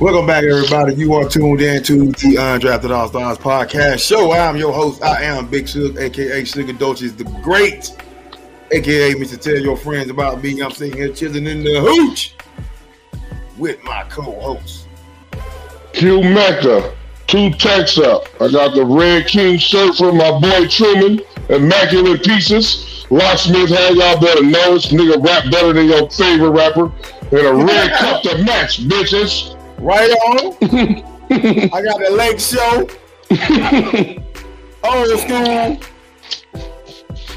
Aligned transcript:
Welcome 0.00 0.28
back, 0.28 0.44
everybody. 0.44 0.94
You 0.94 1.12
are 1.14 1.28
tuned 1.28 1.60
in 1.60 1.82
to 1.82 2.12
the 2.12 2.36
Undrafted 2.36 2.94
All 2.94 3.08
Stars 3.08 3.36
podcast 3.36 3.98
show. 3.98 4.30
I'm 4.30 4.56
your 4.56 4.72
host. 4.72 5.02
I 5.02 5.24
am 5.24 5.48
Big 5.48 5.68
Sugar, 5.68 6.00
aka 6.00 6.44
Sugar 6.44 6.72
Dolce, 6.72 7.08
the 7.08 7.24
Great, 7.42 7.90
aka 8.70 9.14
Mr. 9.14 9.40
Tell 9.40 9.56
Your 9.56 9.76
Friends 9.76 10.08
About 10.08 10.40
Me. 10.40 10.60
I'm 10.62 10.70
sitting 10.70 10.96
here 10.96 11.12
chilling 11.12 11.48
in 11.48 11.64
the 11.64 11.80
hooch 11.80 12.36
with 13.56 13.82
my 13.82 14.04
co-host. 14.04 14.86
Q 15.94 16.22
Mecca, 16.22 16.94
two 17.26 17.50
texts 17.54 17.98
up. 17.98 18.28
I 18.40 18.52
got 18.52 18.76
the 18.76 18.84
Red 18.84 19.26
King 19.26 19.58
shirt 19.58 19.96
from 19.96 20.18
my 20.18 20.38
boy 20.38 20.68
Truman, 20.68 21.22
immaculate 21.48 22.22
pieces. 22.22 23.04
Locksmith, 23.10 23.70
how 23.70 23.88
y'all 23.88 24.20
better 24.20 24.44
know 24.44 24.74
this 24.74 24.92
nigga 24.92 25.20
rap 25.26 25.50
better 25.50 25.72
than 25.72 25.88
your 25.88 26.08
favorite 26.08 26.50
rapper. 26.50 26.92
And 27.32 27.46
a 27.46 27.52
red 27.52 27.94
cup 27.94 28.22
to 28.22 28.44
match, 28.44 28.86
bitches. 28.86 29.57
Right 29.80 30.10
on. 30.10 30.56
I 31.30 31.82
got 31.82 32.00
the 32.00 32.10
Lake 32.10 32.40
Show. 32.40 32.88
Old 34.84 35.18
school. 35.20 35.78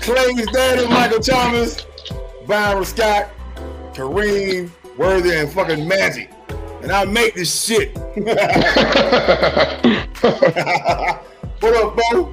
Klay's 0.02 0.48
daddy, 0.52 0.88
Michael 0.88 1.20
Thomas, 1.20 1.86
Byron 2.48 2.84
Scott, 2.84 3.30
Kareem, 3.94 4.72
Worthy, 4.98 5.36
and 5.36 5.52
fucking 5.52 5.88
Magic. 5.88 6.32
And 6.82 6.92
I 6.92 7.06
make 7.06 7.36
this 7.36 7.64
shit. 7.64 7.96
what 8.16 8.38
up, 11.76 11.96
Bo? 11.96 12.24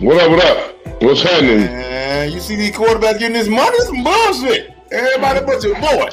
What 0.00 0.20
up, 0.22 0.30
what 0.30 0.44
up? 0.44 1.02
What's 1.02 1.22
happening? 1.22 2.32
You 2.32 2.40
see 2.40 2.56
these 2.56 2.72
quarterbacks 2.72 3.20
getting 3.20 3.34
this 3.34 3.46
money? 3.46 3.78
Some 3.80 4.02
bullshit. 4.02 4.74
Everybody 4.90 5.46
but 5.46 5.62
your 5.62 5.80
boy. 5.80 6.08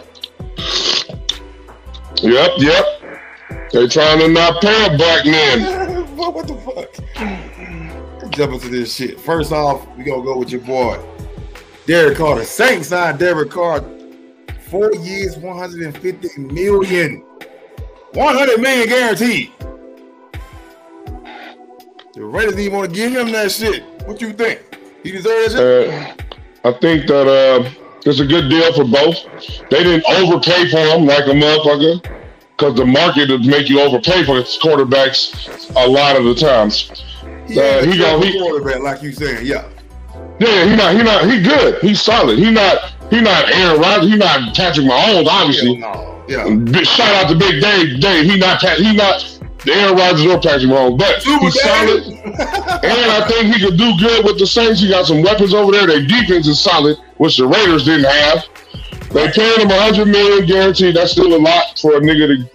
Yep, 2.22 2.52
yep. 2.58 3.03
They 3.74 3.88
trying 3.88 4.20
to 4.20 4.28
not 4.28 4.62
pay 4.62 4.86
a 4.86 4.96
black 4.96 5.26
man. 5.26 6.06
what 6.16 6.48
the 6.48 6.54
fuck? 6.58 8.30
Jump 8.32 8.54
into 8.54 8.70
this 8.70 8.96
shit. 8.96 9.20
First 9.20 9.52
off, 9.52 9.88
we 9.98 10.04
gonna 10.04 10.22
go 10.22 10.38
with 10.38 10.52
your 10.52 10.62
boy, 10.62 11.04
Derek 11.88 12.20
Carr. 12.20 12.38
The 12.38 12.46
Saints 12.46 12.90
signed 12.90 13.18
Derek 13.18 13.50
Carr 13.50 13.84
four 14.70 14.94
years, 14.94 15.38
150 15.38 16.42
million. 16.42 17.26
100 18.14 18.62
million 18.62 18.88
guaranteed. 18.88 19.52
The 22.14 22.24
Raiders 22.24 22.52
didn't 22.52 22.66
even 22.66 22.78
want 22.78 22.92
to 22.92 22.96
give 22.96 23.12
him 23.12 23.32
that 23.32 23.52
shit. 23.52 23.84
What 24.06 24.22
you 24.22 24.34
think? 24.34 24.62
He 25.02 25.10
deserves 25.10 25.56
it? 25.56 25.90
Uh, 25.90 26.14
I 26.64 26.74
think 26.74 27.08
that 27.08 27.28
uh, 27.28 27.68
it's 28.06 28.20
a 28.20 28.26
good 28.28 28.50
deal 28.50 28.72
for 28.74 28.84
both. 28.84 29.18
They 29.72 29.84
didn't 29.84 30.06
overpay 30.06 30.70
for 30.70 30.78
him 30.78 31.08
like 31.08 31.26
a 31.26 31.32
motherfucker 31.32 32.23
because 32.64 32.78
the 32.78 32.86
market 32.86 33.30
would 33.30 33.46
make 33.46 33.68
you 33.68 33.82
overpay 33.82 34.24
for 34.24 34.40
its 34.40 34.58
quarterbacks 34.58 35.76
a 35.76 35.88
lot 35.88 36.16
of 36.16 36.24
the 36.24 36.34
times. 36.34 37.04
He, 37.48 37.60
uh, 37.60 37.84
he 37.86 37.98
got 37.98 38.24
he 38.24 38.40
quarterback, 38.40 38.82
like 38.82 39.02
you 39.02 39.12
saying, 39.12 39.46
yeah. 39.46 39.68
Yeah, 40.40 40.66
he 40.66 40.76
not 40.76 40.96
he 40.96 41.04
not 41.04 41.30
he 41.30 41.44
good. 41.44 41.82
He's 41.82 42.02
solid. 42.02 42.40
He 42.40 42.50
not 42.52 42.94
he 43.10 43.20
not 43.20 43.52
Aaron 43.52 43.82
Rodgers. 43.82 44.10
He 44.10 44.18
not 44.18 44.56
Patrick 44.56 44.88
Mahomes, 44.88 45.28
obviously. 45.28 45.78
Yeah, 45.78 46.46
no. 46.46 46.72
yeah. 46.72 46.84
Shout 46.84 47.16
out 47.16 47.30
to 47.30 47.36
Big 47.36 47.62
Dave. 47.62 48.00
Dave. 48.00 48.32
He 48.32 48.38
not 48.38 48.62
he 48.62 48.96
not 48.96 49.40
Aaron 49.68 49.98
Rodgers 49.98 50.26
or 50.26 50.40
Patrick 50.40 50.72
Mahomes, 50.72 50.98
but 50.98 51.22
Super 51.22 51.44
he's 51.44 51.62
solid. 51.62 52.04
and 52.08 53.12
I 53.12 53.28
think 53.28 53.54
he 53.54 53.62
could 53.62 53.78
do 53.78 53.94
good 54.00 54.24
with 54.24 54.40
the 54.40 54.48
Saints. 54.48 54.80
He 54.80 54.90
got 54.90 55.06
some 55.06 55.22
weapons 55.22 55.54
over 55.54 55.74
there. 55.74 55.86
Their 55.86 56.06
defense 56.06 56.48
is 56.48 56.62
solid, 56.62 56.98
which 57.18 57.38
the 57.38 57.46
Raiders 57.46 57.84
didn't 57.84 58.10
have. 58.10 58.46
They 59.14 59.30
paid 59.32 59.60
him 59.60 59.70
a 59.70 59.78
100 59.78 60.08
million 60.08 60.48
guaranteed. 60.48 60.96
That's 60.96 61.12
still 61.12 61.36
a 61.36 61.38
lot 61.38 61.78
for 61.80 61.98
a 61.98 62.00
nigga 62.00 62.36
to. 62.36 62.53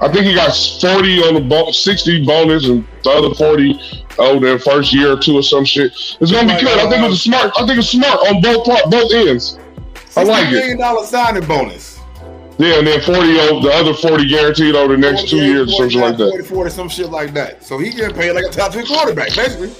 I 0.00 0.12
think 0.12 0.26
he 0.26 0.34
got 0.34 0.54
40 0.54 1.22
on 1.24 1.34
the 1.34 1.40
bo- 1.40 1.72
60 1.72 2.24
bonus 2.24 2.66
and 2.66 2.86
the 3.02 3.10
other 3.10 3.34
40 3.34 4.06
oh 4.18 4.38
their 4.38 4.58
first 4.58 4.92
year 4.92 5.12
or 5.12 5.18
two 5.18 5.36
or 5.36 5.42
some 5.42 5.64
shit. 5.64 5.92
It's 6.20 6.30
gonna 6.32 6.54
be 6.54 6.60
good. 6.60 6.78
I 6.78 6.88
think 6.88 7.10
it's 7.10 7.22
smart. 7.22 7.52
I 7.58 7.66
think 7.66 7.78
it's 7.78 7.90
smart 7.90 8.18
on 8.28 8.40
both 8.40 8.64
part, 8.64 8.90
both 8.90 9.12
ends. 9.12 9.58
I 10.16 10.22
like 10.22 10.48
it. 10.48 10.52
Million 10.52 10.78
dollar 10.78 11.04
signing 11.04 11.46
bonus. 11.46 11.98
Yeah, 12.58 12.78
and 12.78 12.86
then 12.86 13.00
40 13.00 13.38
over 13.38 13.68
the 13.68 13.72
other 13.72 13.94
40 13.94 14.28
guaranteed 14.28 14.74
over 14.74 14.94
the 14.94 14.98
next 14.98 15.28
two 15.28 15.36
years 15.36 15.72
or 15.72 15.88
something 15.88 16.00
like 16.00 16.16
that. 16.16 16.30
40, 16.30 16.44
40, 16.44 16.70
some 16.70 16.88
shit 16.88 17.08
like 17.08 17.32
that. 17.34 17.62
So 17.62 17.78
he 17.78 17.90
getting 17.90 18.16
paid 18.16 18.32
like 18.32 18.46
a 18.46 18.48
top 18.48 18.72
10 18.72 18.84
quarterback, 18.84 19.32
basically. 19.34 19.70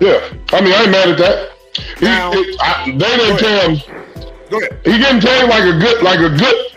Yeah. 0.00 0.32
I 0.52 0.60
mean, 0.60 0.72
I 0.72 0.82
ain't 0.82 0.90
mad 0.92 1.08
at 1.08 1.18
that. 1.18 1.50
He, 1.98 2.04
now, 2.04 2.30
it, 2.32 2.56
I, 2.60 2.90
they 2.92 3.16
didn't 3.16 3.38
pay 3.38 3.74
him. 3.74 3.80
Go 4.50 4.58
ahead. 4.58 4.80
He 4.84 4.98
getting 4.98 5.20
paid 5.20 5.48
like 5.48 5.64
a 5.64 5.78
good 5.78 6.02
like 6.02 6.20
a 6.20 6.28
good 6.28 6.72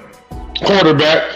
quarterback. 0.66 1.32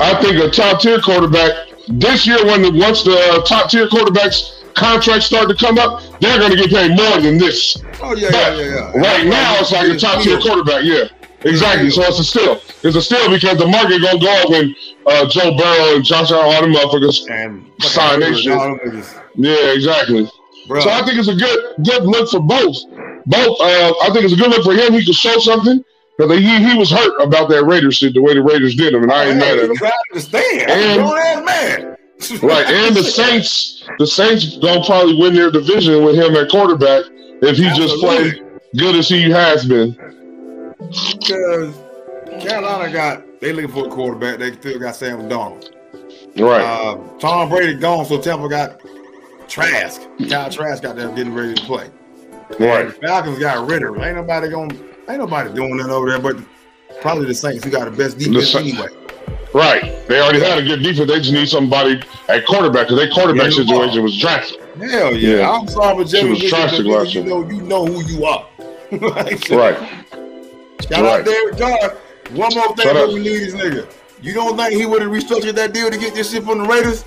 I 0.00 0.20
think 0.20 0.42
a 0.42 0.50
top 0.50 0.80
tier 0.80 1.00
quarterback 1.00 1.68
this 1.88 2.26
year 2.26 2.44
when 2.44 2.62
the 2.62 2.70
once 2.72 3.02
the 3.02 3.16
uh, 3.16 3.42
top 3.42 3.70
tier 3.70 3.86
quarterbacks 3.88 4.62
contracts 4.74 5.26
start 5.26 5.48
to 5.48 5.54
come 5.54 5.78
up, 5.78 6.02
they're 6.20 6.38
going 6.38 6.50
to 6.50 6.56
get 6.56 6.70
paid 6.70 6.96
more 6.96 7.20
than 7.20 7.38
this. 7.38 7.76
Oh 8.00 8.14
yeah, 8.14 8.30
but 8.30 8.56
yeah, 8.56 8.62
yeah, 8.62 8.92
yeah. 8.94 9.00
Right 9.00 9.26
now, 9.26 9.56
it's 9.60 9.72
like 9.72 9.88
a 9.88 9.98
top 9.98 10.22
tier 10.22 10.38
quarterback. 10.38 10.84
Yeah, 10.84 11.04
exactly. 11.42 11.90
So 11.90 12.02
it's 12.02 12.18
a 12.18 12.24
steal. 12.24 12.60
It's 12.82 12.96
a 12.96 13.02
steal 13.02 13.30
because 13.30 13.58
the 13.58 13.66
market 13.66 14.02
gonna 14.02 14.20
go 14.20 14.42
up 14.42 14.50
when 14.50 14.74
uh, 15.06 15.26
Joe 15.28 15.56
Burrow 15.56 15.96
and 15.96 16.04
Josh 16.04 16.30
Allen, 16.30 16.44
all 16.44 16.62
them 16.62 16.72
motherfuckers 16.72 17.30
and 17.30 17.64
sign 17.82 18.20
their 18.20 18.34
shit. 18.34 18.58
Yeah, 19.34 19.72
exactly. 19.72 20.30
Bro. 20.68 20.80
So 20.80 20.90
I 20.90 21.04
think 21.04 21.18
it's 21.18 21.28
a 21.28 21.36
good 21.36 21.84
good 21.84 22.04
look 22.04 22.28
for 22.30 22.40
both. 22.40 22.76
Both. 23.26 23.60
Uh, 23.60 23.94
I 24.02 24.10
think 24.12 24.24
it's 24.24 24.34
a 24.34 24.36
good 24.36 24.50
look 24.50 24.64
for 24.64 24.74
him. 24.74 24.92
He 24.92 25.04
can 25.04 25.14
show 25.14 25.38
something. 25.38 25.84
Because 26.16 26.38
he, 26.38 26.64
he 26.64 26.78
was 26.78 26.90
hurt 26.90 27.20
about 27.20 27.48
that 27.50 27.64
Raiders 27.64 27.96
shit, 27.96 28.14
the 28.14 28.22
way 28.22 28.34
the 28.34 28.42
Raiders 28.42 28.74
did 28.74 28.94
him, 28.94 29.02
and 29.02 29.12
I 29.12 29.26
ain't 29.26 29.38
mad 29.38 29.58
at 29.58 29.70
him. 29.70 29.76
I 29.82 29.92
understand. 30.10 30.70
And, 30.70 31.44
man. 31.44 31.96
right, 32.42 32.66
and 32.66 32.96
the 32.96 33.02
Saints, 33.04 33.86
the 33.98 34.06
Saints 34.06 34.56
gonna 34.58 34.84
probably 34.84 35.16
win 35.18 35.34
their 35.34 35.50
division 35.50 36.04
with 36.04 36.16
him 36.16 36.34
at 36.36 36.50
quarterback 36.50 37.04
if 37.42 37.58
he 37.58 37.66
Absolutely. 37.66 37.86
just 37.86 38.00
plays 38.00 38.34
good 38.76 38.94
as 38.96 39.08
he 39.08 39.30
has 39.30 39.66
been. 39.66 39.92
Because 40.78 41.74
Carolina 42.40 42.92
got 42.92 43.40
they 43.40 43.52
looking 43.52 43.70
for 43.70 43.86
a 43.86 43.90
quarterback, 43.90 44.38
they 44.38 44.52
still 44.52 44.78
got 44.78 44.96
Sam 44.96 45.28
Darnold. 45.28 45.70
Right. 46.38 46.62
Uh, 46.62 46.96
Tom 47.18 47.48
Brady 47.48 47.74
gone, 47.74 48.06
so 48.06 48.20
Tampa 48.20 48.48
got 48.48 48.80
Trask. 49.48 50.02
Kyle 50.28 50.50
Trask 50.50 50.82
got 50.82 50.96
there 50.96 51.08
getting 51.10 51.34
ready 51.34 51.54
to 51.54 51.62
play. 51.62 51.90
Right. 52.58 52.92
Falcons 53.02 53.38
got 53.38 53.68
Ridder. 53.68 54.02
Ain't 54.02 54.16
nobody 54.16 54.48
gonna 54.48 54.74
Ain't 55.08 55.18
nobody 55.18 55.52
doing 55.54 55.76
that 55.76 55.90
over 55.90 56.10
there, 56.10 56.18
but 56.18 56.36
probably 57.00 57.26
the 57.26 57.34
Saints 57.34 57.64
who 57.64 57.70
got 57.70 57.84
the 57.84 57.96
best 57.96 58.18
defense 58.18 58.52
the, 58.52 58.58
anyway. 58.58 58.88
Right. 59.54 60.06
They 60.08 60.20
already 60.20 60.40
had 60.40 60.58
a 60.58 60.62
good 60.62 60.82
defense. 60.82 61.08
They 61.08 61.18
just 61.18 61.32
need 61.32 61.48
somebody 61.48 62.02
at 62.28 62.44
quarterback 62.46 62.88
because 62.88 62.98
their 62.98 63.10
quarterback 63.10 63.50
yeah, 63.50 63.64
situation 63.64 64.02
was 64.02 64.18
drastic. 64.18 64.60
Hell 64.76 65.16
yeah. 65.16 65.38
yeah. 65.38 65.50
I'm 65.50 65.68
sorry, 65.68 65.96
but 65.96 66.08
Jerry, 66.08 66.30
was 66.30 66.40
drastic 66.40 66.86
last 66.86 67.14
you 67.14 67.24
know, 67.24 67.48
you 67.48 67.62
know 67.62 67.86
who 67.86 68.02
you 68.04 68.24
are. 68.24 68.46
right. 68.92 69.42
Shout 69.46 69.58
right. 70.90 71.20
out 71.20 71.24
Derek 71.24 71.58
Carr. 71.58 71.96
One 72.32 72.54
more 72.54 72.76
thing 72.76 72.94
that 72.94 73.08
we 73.08 73.20
need 73.20 73.38
this 73.38 73.54
nigga. 73.54 73.90
You 74.20 74.34
don't 74.34 74.56
think 74.56 74.74
he 74.74 74.86
would 74.86 75.02
have 75.02 75.10
restructured 75.10 75.54
that 75.54 75.72
deal 75.72 75.90
to 75.90 75.98
get 75.98 76.14
this 76.14 76.32
shit 76.32 76.44
from 76.44 76.58
the 76.58 76.64
Raiders? 76.64 77.04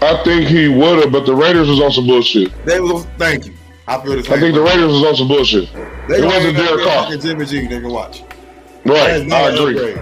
I 0.00 0.22
think 0.22 0.48
he 0.48 0.68
would 0.68 1.00
have, 1.00 1.12
but 1.12 1.26
the 1.26 1.34
Raiders 1.34 1.68
was 1.68 1.80
on 1.80 1.92
some 1.92 2.06
bullshit. 2.06 2.52
They 2.64 2.80
was 2.80 3.04
thank 3.18 3.46
you. 3.46 3.57
I 3.88 4.02
feel 4.02 4.16
the 4.16 4.22
same. 4.22 4.34
I 4.34 4.40
think 4.40 4.54
the 4.54 4.60
Raiders 4.60 4.92
was 4.92 5.04
on 5.04 5.16
some 5.16 5.28
bullshit. 5.28 5.72
They 6.08 6.18
it 6.18 6.24
wasn't 6.24 6.56
Derek 6.56 6.84
Carr. 6.84 7.16
Jimmy 7.16 7.46
G, 7.46 7.66
they 7.66 7.80
can 7.80 7.88
watch. 7.88 8.22
Right, 8.84 9.32
I 9.32 9.48
agree. 9.50 9.94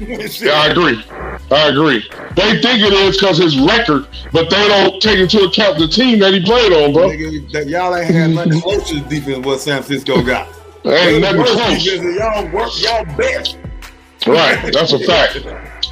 yeah, 0.00 0.52
I 0.52 0.68
agree. 0.68 1.04
I 1.50 1.68
agree. 1.68 2.08
They 2.34 2.60
think 2.60 2.82
it 2.82 2.92
is 2.92 3.16
because 3.16 3.38
his 3.38 3.58
record, 3.60 4.08
but 4.32 4.50
they 4.50 4.68
don't 4.68 5.00
take 5.00 5.18
into 5.18 5.44
account 5.44 5.78
the 5.78 5.86
team 5.86 6.18
that 6.20 6.32
he 6.32 6.42
played 6.42 6.72
on, 6.72 6.92
bro. 6.92 7.08
Nigga, 7.08 7.68
y'all 7.68 7.94
ain't 7.94 8.12
had 8.12 8.30
nothing 8.30 8.60
close 8.62 8.88
to 8.88 9.00
the 9.00 9.08
defense 9.08 9.46
what 9.46 9.60
San 9.60 9.82
Francisco 9.82 10.22
got. 10.22 10.48
ain't 10.84 11.20
nothing 11.22 11.44
close. 11.44 11.86
Y'all 11.86 12.48
work 12.50 12.70
y'all 12.80 13.04
best. 13.16 13.58
Right, 14.26 14.72
that's 14.72 14.92
a 14.92 14.98
fact. 14.98 15.44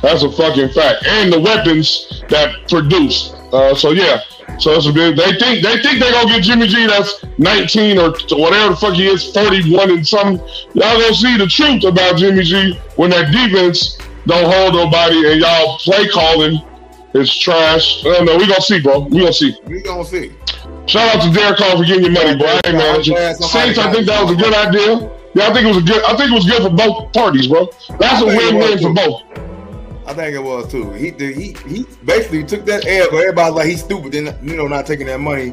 That's 0.02 0.22
a 0.22 0.30
fucking 0.32 0.70
fact. 0.70 1.06
And 1.06 1.32
the 1.32 1.40
weapons 1.40 2.24
that 2.28 2.68
produce. 2.68 3.32
Uh, 3.52 3.74
so 3.74 3.92
yeah, 3.92 4.20
so 4.58 4.72
that's 4.72 4.86
a 4.86 4.92
big, 4.92 5.16
they 5.16 5.38
think 5.38 5.62
they 5.62 5.80
think 5.82 6.00
they're 6.00 6.12
gonna 6.12 6.28
get 6.28 6.42
Jimmy 6.42 6.66
G 6.66 6.86
that's 6.86 7.24
19 7.38 7.98
or 7.98 8.10
whatever 8.38 8.70
the 8.70 8.76
fuck 8.76 8.94
he 8.94 9.06
is, 9.06 9.30
41 9.32 9.90
and 9.90 10.06
some. 10.06 10.36
Y'all 10.74 10.98
gonna 10.98 11.14
see 11.14 11.36
the 11.36 11.46
truth 11.46 11.84
about 11.84 12.16
Jimmy 12.16 12.42
G 12.42 12.78
when 12.96 13.10
that 13.10 13.30
defense 13.30 13.98
don't 14.26 14.50
hold 14.50 14.74
nobody 14.74 15.30
and 15.30 15.40
y'all 15.40 15.78
play 15.78 16.08
calling 16.08 16.60
is 17.14 17.34
trash. 17.36 18.04
I 18.04 18.10
don't 18.10 18.26
know. 18.26 18.36
We 18.36 18.46
gonna 18.46 18.60
see, 18.60 18.80
bro. 18.80 19.00
We 19.00 19.20
gonna 19.20 19.32
see. 19.32 19.56
We 19.66 19.82
gonna 19.82 20.04
see. 20.04 20.32
Shout 20.86 21.16
out 21.16 21.22
to 21.22 21.30
Derek 21.32 21.58
Carr 21.58 21.76
for 21.76 21.84
getting 21.84 22.04
your 22.04 22.12
money, 22.12 22.36
bro. 22.36 22.58
Hey, 22.64 22.72
man. 22.72 23.04
Saints, 23.04 23.78
I 23.78 23.92
think 23.92 24.06
that 24.06 24.22
was 24.22 24.32
a 24.32 24.36
good 24.36 24.54
idea. 24.54 25.10
Yeah, 25.34 25.48
I 25.48 25.52
think 25.52 25.66
it 25.66 25.68
was 25.68 25.76
a 25.78 25.82
good. 25.82 26.02
I 26.04 26.16
think 26.16 26.30
it 26.30 26.34
was 26.34 26.46
good 26.46 26.62
for 26.62 26.70
both 26.70 27.12
parties, 27.12 27.46
bro. 27.46 27.68
That's 28.00 28.22
a 28.22 28.26
win-win 28.26 28.78
for 28.78 28.92
both. 28.94 29.22
I 30.08 30.14
think 30.14 30.34
it 30.34 30.42
was 30.42 30.70
too. 30.70 30.90
He 30.92 31.10
he 31.10 31.52
he 31.66 31.86
basically 32.02 32.42
took 32.42 32.64
that 32.64 32.86
L, 32.86 33.08
but 33.10 33.18
everybody's 33.18 33.54
like 33.54 33.66
he's 33.66 33.84
stupid, 33.84 34.12
then 34.12 34.38
you 34.42 34.56
know 34.56 34.66
not 34.66 34.86
taking 34.86 35.06
that 35.06 35.20
money 35.20 35.52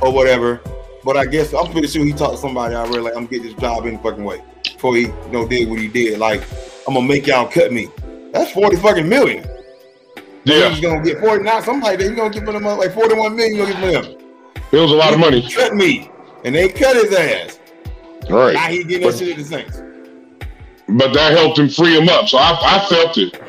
or 0.00 0.12
whatever. 0.12 0.60
But 1.02 1.16
I 1.16 1.26
guess 1.26 1.52
I'm 1.52 1.72
pretty 1.72 1.88
sure 1.88 2.04
he 2.04 2.12
talked 2.12 2.34
to 2.34 2.38
somebody 2.38 2.76
already 2.76 3.00
like 3.00 3.16
I'm 3.16 3.26
gonna 3.26 3.38
get 3.38 3.42
this 3.42 3.54
job 3.54 3.84
any 3.84 3.96
fucking 3.96 4.22
way 4.22 4.42
before 4.62 4.94
he 4.94 5.02
you 5.02 5.32
know 5.32 5.48
did 5.48 5.68
what 5.68 5.80
he 5.80 5.88
did. 5.88 6.20
Like 6.20 6.42
I'm 6.86 6.94
gonna 6.94 7.06
make 7.06 7.26
y'all 7.26 7.48
cut 7.48 7.72
me. 7.72 7.88
That's 8.32 8.52
forty 8.52 8.76
fucking 8.76 9.08
million. 9.08 9.44
Yeah, 10.44 10.68
he's 10.68 10.80
gonna 10.80 11.02
get 11.02 11.18
forty. 11.18 11.42
Now 11.42 11.60
somebody 11.60 12.04
he's 12.04 12.14
gonna 12.16 12.32
give 12.32 12.46
him 12.46 12.62
like 12.62 12.94
forty-one 12.94 13.34
million. 13.34 13.58
Gonna 13.58 13.80
give 13.80 14.04
him. 14.04 14.18
It 14.70 14.78
was 14.78 14.92
a 14.92 14.94
lot 14.94 15.08
he 15.08 15.14
of 15.14 15.20
money. 15.20 15.50
Cut 15.50 15.74
me, 15.74 16.12
and 16.44 16.54
they 16.54 16.68
cut 16.68 16.94
his 16.94 17.12
ass. 17.12 17.58
All 18.30 18.36
right. 18.36 18.54
Now 18.54 18.68
he 18.68 18.84
getting 18.84 19.08
that 19.08 19.16
shit 19.16 19.30
at 19.30 19.36
the 19.36 19.44
Saints. 19.44 19.82
But 20.88 21.12
that 21.14 21.36
helped 21.36 21.58
him 21.58 21.68
free 21.68 21.98
him 21.98 22.08
up. 22.08 22.28
So 22.28 22.38
I, 22.38 22.56
I 22.62 22.86
felt 22.88 23.18
it. 23.18 23.42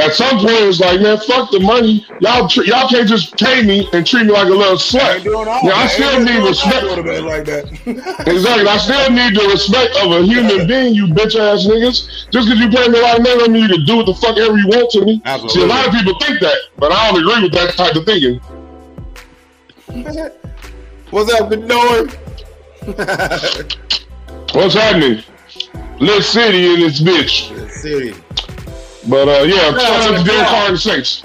At 0.00 0.14
some 0.14 0.38
point, 0.38 0.56
it 0.56 0.66
was 0.66 0.80
like, 0.80 1.00
man, 1.00 1.18
fuck 1.18 1.50
the 1.50 1.60
money. 1.60 2.06
Y'all, 2.20 2.48
tr- 2.48 2.62
y'all 2.64 2.88
can't 2.88 3.06
just 3.06 3.36
pay 3.36 3.62
me 3.62 3.86
and 3.92 4.06
treat 4.06 4.24
me 4.24 4.32
like 4.32 4.46
a 4.46 4.50
little 4.50 4.76
slut. 4.76 5.24
Yeah, 5.62 5.74
I 5.74 5.86
still 5.88 6.24
need 6.24 6.42
respect. 6.48 6.86
Like 7.22 7.44
that. 7.44 7.68
exactly. 8.26 8.66
I 8.66 8.78
still 8.78 9.10
need 9.10 9.36
the 9.36 9.46
respect 9.52 9.96
of 10.02 10.12
a 10.12 10.22
human 10.22 10.66
being, 10.66 10.94
you 10.94 11.06
bitch 11.08 11.36
ass 11.36 11.66
niggas. 11.66 12.30
Just 12.30 12.48
because 12.48 12.58
you 12.60 12.70
pay 12.70 12.88
me 12.88 12.98
a 12.98 13.02
lot 13.02 13.18
of 13.18 13.22
money, 13.22 13.38
don't 13.38 13.52
mean 13.52 13.62
you 13.64 13.68
can 13.76 13.84
do 13.84 13.96
what 13.96 14.06
the 14.06 14.14
fuck 14.14 14.38
ever 14.38 14.56
you 14.56 14.68
want 14.68 14.90
to 14.92 15.04
me. 15.04 15.20
Absolutely. 15.26 15.60
See, 15.60 15.64
a 15.64 15.68
lot 15.68 15.86
of 15.86 15.92
people 15.92 16.18
think 16.18 16.40
that, 16.40 16.56
but 16.78 16.92
I 16.92 17.10
don't 17.10 17.20
agree 17.20 17.42
with 17.42 17.52
that 17.52 17.74
type 17.76 17.94
of 17.94 18.06
thinking. 18.06 18.40
What's 21.10 21.32
up, 21.34 21.50
good? 21.50 22.16
What's 24.54 24.74
happening? 24.74 25.22
Lit 25.98 26.22
City 26.22 26.74
in 26.74 26.80
this 26.80 27.00
bitch. 27.00 27.50
Lit 27.50 27.70
City. 27.70 28.14
But 29.08 29.28
uh, 29.28 29.42
yeah, 29.44 29.70
shout 29.78 30.12
out 30.12 30.18
to 30.18 30.24
Derek 30.24 30.48
Carr 30.48 30.68
and 30.68 30.78
Saints. 30.78 31.22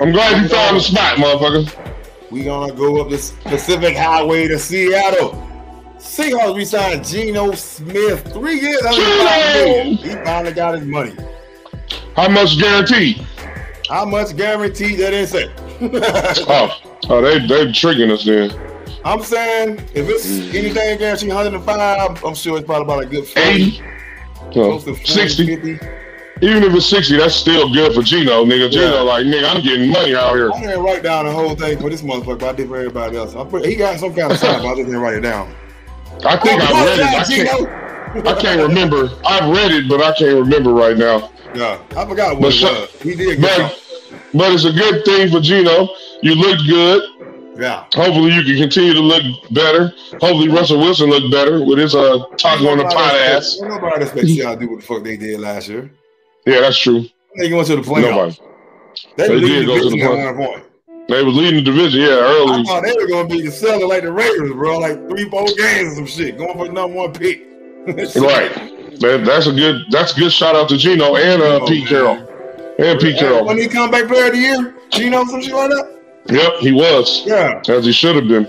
I'm 0.00 0.12
glad 0.12 0.42
you 0.42 0.48
found 0.48 0.76
the 0.76 0.80
spot, 0.80 1.18
motherfucker. 1.18 2.30
We 2.30 2.44
gonna 2.44 2.72
go 2.72 3.00
up 3.00 3.10
this 3.10 3.32
Pacific 3.42 3.96
Highway 3.96 4.48
to 4.48 4.58
Seattle. 4.58 5.44
Seahawks 5.98 6.56
re-signed 6.56 7.04
Geno 7.04 7.52
Smith 7.52 8.32
three 8.32 8.60
years. 8.60 8.80
Geno! 8.80 9.96
He 9.96 10.14
finally 10.24 10.54
got 10.54 10.78
his 10.78 10.86
money. 10.86 11.14
How 12.14 12.28
much 12.28 12.58
guaranteed? 12.58 13.26
How 13.88 14.04
much 14.04 14.36
guaranteed? 14.36 14.98
That 14.98 15.10
didn't 15.10 15.28
say. 15.28 15.52
oh, 16.48 16.80
oh, 17.08 17.20
they 17.20 17.46
they 17.46 17.72
tricking 17.72 18.10
us 18.10 18.24
then. 18.24 18.50
I'm 19.04 19.22
saying 19.22 19.78
if 19.94 20.08
it's 20.08 20.26
anything 20.54 20.98
guaranteed 20.98 21.28
105, 21.28 22.24
I'm 22.24 22.34
sure 22.34 22.58
it's 22.58 22.66
probably 22.66 22.84
about 22.84 23.04
a 23.04 23.06
good 23.06 23.26
40, 23.26 23.48
80, 23.48 23.82
close 24.52 24.84
to 24.84 24.94
40, 24.94 25.06
60. 25.06 25.56
50. 25.56 26.07
Even 26.42 26.62
if 26.62 26.74
it's 26.74 26.86
60, 26.86 27.16
that's 27.16 27.34
still 27.34 27.72
good 27.72 27.94
for 27.94 28.02
Geno, 28.02 28.44
nigga. 28.44 28.70
Geno, 28.70 28.94
Yeah. 28.96 29.00
like, 29.00 29.26
nigga, 29.26 29.54
I'm 29.54 29.62
getting 29.62 29.90
money 29.90 30.14
out 30.14 30.34
here. 30.34 30.50
I 30.52 30.60
didn't 30.60 30.82
write 30.82 31.02
down 31.02 31.26
the 31.26 31.32
whole 31.32 31.54
thing 31.54 31.78
for 31.78 31.90
this 31.90 32.02
motherfucker, 32.02 32.38
but 32.38 32.48
I 32.48 32.52
did 32.52 32.68
for 32.68 32.76
everybody 32.76 33.16
else. 33.16 33.34
I 33.34 33.44
put, 33.44 33.64
he 33.64 33.74
got 33.74 33.98
some 33.98 34.14
kind 34.14 34.30
of 34.32 34.38
sign, 34.38 34.62
but 34.62 34.68
I 34.68 34.74
just 34.76 34.86
didn't 34.86 35.00
write 35.00 35.14
it 35.14 35.20
down. 35.20 35.52
I 36.24 36.36
think 36.36 36.60
Oh, 36.62 36.74
I 36.74 36.84
read 36.84 36.98
it. 36.98 37.04
I 37.06 37.24
can't, 37.24 38.26
I 38.28 38.40
can't 38.40 38.60
remember. 38.62 39.10
I've 39.24 39.48
read 39.54 39.70
it, 39.72 39.88
but 39.88 40.00
I 40.02 40.12
can't 40.14 40.38
remember 40.38 40.72
right 40.72 40.96
now. 40.96 41.30
Yeah, 41.54 41.78
I 41.96 42.04
forgot 42.06 42.34
what 42.38 42.42
But 42.42 42.54
it 42.54 42.62
was. 42.62 42.90
He 43.02 43.14
did 43.14 43.40
But, 43.40 43.80
but 44.34 44.52
it's 44.52 44.64
a 44.64 44.72
good 44.72 45.04
thing 45.04 45.30
for 45.30 45.40
Geno. 45.40 45.88
You 46.22 46.34
look 46.34 46.58
good. 46.66 47.02
Yeah. 47.58 47.84
Hopefully, 47.94 48.32
you 48.32 48.44
can 48.44 48.56
continue 48.56 48.94
to 48.94 49.00
look 49.00 49.22
better. 49.50 49.92
Hopefully, 50.20 50.48
Russell 50.48 50.78
Wilson 50.78 51.10
look 51.10 51.30
better 51.32 51.64
with 51.64 51.78
his 51.78 51.94
uh 51.94 52.18
taco 52.36 52.68
on 52.68 52.78
the 52.78 52.84
pot 52.84 53.14
ass. 53.16 53.58
Nobody 53.60 54.04
expects 54.04 54.30
y'all 54.30 54.54
to 54.54 54.60
do 54.60 54.70
what 54.70 54.80
the 54.80 54.86
fuck 54.86 55.02
they 55.02 55.16
did 55.16 55.40
last 55.40 55.68
year. 55.68 55.90
Yeah, 56.52 56.60
that's 56.60 56.78
true. 56.78 57.04
They 57.36 57.48
going 57.48 57.64
to 57.66 57.76
the 57.76 57.82
playoffs. 57.82 58.02
Nobody. 58.02 58.38
They, 59.16 59.28
They 59.28 59.40
did 59.40 59.66
go 59.66 59.74
to 59.78 59.84
the 59.84 59.90
division 59.90 60.08
play- 60.08 60.20
at 60.26 60.36
one 60.36 60.46
point. 60.48 60.64
They 61.08 61.22
was 61.24 61.34
leading 61.36 61.64
the 61.64 61.70
division, 61.70 62.00
yeah, 62.02 62.08
early. 62.08 62.60
I 62.60 62.64
thought 62.64 62.82
they 62.82 62.92
were 62.92 63.06
going 63.06 63.28
to 63.28 63.34
be 63.36 63.42
the 63.42 63.50
seller 63.50 63.86
like 63.86 64.02
the 64.02 64.12
Raiders, 64.12 64.52
bro. 64.52 64.78
Like 64.78 65.08
three, 65.08 65.28
four 65.30 65.46
games 65.56 65.92
or 65.92 65.94
some 65.96 66.06
shit. 66.06 66.36
Going 66.36 66.52
for 66.58 66.66
the 66.66 66.72
number 66.72 66.96
one 66.96 67.12
pick. 67.12 67.44
Right. 68.16 68.52
That, 69.00 69.22
that's 69.24 69.46
a 69.46 69.52
good. 69.52 69.82
That's 69.90 70.14
a 70.16 70.20
good 70.20 70.32
shout 70.32 70.54
out 70.56 70.68
to 70.70 70.76
Geno 70.76 71.16
and 71.16 71.40
uh, 71.40 71.60
Oh, 71.62 71.66
Pete 71.66 71.84
man. 71.84 71.88
Carroll 71.88 72.74
and 72.78 73.00
Pete 73.00 73.16
Carroll. 73.18 73.46
When 73.46 73.56
he 73.58 73.68
come 73.68 73.90
back 73.90 74.08
player 74.08 74.26
of 74.26 74.32
the 74.32 74.38
year, 74.38 74.74
Geno, 74.90 75.24
some 75.24 75.40
shit 75.40 75.54
like 75.54 75.70
that? 75.70 75.98
Yep, 76.28 76.52
he 76.60 76.72
was 76.72 77.22
Yeah. 77.26 77.62
as 77.68 77.86
he 77.86 77.92
should 77.92 78.16
have 78.16 78.28
been. 78.28 78.44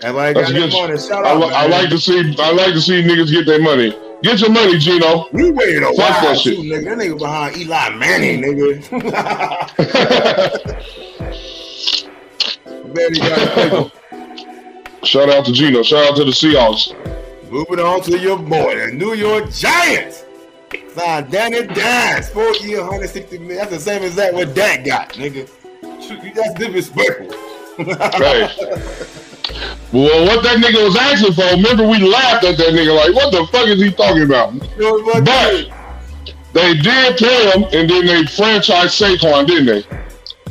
That's 0.00 0.52
good. 0.52 0.72
money. 0.72 0.98
Shout 0.98 1.24
I, 1.24 1.34
li- 1.34 1.50
I 1.54 1.66
like 1.66 1.88
to 1.90 1.98
see. 1.98 2.36
I 2.38 2.52
like 2.52 2.74
to 2.74 2.80
see 2.80 3.02
niggas 3.02 3.30
get 3.32 3.46
their 3.46 3.60
money. 3.60 3.90
Get 4.22 4.40
your 4.40 4.50
money, 4.50 4.78
Geno. 4.78 5.28
We 5.32 5.50
waited 5.50 5.82
a 5.82 5.86
Fuck 5.86 5.98
while, 5.98 6.34
that 6.34 6.40
too, 6.42 6.56
nigga. 6.56 6.84
That 6.84 6.98
nigga 6.98 7.18
behind 7.18 7.56
Eli 7.56 7.90
Manning, 7.96 8.42
nigga. 8.42 8.90
Man, 12.94 13.12
he 13.12 13.20
got 13.20 13.38
a 13.38 13.46
paper. 13.54 15.06
shout 15.06 15.28
out 15.28 15.44
to 15.46 15.52
Geno. 15.52 15.82
Shout 15.82 16.10
out 16.10 16.16
to 16.16 16.24
the 16.24 16.30
Seahawks. 16.30 16.94
Moving 17.50 17.80
on 17.80 18.00
to 18.02 18.18
your 18.18 18.38
boy, 18.38 18.76
the 18.78 18.92
New 18.92 19.14
York 19.14 19.50
Giants. 19.50 20.24
Signed 20.94 21.30
Danny 21.30 21.66
Dimes, 21.66 22.28
four 22.30 22.52
year, 22.56 22.80
160 22.80 23.38
million. 23.38 23.56
That's 23.58 23.70
the 23.70 23.80
same 23.80 24.02
exact 24.04 24.34
what 24.34 24.54
Dak 24.54 24.84
got, 24.84 25.10
nigga. 25.14 25.48
Shoot, 26.00 26.34
That's 26.34 26.54
disrespectful. 26.54 27.32
Hey. 27.76 28.48
Well, 29.92 30.26
what 30.26 30.42
that 30.42 30.56
nigga 30.58 30.84
was 30.84 30.96
asking 30.96 31.34
for, 31.34 31.44
remember 31.44 31.86
we 31.86 31.98
laughed 31.98 32.44
at 32.44 32.56
that 32.56 32.68
nigga 32.72 32.96
like, 32.96 33.14
what 33.14 33.30
the 33.30 33.46
fuck 33.52 33.68
is 33.68 33.80
he 33.80 33.90
talking 33.92 34.22
about? 34.22 34.54
You 34.54 34.60
know 34.78 34.98
what 35.04 35.24
But 35.24 35.68
they 36.52 36.74
did 36.74 37.16
pay 37.16 37.50
him, 37.50 37.64
and 37.64 37.88
then 37.88 38.06
they 38.06 38.22
franchised 38.22 38.94
Saquon, 39.18 39.46
didn't 39.46 39.66
they? 39.66 39.82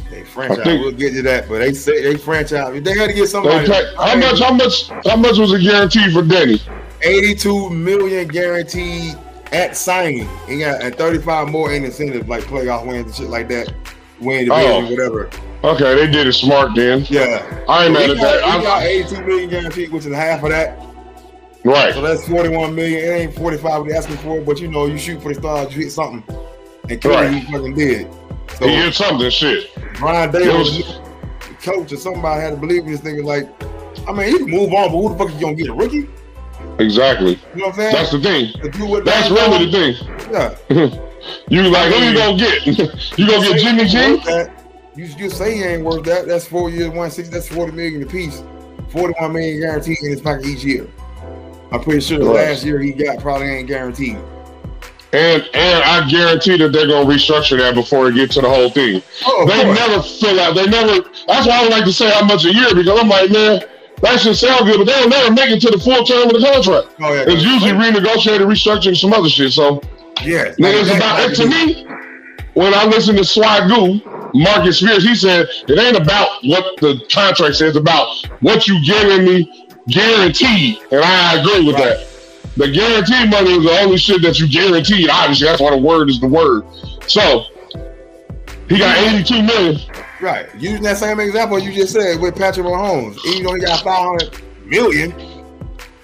They 0.10 0.24
franchise. 0.24 0.64
Think- 0.64 0.82
we'll 0.82 0.92
get 0.92 1.14
to 1.14 1.22
that, 1.24 1.50
but 1.50 1.60
they 1.60 1.74
say 1.74 2.04
they 2.04 2.18
franchise. 2.18 2.82
They 2.84 2.98
had 2.98 3.08
to 3.08 3.14
get 3.14 3.28
somebody. 3.28 3.68
pay, 3.68 3.94
how 3.96 4.16
much? 4.16 4.40
How 4.40 4.54
much? 4.54 4.90
How 5.06 5.16
much 5.16 5.38
was 5.38 5.52
a 5.54 5.60
guarantee 5.60 6.12
for 6.12 6.22
Denny? 6.22 6.62
82 7.02 7.70
million 7.72 8.28
guaranteed 8.28 9.16
at 9.52 9.76
signing. 9.76 10.28
He 10.48 10.60
got 10.60 10.82
and 10.82 10.96
35 10.96 11.50
more 11.50 11.74
in 11.74 11.84
incentive, 11.84 12.30
like 12.30 12.44
playoff 12.44 12.86
wins 12.86 13.06
and 13.08 13.16
shit 13.16 13.30
like 13.30 13.50
that. 13.50 13.74
Win 14.22 14.46
division, 14.48 14.86
Oh. 14.86 14.90
whatever. 14.90 15.30
Okay, 15.64 15.96
they 15.96 16.08
did 16.12 16.28
it 16.28 16.34
smart 16.34 16.72
then. 16.76 17.06
Yeah. 17.10 17.42
I 17.70 17.86
ain't 17.86 17.94
mad 17.94 18.10
at 18.10 18.18
that. 18.18 18.44
I'm- 18.44 18.64
got 18.64 18.84
82 18.84 19.22
million 19.24 19.50
guaranteed, 19.50 19.92
which 19.92 20.06
is 20.06 20.14
half 20.14 20.44
of 20.44 20.50
that. 20.50 20.78
right. 21.64 21.94
So 21.94 22.02
that's 22.02 22.28
41 22.28 22.76
million. 22.76 23.00
It 23.00 23.08
ain't 23.22 23.36
45 23.36 23.80
what 23.82 23.88
they 23.90 23.96
asking 23.96 24.18
for, 24.18 24.42
but 24.42 24.60
you 24.60 24.68
know, 24.68 24.86
you 24.88 24.98
shoot 24.98 25.22
for 25.22 25.30
the 25.30 25.36
stars, 25.40 25.74
you 25.76 25.84
hit 25.84 25.92
something. 25.94 26.24
And 26.90 27.02
clearly 27.02 27.28
Right. 27.28 27.34
he 27.36 27.52
fucking 27.52 27.76
did. 27.76 28.08
So 28.60 28.68
He 28.68 28.76
did 28.76 28.94
something. 28.94 29.30
Shit. 29.30 29.70
Brian 30.00 30.30
Davis, 30.32 30.78
was- 30.78 31.00
coach 31.64 31.94
or 31.94 31.98
somebody 31.98 32.42
had 32.42 32.50
to 32.52 32.58
believe 32.58 32.84
in 32.84 32.92
this 32.92 33.00
nigga. 33.02 33.24
Like, 33.24 33.48
I 34.06 34.12
mean, 34.12 34.28
he 34.28 34.38
can 34.40 34.50
move 34.50 34.74
on, 34.74 34.92
but 34.92 34.98
who 34.98 35.10
the 35.10 35.18
fuck 35.18 35.34
you 35.34 35.40
gonna 35.40 35.56
get 35.56 35.70
a 35.70 35.74
rookie? 35.74 36.10
Exactly. 36.80 37.40
You 37.56 37.62
know 37.62 37.68
what 37.68 37.76
I'm 37.76 37.80
saying? 37.80 37.94
That's 37.94 38.12
the 38.12 38.20
thing. 38.20 38.54
to 38.62 38.70
do 38.70 38.86
what 38.86 39.06
That's 39.06 39.30
really 39.30 39.66
the 39.68 39.72
thing. 39.72 39.96
Yeah. 40.32 40.90
You 41.48 41.62
like 41.70 41.90
who 41.94 42.04
you 42.04 42.14
gonna 42.18 42.38
get? 42.38 42.68
you 43.18 43.26
gonna 43.28 43.48
get 43.48 43.60
Jimmy 43.62 43.86
G? 43.86 44.20
You 44.96 45.08
just 45.08 45.38
say 45.38 45.56
he 45.56 45.64
ain't 45.64 45.84
worth 45.84 46.04
that. 46.06 46.28
That's 46.28 46.46
four 46.46 46.70
years, 46.70 46.90
one 46.90 47.10
sixty. 47.10 47.34
That's 47.34 47.48
forty 47.48 47.72
million 47.72 48.04
apiece. 48.04 48.44
Forty-one 48.90 49.34
million 49.34 49.60
guaranteed 49.60 49.98
in 50.04 50.12
his 50.12 50.22
pocket 50.22 50.46
each 50.46 50.64
year. 50.64 50.88
I'm 51.72 51.82
pretty 51.82 52.02
sure 52.02 52.20
the 52.20 52.26
Right. 52.26 52.50
last 52.50 52.64
year 52.64 52.80
he 52.80 52.92
got 52.92 53.20
probably 53.20 53.48
ain't 53.48 53.68
guaranteed. 53.68 54.18
And 55.14 55.48
and 55.54 55.84
I 55.84 56.08
guarantee 56.10 56.58
that 56.58 56.72
they're 56.72 56.88
gonna 56.88 57.10
restructure 57.10 57.58
that 57.58 57.74
before 57.74 58.08
it 58.10 58.16
get 58.16 58.30
to 58.32 58.42
the 58.42 58.50
whole 58.50 58.70
thing. 58.70 59.02
Oh, 59.26 59.46
They 59.48 59.64
never 59.64 60.02
fill 60.04 60.40
out. 60.40 60.54
They 60.56 60.68
never. 60.68 61.02
That's 61.28 61.48
why 61.48 61.54
I 61.58 61.62
don't 61.62 61.72
like 61.72 61.86
to 61.86 61.94
say 61.94 62.10
how 62.12 62.24
much 62.26 62.46
a 62.46 62.54
year 62.54 62.76
because 62.76 63.00
I'm 63.00 63.10
like, 63.10 63.32
man, 63.32 63.64
that 64.02 64.20
should 64.20 64.36
sound 64.36 64.66
good, 64.66 64.78
but 64.78 64.86
they'll 64.86 65.10
never 65.10 65.32
make 65.34 65.50
it 65.50 65.60
to 65.62 65.72
the 65.72 65.80
full 65.80 66.04
term 66.04 66.28
of 66.28 66.34
the 66.34 66.40
contract. 66.52 66.96
Oh, 67.02 67.14
yeah. 67.14 67.26
It's 67.28 67.44
usually 67.44 67.72
renegotiated, 67.72 68.46
restructuring 68.46 68.98
some 68.98 69.14
other 69.14 69.30
shit. 69.30 69.54
So 69.54 69.82
yeah. 70.24 70.54
Nigga, 70.60 70.82
it's 70.84 70.92
about 70.96 71.34
to 71.36 71.48
me. 71.48 71.88
When 72.54 72.74
I 72.76 72.86
listen 72.86 73.16
to 73.16 73.22
Swagu, 73.24 74.02
Marcus 74.34 74.80
Spears, 74.80 75.04
he 75.04 75.16
said 75.16 75.48
it 75.68 75.78
ain't 75.80 75.98
about 75.98 76.28
what 76.44 76.80
the 76.82 77.00
contract 77.12 77.56
says, 77.56 77.76
about 77.76 78.08
what 78.42 78.68
you 78.68 78.84
giving 78.86 79.26
me 79.26 79.68
guaranteed, 79.90 80.80
and 80.92 81.02
I 81.04 81.40
agree 81.40 81.66
with 81.66 81.76
Right. 81.76 81.84
that. 81.98 82.08
The 82.56 82.68
guaranteed 82.72 83.30
money 83.32 83.52
is 83.58 83.64
the 83.64 83.80
only 83.82 83.98
shit 83.98 84.22
that 84.22 84.40
you 84.40 84.48
guaranteed. 84.48 85.10
Obviously, 85.10 85.48
that's 85.48 85.60
why 85.62 85.72
the 85.72 85.78
word 85.78 86.10
is 86.10 86.20
the 86.20 86.28
word. 86.28 86.64
So 87.08 87.46
he 88.70 88.78
got 88.78 88.98
82 88.98 89.42
million. 89.42 89.80
Right. 90.22 90.46
Using 90.58 90.84
that 90.84 90.98
same 90.98 91.20
example 91.20 91.60
you 91.60 91.74
just 91.74 91.94
said 91.94 92.20
with 92.22 92.36
Patrick 92.36 92.66
Mahomes, 92.66 93.18
even 93.26 93.44
though 93.44 93.54
he 93.56 93.62
got 93.62 93.82
500 93.84 94.38
million, 94.66 95.14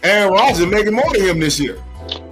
Aaron 0.04 0.34
Rodgers 0.34 0.66
making 0.66 0.94
more 0.94 1.10
than 1.14 1.22
him 1.22 1.40
this 1.40 1.60
year. 1.60 1.78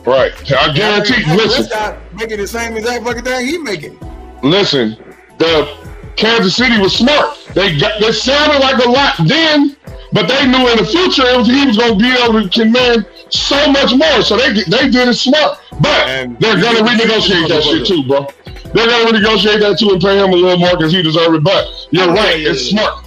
Right. 0.05 0.33
I 0.51 0.73
guarantee. 0.73 1.23
Listen, 1.35 1.95
making 2.13 2.37
the 2.37 2.47
same 2.47 2.75
exact 2.75 3.05
fucking 3.05 3.23
thing 3.23 3.45
he 3.47 3.57
making. 3.59 3.99
listen. 4.43 4.97
The 5.37 5.71
Kansas 6.17 6.55
City 6.55 6.77
was 6.79 6.95
smart. 6.95 7.37
They 7.53 7.77
got. 7.77 7.99
They 8.01 8.11
sounded 8.11 8.59
like 8.59 8.83
a 8.83 8.89
lot 8.89 9.15
then, 9.25 9.77
but 10.11 10.27
they 10.27 10.45
knew 10.47 10.67
in 10.69 10.77
the 10.77 10.85
future 10.85 11.23
it 11.25 11.37
was, 11.37 11.47
he 11.47 11.65
was 11.65 11.77
going 11.77 11.97
to 11.97 12.03
be 12.03 12.11
able 12.23 12.41
to 12.41 12.49
command 12.49 13.05
so 13.29 13.71
much 13.71 13.93
more. 13.95 14.21
So 14.23 14.35
they 14.37 14.53
they 14.53 14.89
did 14.89 15.07
it 15.07 15.13
smart. 15.15 15.59
But 15.79 16.07
And- 16.07 16.39
they're 16.39 16.59
going 16.59 16.75
to 16.77 16.83
renegotiate 16.83 17.47
that 17.49 17.63
shit 17.63 17.85
too, 17.85 18.03
bro. 18.07 18.27
They're 18.73 18.87
going 18.87 19.07
to 19.07 19.13
renegotiate 19.13 19.59
that 19.61 19.77
too 19.79 19.91
and 19.91 20.01
pay 20.01 20.17
him 20.17 20.31
a 20.31 20.35
little 20.35 20.57
more 20.57 20.75
because 20.75 20.91
he 20.91 21.01
deserves 21.03 21.37
it. 21.37 21.43
But 21.43 21.67
you're 21.91 22.05
Yeah, 22.07 22.13
right. 22.13 22.39
yeah, 22.39 22.49
it's 22.51 22.71
yeah. 22.71 22.79
smart. 22.79 23.05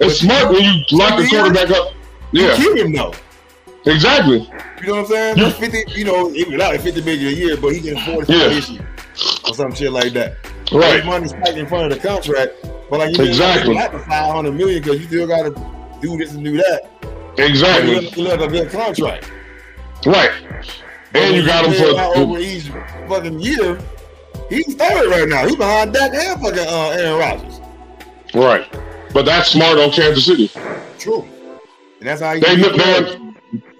It's 0.00 0.20
smart 0.20 0.52
when 0.52 0.62
you 0.62 0.72
lock 0.92 1.18
the 1.18 1.26
quarterback 1.28 1.70
up. 1.70 1.92
Yeah, 2.32 2.54
Keep 2.56 2.76
him 2.76 2.92
though. 2.92 3.12
exactly. 3.86 4.48
You 4.82 4.86
know 4.86 4.92
what 4.92 4.98
I'm 5.00 5.06
saying? 5.06 5.36
That's 5.38 5.58
50, 5.58 5.92
you 5.98 6.04
know, 6.04 6.30
even 6.32 6.58
50 6.60 7.02
million 7.02 7.26
a 7.28 7.36
year, 7.36 7.56
but 7.56 7.72
he 7.74 7.80
getting 7.80 8.00
40 8.00 8.32
Yeah. 8.32 8.48
this 8.48 8.68
year. 8.70 8.86
Or 9.46 9.54
some 9.54 9.74
shit 9.74 9.92
like 9.92 10.12
that. 10.14 10.36
Right. 10.72 11.04
Money 11.04 11.28
stacked 11.28 11.56
in 11.56 11.66
front 11.66 11.92
of 11.92 12.00
the 12.00 12.08
contract, 12.08 12.52
but 12.88 13.00
like 13.00 13.16
you 13.16 13.24
exactly 13.24 13.74
not 13.74 13.90
five 13.92 14.32
hundred 14.32 14.52
million 14.52 14.82
because 14.82 15.00
you 15.00 15.06
still 15.06 15.26
got 15.26 15.42
to 15.42 15.98
do 16.00 16.16
this 16.16 16.32
and 16.34 16.44
do 16.44 16.56
that. 16.56 16.88
Exactly. 17.38 18.08
You 18.08 18.22
look 18.22 18.40
a 18.40 18.48
good 18.48 18.70
contract. 18.70 19.30
Right. 20.06 20.30
And 21.14 21.36
you 21.36 21.44
got 21.44 21.66
him 21.66 21.74
for 21.74 22.18
over 22.18 22.38
each 22.38 22.68
fucking 23.08 23.40
year. 23.40 23.80
He's 24.48 24.74
third 24.74 25.10
right 25.10 25.28
now. 25.28 25.46
He's 25.46 25.56
behind 25.56 25.92
Dak 25.92 26.12
and 26.14 26.40
fucking 26.40 26.58
uh, 26.58 26.90
Aaron 26.90 27.18
Rodgers. 27.18 27.60
Right. 28.34 28.66
But 29.12 29.24
that's 29.24 29.50
smart 29.50 29.78
on 29.78 29.90
Kansas 29.90 30.26
City. 30.26 30.50
True. 30.98 31.26
And 31.98 32.08
that's 32.08 32.20
how 32.20 32.32
you 32.32 32.40
they, 32.40 32.56
they, 32.56 33.29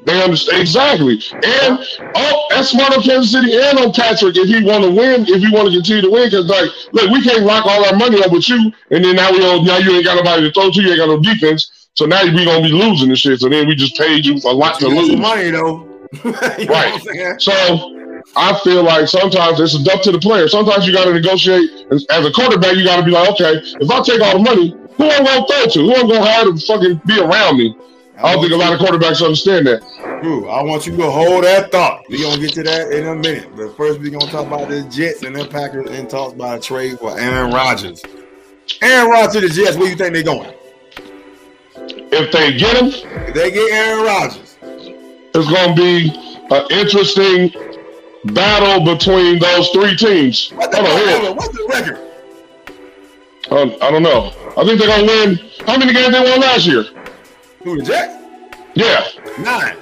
they 0.04 0.22
understand 0.22 0.60
exactly. 0.60 1.20
And 1.32 1.78
oh, 2.14 2.46
that's 2.50 2.70
smart 2.70 2.96
on 2.96 3.02
Kansas 3.02 3.32
City 3.32 3.56
and 3.56 3.78
on 3.78 3.92
Patrick 3.92 4.36
if 4.36 4.48
he 4.48 4.64
want 4.64 4.84
to 4.84 4.90
win, 4.90 5.26
if 5.28 5.42
he 5.42 5.50
want 5.52 5.68
to 5.68 5.74
continue 5.74 6.02
to 6.02 6.10
win. 6.10 6.30
Because 6.30 6.46
like, 6.46 6.70
look, 6.92 7.10
we 7.10 7.22
can't 7.22 7.44
lock 7.44 7.66
all 7.66 7.84
our 7.84 7.96
money 7.96 8.22
up 8.22 8.32
with 8.32 8.48
you, 8.48 8.72
and 8.90 9.04
then 9.04 9.16
now 9.16 9.30
we 9.30 9.38
don't, 9.38 9.64
now 9.64 9.78
you 9.78 9.92
ain't 9.92 10.04
got 10.04 10.16
nobody 10.16 10.48
to 10.48 10.52
throw 10.52 10.70
to, 10.70 10.82
you 10.82 10.90
ain't 10.90 10.98
got 10.98 11.08
no 11.08 11.20
defense. 11.20 11.88
So 11.94 12.06
now 12.06 12.24
we 12.24 12.44
gonna 12.44 12.62
be 12.62 12.72
losing 12.72 13.08
this 13.08 13.20
shit. 13.20 13.40
So 13.40 13.48
then 13.48 13.66
we 13.66 13.74
just 13.74 13.96
paid 13.96 14.24
you 14.24 14.36
a 14.44 14.54
lot 14.54 14.78
to 14.80 14.88
lose. 14.88 15.18
Money 15.18 15.50
though. 15.50 15.86
right. 16.24 17.00
So 17.38 17.96
I 18.36 18.58
feel 18.62 18.82
like 18.82 19.08
sometimes 19.08 19.60
it's 19.60 19.74
up 19.88 20.02
to 20.02 20.12
the 20.12 20.18
player. 20.18 20.48
Sometimes 20.48 20.86
you 20.86 20.92
got 20.92 21.04
to 21.06 21.12
negotiate. 21.12 21.86
As, 21.90 22.06
as 22.10 22.26
a 22.26 22.32
quarterback, 22.32 22.76
you 22.76 22.84
got 22.84 22.96
to 22.96 23.04
be 23.04 23.10
like, 23.10 23.30
okay, 23.30 23.60
if 23.80 23.90
I 23.90 24.02
take 24.02 24.20
all 24.20 24.38
the 24.38 24.44
money, 24.44 24.70
who 24.96 25.04
I'm 25.04 25.22
I 25.22 25.24
going 25.24 25.46
to 25.46 25.52
throw 25.52 25.66
to? 25.66 25.80
Who 25.80 25.94
I'm 25.94 26.06
I 26.06 26.08
going 26.08 26.22
to 26.22 26.30
hire 26.30 26.44
to 26.44 26.56
fucking 26.66 27.02
be 27.06 27.20
around 27.20 27.56
me? 27.58 27.76
I 28.22 28.34
don't 28.34 28.42
think 28.42 28.52
a 28.52 28.56
lot 28.56 28.74
of 28.74 28.80
quarterbacks 28.80 29.24
understand 29.24 29.66
that. 29.66 29.82
True. 30.22 30.48
I 30.48 30.62
want 30.62 30.86
you 30.86 30.94
to 30.96 31.10
hold 31.10 31.44
that 31.44 31.72
thought. 31.72 32.04
We're 32.10 32.18
going 32.18 32.36
to 32.36 32.40
get 32.42 32.52
to 32.54 32.62
that 32.64 32.92
in 32.92 33.06
a 33.06 33.14
minute. 33.14 33.56
But 33.56 33.74
first, 33.76 33.98
we're 33.98 34.10
going 34.10 34.26
to 34.26 34.30
talk 34.30 34.46
about 34.46 34.68
the 34.68 34.82
Jets 34.84 35.22
and 35.22 35.34
the 35.34 35.46
Packers 35.46 35.90
and 35.90 36.08
talk 36.08 36.34
about 36.34 36.58
a 36.58 36.60
trade 36.60 36.98
for 36.98 37.18
Aaron 37.18 37.50
Rodgers. 37.50 38.02
Aaron 38.82 39.10
Rodgers 39.10 39.32
to 39.32 39.48
the 39.48 39.54
Jets, 39.54 39.76
where 39.78 39.88
you 39.88 39.96
think 39.96 40.12
they're 40.12 40.22
going? 40.22 40.52
If 42.12 42.30
they 42.32 42.58
get 42.58 42.76
him, 42.76 42.88
if 43.28 43.34
they 43.34 43.50
get 43.50 43.72
Aaron 43.72 44.04
Rodgers, 44.04 44.58
it's 44.62 45.50
going 45.50 45.74
to 45.74 45.82
be 45.82 46.10
an 46.50 46.66
interesting 46.70 47.54
battle 48.26 48.84
between 48.84 49.38
those 49.38 49.70
three 49.70 49.96
teams. 49.96 50.50
What's 50.50 50.76
the, 50.76 50.82
record? 50.82 51.36
What's 51.36 51.56
the 51.56 51.66
record? 51.70 52.10
Um, 53.50 53.76
I 53.80 53.90
don't 53.90 54.02
know. 54.02 54.32
I 54.58 54.64
think 54.64 54.78
they're 54.78 54.88
going 54.88 55.06
to 55.06 55.06
win. 55.06 55.50
How 55.66 55.78
many 55.78 55.92
games 55.94 56.12
they 56.12 56.20
won 56.20 56.40
last 56.40 56.66
year? 56.66 56.84
Who, 57.62 57.76
the 57.76 57.82
Jets? 57.82 58.14
Yeah. 58.74 59.06
Nine. 59.38 59.76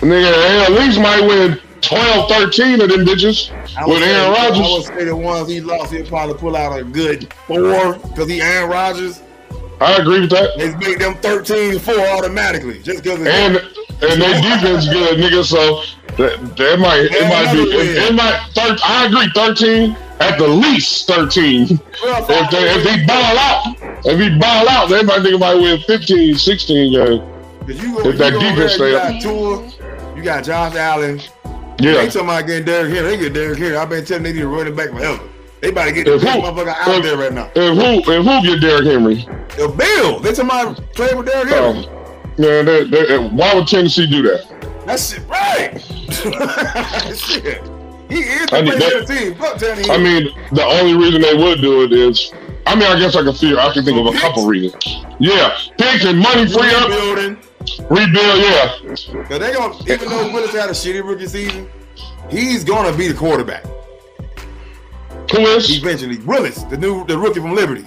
They 0.00 0.62
at 0.62 0.72
least 0.72 1.00
might 1.00 1.22
win 1.26 1.58
12, 1.80 2.28
13 2.28 2.80
of 2.82 2.88
them 2.88 3.04
bitches 3.04 3.50
with 3.86 4.02
Aaron 4.02 4.32
Rodgers. 4.32 4.66
I 4.66 4.72
would 4.72 4.84
say 4.84 5.04
the 5.04 5.16
ones 5.16 5.48
he 5.48 5.60
lost, 5.60 5.92
he'll 5.92 6.06
probably 6.06 6.34
pull 6.34 6.56
out 6.56 6.78
a 6.78 6.84
good 6.84 7.32
four 7.46 7.94
because 7.94 8.28
he 8.28 8.40
Aaron 8.40 8.70
Rodgers. 8.70 9.22
I 9.80 9.96
agree 9.96 10.20
with 10.20 10.30
that. 10.30 10.56
They 10.56 10.74
make 10.76 10.98
them 10.98 11.14
13 11.16 11.78
4 11.78 11.94
automatically 12.08 12.80
just 12.80 13.02
because 13.02 13.18
And 13.18 13.56
and 14.02 14.22
their 14.22 14.40
defense 14.40 14.88
good, 14.88 15.18
nigga. 15.18 15.44
So 15.44 15.82
that, 16.16 16.56
that 16.56 16.78
might 16.78 17.08
it 17.10 17.28
might 17.28 17.52
be 17.52 17.62
it, 17.62 17.96
it 17.96 18.14
might 18.14 18.48
thir- 18.54 18.76
I 18.84 19.06
agree, 19.06 19.30
13 19.34 19.96
at 20.20 20.38
the 20.38 20.46
least 20.46 21.06
13. 21.06 21.62
if 21.62 22.50
they 22.50 22.70
if 22.70 22.84
they 22.84 23.06
ball 23.06 23.38
out, 23.38 23.76
if 24.04 24.20
he 24.20 24.38
ball 24.38 24.68
out, 24.68 24.88
they 24.88 25.02
might 25.02 25.22
think 25.22 25.40
might 25.40 25.54
win 25.54 25.80
15, 25.80 26.36
16 26.36 26.92
games. 26.92 27.22
You 27.66 27.94
go, 27.94 28.08
if 28.08 28.18
that 28.18 28.32
defense 28.32 28.74
stay 28.74 28.94
up. 28.94 29.22
Tua, 29.22 30.16
you 30.16 30.22
got 30.22 30.44
Josh 30.44 30.74
Allen. 30.74 31.20
Yeah. 31.80 31.94
They 31.94 32.06
talking 32.06 32.22
about 32.22 32.46
getting 32.46 32.64
Derrick 32.64 32.92
Henry. 32.92 33.16
They 33.16 33.22
get 33.24 33.32
Derrick 33.32 33.58
Henry. 33.58 33.76
I've 33.76 33.88
been 33.88 34.04
telling 34.04 34.22
they 34.22 34.32
need 34.32 34.40
to 34.40 34.48
run 34.48 34.66
it 34.66 34.76
back 34.76 34.90
forever. 34.90 35.22
They 35.60 35.70
about 35.70 35.86
to 35.86 35.92
get 35.92 36.04
the 36.04 36.18
big 36.18 36.28
motherfucker 36.28 36.68
out 36.68 36.88
if, 36.88 37.02
there 37.02 37.16
right 37.16 37.32
now. 37.32 37.50
And 37.56 37.78
who 37.78 38.12
and 38.12 38.26
who 38.28 38.42
get 38.42 38.60
Derrick 38.60 38.84
Henry? 38.84 39.26
The 39.56 39.68
Bill. 39.68 40.20
They 40.20 40.32
talking 40.32 40.44
about 40.44 40.94
playing 40.94 41.16
with 41.16 41.26
Derrick 41.26 41.48
Henry. 41.48 41.86
Oh. 41.88 42.34
Man, 42.36 42.64
they, 42.64 42.84
they, 42.84 43.18
why 43.28 43.54
would 43.54 43.66
Tennessee 43.66 44.08
do 44.08 44.22
that? 44.22 44.84
That's 44.86 45.14
shit, 45.14 45.26
right. 45.28 45.80
shit. 47.16 47.62
He 48.08 48.20
is 48.20 48.46
the 48.50 48.56
I 48.56 48.62
mean, 48.62 48.78
that, 48.78 49.06
team. 49.06 49.34
Fuck. 49.34 49.62
I 49.90 49.98
mean, 49.98 50.28
the 50.52 50.64
only 50.64 50.94
reason 50.94 51.22
they 51.22 51.34
would 51.34 51.60
do 51.60 51.84
it 51.84 51.92
is, 51.92 52.32
I 52.66 52.74
mean, 52.74 52.84
I 52.84 52.98
guess 52.98 53.16
I 53.16 53.22
can 53.22 53.34
feel, 53.34 53.58
I 53.58 53.72
can 53.72 53.84
think 53.84 53.98
of 53.98 54.14
a 54.14 54.18
couple 54.18 54.46
reasons. 54.46 54.84
Yeah, 55.18 55.56
picks 55.78 56.04
and 56.04 56.18
money 56.18 56.46
free 56.46 56.74
up. 56.74 56.88
Rebuilding. 56.88 57.38
Rebuild, 57.88 58.42
yeah. 58.42 58.78
Cause 59.24 59.38
they 59.38 59.52
gonna, 59.52 59.74
even 59.88 60.08
though 60.08 60.32
Willis 60.32 60.52
had 60.52 60.68
a 60.68 60.72
shitty 60.72 61.02
rookie 61.02 61.26
season, 61.26 61.70
he's 62.30 62.62
gonna 62.62 62.96
be 62.96 63.08
the 63.08 63.14
quarterback. 63.14 63.64
Who 65.32 65.40
is? 65.40 65.78
Eventually, 65.78 66.18
Willis, 66.18 66.62
the 66.64 66.76
new, 66.76 67.06
the 67.06 67.16
rookie 67.16 67.40
from 67.40 67.54
Liberty. 67.54 67.86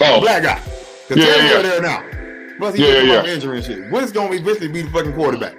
Oh, 0.00 0.14
the 0.14 0.20
black 0.20 0.42
guy. 0.42 0.58
Cause 1.08 1.18
yeah, 1.18 1.36
yeah. 1.36 1.62
there 1.62 1.82
now. 1.82 2.04
Plus 2.58 2.74
he 2.74 2.86
yeah, 2.86 3.02
yeah. 3.02 3.26
injury 3.26 3.58
and 3.58 3.66
shit. 3.66 3.90
Willis 3.90 4.12
gonna 4.12 4.34
eventually 4.34 4.68
be 4.68 4.82
the 4.82 4.90
fucking 4.90 5.14
quarterback. 5.14 5.56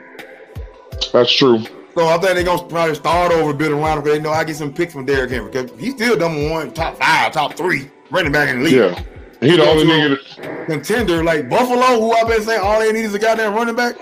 That's 1.14 1.32
true. 1.36 1.64
So 1.96 2.08
I 2.08 2.18
think 2.18 2.36
they're 2.36 2.44
gonna 2.44 2.64
probably 2.68 2.96
start 2.96 3.34
over 3.34 3.54
building 3.54 3.80
around 3.80 4.02
because 4.02 4.18
they 4.18 4.24
know 4.24 4.32
I 4.32 4.44
get 4.44 4.56
some 4.56 4.74
picks 4.74 4.94
from 4.94 5.06
Derrick 5.06 5.32
Henry 5.32 5.52
because 5.52 5.78
he's 5.80 5.94
still 5.94 6.18
number 6.18 6.50
one, 6.50 6.74
top 6.74 6.98
five, 6.98 7.34
top 7.34 7.54
three 7.56 7.90
running 8.10 8.32
back 8.32 8.50
in 8.50 8.60
the 8.60 8.66
league. 8.66 8.74
Yeah. 8.74 9.04
He 9.42 9.58
the 9.58 9.68
only 9.68 9.86
nigga 9.86 10.68
contender 10.68 11.24
like 11.24 11.50
Buffalo, 11.50 12.00
who 12.00 12.12
I've 12.12 12.28
been 12.28 12.44
saying 12.44 12.62
all 12.62 12.80
they 12.80 12.92
need 12.94 13.06
is 13.06 13.16
a 13.16 13.20
goddamn 13.20 13.56
running 13.56 13.76
back. 13.76 13.96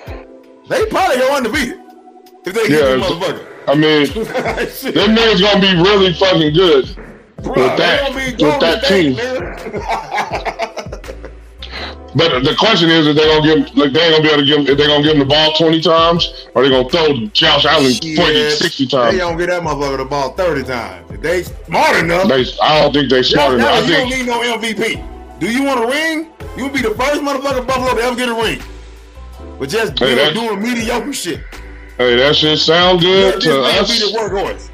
They 0.67 0.86
probably 0.88 1.17
go 1.17 1.36
undefeated 1.36 1.79
if 2.46 2.53
they 2.53 2.63
yeah, 2.63 2.98
get 2.98 3.00
motherfucker. 3.00 3.46
I 3.67 3.75
mean, 3.75 4.05
them 4.93 5.15
niggas 5.15 5.41
gonna 5.41 5.62
be 5.62 5.81
really 5.81 6.13
fucking 6.13 6.53
good 6.53 6.86
Bruh, 7.38 7.55
with 7.55 7.77
that 7.77 8.13
with 8.13 8.60
that 8.60 8.84
team. 8.84 9.15
But 12.15 12.43
the 12.43 12.55
question 12.57 12.89
is, 12.89 13.05
if 13.07 13.15
they 13.15 13.25
gonna 13.25 13.41
give, 13.41 13.75
like, 13.77 13.93
they 13.93 14.01
ain't 14.01 14.11
gonna 14.11 14.23
be 14.23 14.29
able 14.29 14.41
to 14.41 14.45
give, 14.45 14.69
if 14.69 14.77
they 14.77 14.87
gonna 14.87 15.03
give 15.03 15.13
him 15.13 15.19
the 15.19 15.25
ball 15.25 15.53
twenty 15.53 15.79
times, 15.79 16.47
or 16.55 16.63
they 16.63 16.69
gonna 16.69 16.89
throw 16.89 17.13
Josh 17.27 17.65
Allen 17.65 17.93
20, 17.93 18.49
60 18.49 18.87
times. 18.87 19.13
They 19.13 19.19
don't 19.19 19.37
get 19.37 19.47
that 19.47 19.61
motherfucker 19.61 19.97
the 19.97 20.05
ball 20.05 20.33
thirty 20.33 20.63
times. 20.63 21.09
If 21.11 21.21
they 21.21 21.43
smart 21.43 21.97
enough, 21.97 22.27
they, 22.27 22.45
I 22.61 22.81
don't 22.81 22.93
think 22.93 23.09
they 23.09 23.21
smart 23.21 23.53
enough. 23.53 23.69
I 23.69 23.79
you 23.81 23.87
think, 23.87 24.09
don't 24.09 24.19
need 24.19 24.27
no 24.27 24.57
MVP. 24.57 25.39
Do 25.39 25.51
you 25.51 25.63
want 25.63 25.83
a 25.83 25.87
ring? 25.87 26.29
You 26.57 26.65
will 26.65 26.73
be 26.73 26.81
the 26.81 26.95
first 26.95 27.21
motherfucker 27.21 27.65
Buffalo 27.65 27.95
to 27.95 28.01
ever 28.01 28.15
get 28.15 28.29
a 28.29 28.33
ring. 28.33 28.61
But 29.59 29.69
just 29.69 29.97
hey, 29.99 30.33
doing 30.33 30.61
mediocre 30.61 31.13
shit. 31.13 31.41
Hey, 31.97 32.15
that 32.15 32.35
shit 32.35 32.57
sound 32.59 33.01
good 33.01 33.43
yeah, 33.43 33.51
to 33.51 33.61
us. 33.61 33.91
Be 33.91 34.11
the 34.11 34.17
workhorse. 34.17 34.68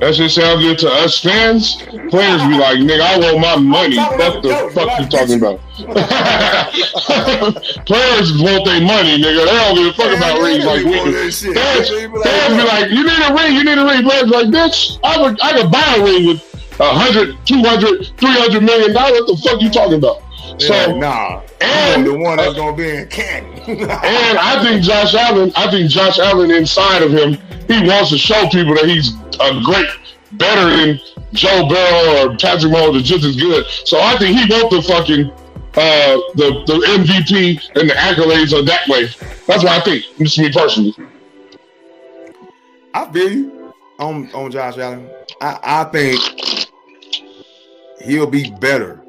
That 0.00 0.14
shit 0.14 0.30
sound 0.30 0.62
good 0.62 0.78
to 0.78 0.88
us 0.88 1.18
fans. 1.20 1.76
Players 2.08 2.40
be 2.48 2.56
like, 2.56 2.78
nigga, 2.80 3.00
I 3.00 3.18
want 3.18 3.40
my 3.40 3.56
money. 3.56 3.96
What 3.96 4.42
the 4.42 4.70
fuck 4.72 4.98
you 4.98 5.06
talking 5.08 5.36
about? 5.36 5.60
Players 7.86 8.32
want 8.40 8.64
their 8.64 8.80
money, 8.80 9.18
nigga. 9.20 9.44
They 9.44 9.56
don't 9.56 9.74
give 9.76 9.86
a 9.86 9.92
fuck 9.92 10.16
about 10.16 10.40
rings 10.40 10.64
like 10.64 10.84
we 10.84 10.92
do. 10.92 11.30
Fans, 11.30 11.90
fans 11.90 12.56
be 12.56 12.62
like, 12.64 12.90
you 12.90 13.04
need 13.04 13.20
a 13.20 13.34
ring, 13.34 13.54
you 13.54 13.64
need 13.64 13.78
a 13.78 13.84
ring. 13.84 14.02
Players 14.02 14.28
like, 14.28 14.46
bitch, 14.46 14.98
I 15.04 15.20
would, 15.20 15.38
I 15.40 15.52
could 15.52 15.70
buy 15.70 15.94
a 15.98 16.02
ring 16.04 16.26
with 16.26 16.42
a 16.80 16.92
hundred, 16.92 17.36
two 17.44 17.62
hundred, 17.62 18.06
three 18.16 18.32
hundred 18.32 18.62
million 18.62 18.92
dollars. 18.94 19.20
What 19.20 19.26
the 19.28 19.36
fuck 19.36 19.60
you 19.60 19.68
talking 19.70 19.98
about? 19.98 20.22
So 20.58 20.74
yeah, 20.74 20.86
nah, 20.94 21.42
and 21.60 22.06
the 22.06 22.14
one 22.14 22.36
that's 22.36 22.54
gonna 22.54 22.76
be 22.76 22.88
in 22.88 23.08
Canton. 23.08 23.58
and 23.68 24.38
I 24.38 24.62
think 24.62 24.82
Josh 24.82 25.14
Allen, 25.14 25.52
I 25.56 25.70
think 25.70 25.90
Josh 25.90 26.18
Allen 26.18 26.50
inside 26.50 27.02
of 27.02 27.12
him, 27.12 27.38
he 27.68 27.86
wants 27.86 28.10
to 28.10 28.18
show 28.18 28.48
people 28.48 28.74
that 28.74 28.86
he's 28.86 29.14
a 29.40 29.60
great, 29.62 29.86
better 30.32 30.76
than 30.76 31.00
Joe 31.32 31.68
Burrow 31.68 32.32
or 32.32 32.36
Patrick 32.36 32.72
Mahomes, 32.72 33.04
just 33.04 33.24
as 33.24 33.36
good. 33.36 33.64
So 33.84 34.00
I 34.00 34.16
think 34.18 34.38
he 34.38 34.52
wants 34.52 34.74
the 34.74 34.82
fucking 34.82 35.30
uh, 35.74 36.18
the 36.34 36.64
the 36.66 36.84
MVP 36.98 37.80
and 37.80 37.88
the 37.88 37.94
accolades 37.94 38.52
are 38.52 38.64
that 38.64 38.88
way. 38.88 39.06
That's 39.46 39.62
what 39.62 39.68
I 39.68 39.80
think. 39.80 40.04
Is 40.20 40.38
me 40.38 40.52
personally. 40.52 40.94
I 42.92 43.10
feel 43.12 43.32
you 43.32 43.74
on 43.98 44.30
on 44.32 44.50
Josh 44.50 44.78
Allen. 44.78 45.08
I, 45.40 45.58
I 45.62 45.84
think 45.84 46.20
he'll 48.02 48.26
be 48.26 48.50
better 48.50 48.99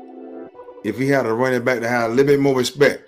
if 0.84 0.98
he 0.98 1.08
had 1.08 1.26
a 1.26 1.34
running 1.34 1.64
back 1.64 1.80
that 1.80 1.90
had 1.90 2.06
a 2.06 2.10
little 2.10 2.26
bit 2.26 2.40
more 2.40 2.56
respect. 2.56 3.04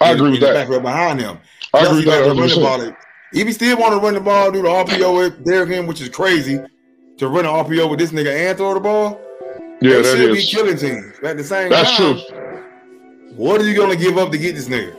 I 0.00 0.10
agree 0.10 0.32
with 0.32 0.40
that. 0.40 0.54
Back 0.54 0.68
right 0.68 0.82
behind 0.82 1.20
him. 1.20 1.38
I 1.72 1.86
agree 1.86 2.04
with 2.04 2.06
that. 2.06 2.96
If 3.32 3.46
he 3.46 3.52
still 3.52 3.78
want 3.78 3.94
to 3.94 3.98
run 3.98 4.14
the 4.14 4.20
ball, 4.20 4.52
do 4.52 4.62
the 4.62 4.68
RPO 4.68 5.16
with 5.16 5.44
Derrick 5.44 5.70
Henry, 5.70 5.86
which 5.86 6.00
is 6.00 6.08
crazy, 6.08 6.60
to 7.18 7.28
run 7.28 7.44
an 7.44 7.50
RPO 7.50 7.90
with 7.90 7.98
this 7.98 8.12
nigga 8.12 8.32
and 8.32 8.56
throw 8.56 8.74
the 8.74 8.80
ball, 8.80 9.20
yeah, 9.80 9.96
that 9.96 10.04
should 10.04 10.30
is. 10.30 10.44
be 10.44 10.50
killing 10.50 10.76
teams. 10.76 11.18
At 11.22 11.36
the 11.36 11.44
same 11.44 11.70
That's 11.70 11.96
time, 11.96 12.18
true. 12.28 12.64
What 13.36 13.60
are 13.60 13.68
you 13.68 13.76
gonna 13.76 13.96
give 13.96 14.18
up 14.18 14.30
to 14.30 14.38
get 14.38 14.54
this 14.54 14.68
nigga? 14.68 14.96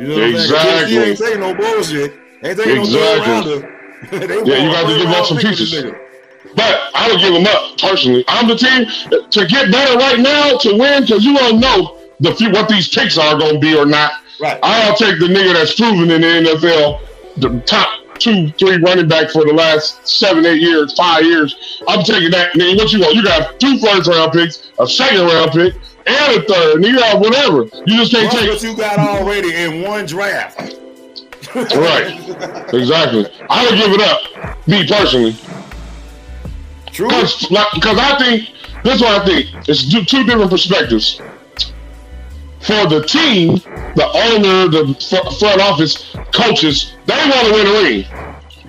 You 0.00 0.08
know 0.08 0.16
what 0.16 0.30
exactly. 0.30 0.58
I'm 0.58 0.88
saying? 0.88 0.88
He 0.88 1.10
ain't 1.10 1.18
taking 1.18 1.40
no 1.40 1.54
bullshit. 1.54 2.14
Ain't 2.42 2.58
taking 2.58 2.76
exactly. 2.78 3.60
no 3.60 3.76
yeah, 4.12 4.20
you 4.62 4.70
got 4.70 4.88
to 4.88 4.98
give 4.98 5.08
up 5.08 5.26
some 5.26 5.38
pieces. 5.38 5.72
But 6.56 6.90
I 6.94 7.08
would 7.10 7.20
give 7.20 7.34
them 7.34 7.46
up 7.46 7.78
personally. 7.78 8.24
I'm 8.28 8.48
the 8.48 8.56
team 8.56 8.86
to 9.30 9.46
get 9.46 9.70
better 9.70 9.96
right 9.98 10.18
now 10.18 10.56
to 10.58 10.76
win 10.76 11.02
because 11.02 11.24
you 11.24 11.36
don't 11.36 11.60
know 11.60 11.98
the 12.20 12.50
what 12.52 12.68
these 12.68 12.88
picks 12.88 13.18
are 13.18 13.38
going 13.38 13.54
to 13.54 13.60
be 13.60 13.76
or 13.76 13.86
not. 13.86 14.22
Right. 14.40 14.58
I'll 14.62 14.96
take 14.96 15.18
the 15.20 15.26
nigga 15.26 15.54
that's 15.54 15.74
proven 15.74 16.10
in 16.10 16.20
the 16.20 16.50
NFL 16.50 17.00
the 17.36 17.60
top 17.66 17.88
two, 18.18 18.50
three 18.52 18.76
running 18.78 19.08
back 19.08 19.30
for 19.30 19.44
the 19.44 19.52
last 19.52 20.06
seven, 20.08 20.46
eight 20.46 20.60
years, 20.60 20.94
five 20.94 21.24
years. 21.24 21.82
I'm 21.86 22.02
taking 22.02 22.30
that. 22.30 22.54
Nigga, 22.54 22.76
what 22.78 22.92
you 22.92 23.00
want? 23.00 23.14
You 23.14 23.22
got 23.22 23.60
two 23.60 23.78
first 23.78 24.08
round 24.08 24.32
picks, 24.32 24.70
a 24.78 24.86
second 24.86 25.26
round 25.26 25.52
pick, 25.52 25.74
and 26.06 26.42
a 26.42 26.46
third. 26.46 26.76
And 26.76 26.84
you 26.84 26.98
got 26.98 27.20
whatever. 27.20 27.64
You 27.86 27.96
just 27.98 28.12
can't 28.12 28.32
take 28.32 28.48
what 28.48 28.62
you 28.62 28.76
got 28.76 28.98
already 28.98 29.54
in 29.54 29.82
one 29.82 30.06
draft. 30.06 30.76
right. 31.54 32.22
Exactly. 32.74 33.24
I 33.48 33.64
would 33.64 33.78
give 33.78 33.92
it 33.92 34.00
up. 34.00 34.66
Me 34.66 34.86
personally. 34.86 35.36
True. 36.96 37.08
Because 37.08 37.50
like, 37.50 37.66
I 37.84 38.18
think 38.18 38.48
this 38.82 38.94
is 38.94 39.00
what 39.02 39.20
I 39.20 39.26
think. 39.26 39.68
It's 39.68 39.86
two 39.86 40.24
different 40.24 40.50
perspectives. 40.50 41.20
For 42.60 42.86
the 42.88 43.04
team, 43.06 43.56
the 43.96 44.08
owner, 44.14 44.70
the 44.70 44.94
front 45.38 45.60
office, 45.60 46.16
coaches, 46.32 46.94
they 47.04 47.14
want 47.14 47.48
to 47.48 47.52
win 47.52 47.66
a 47.66 47.72
ring. 47.82 48.06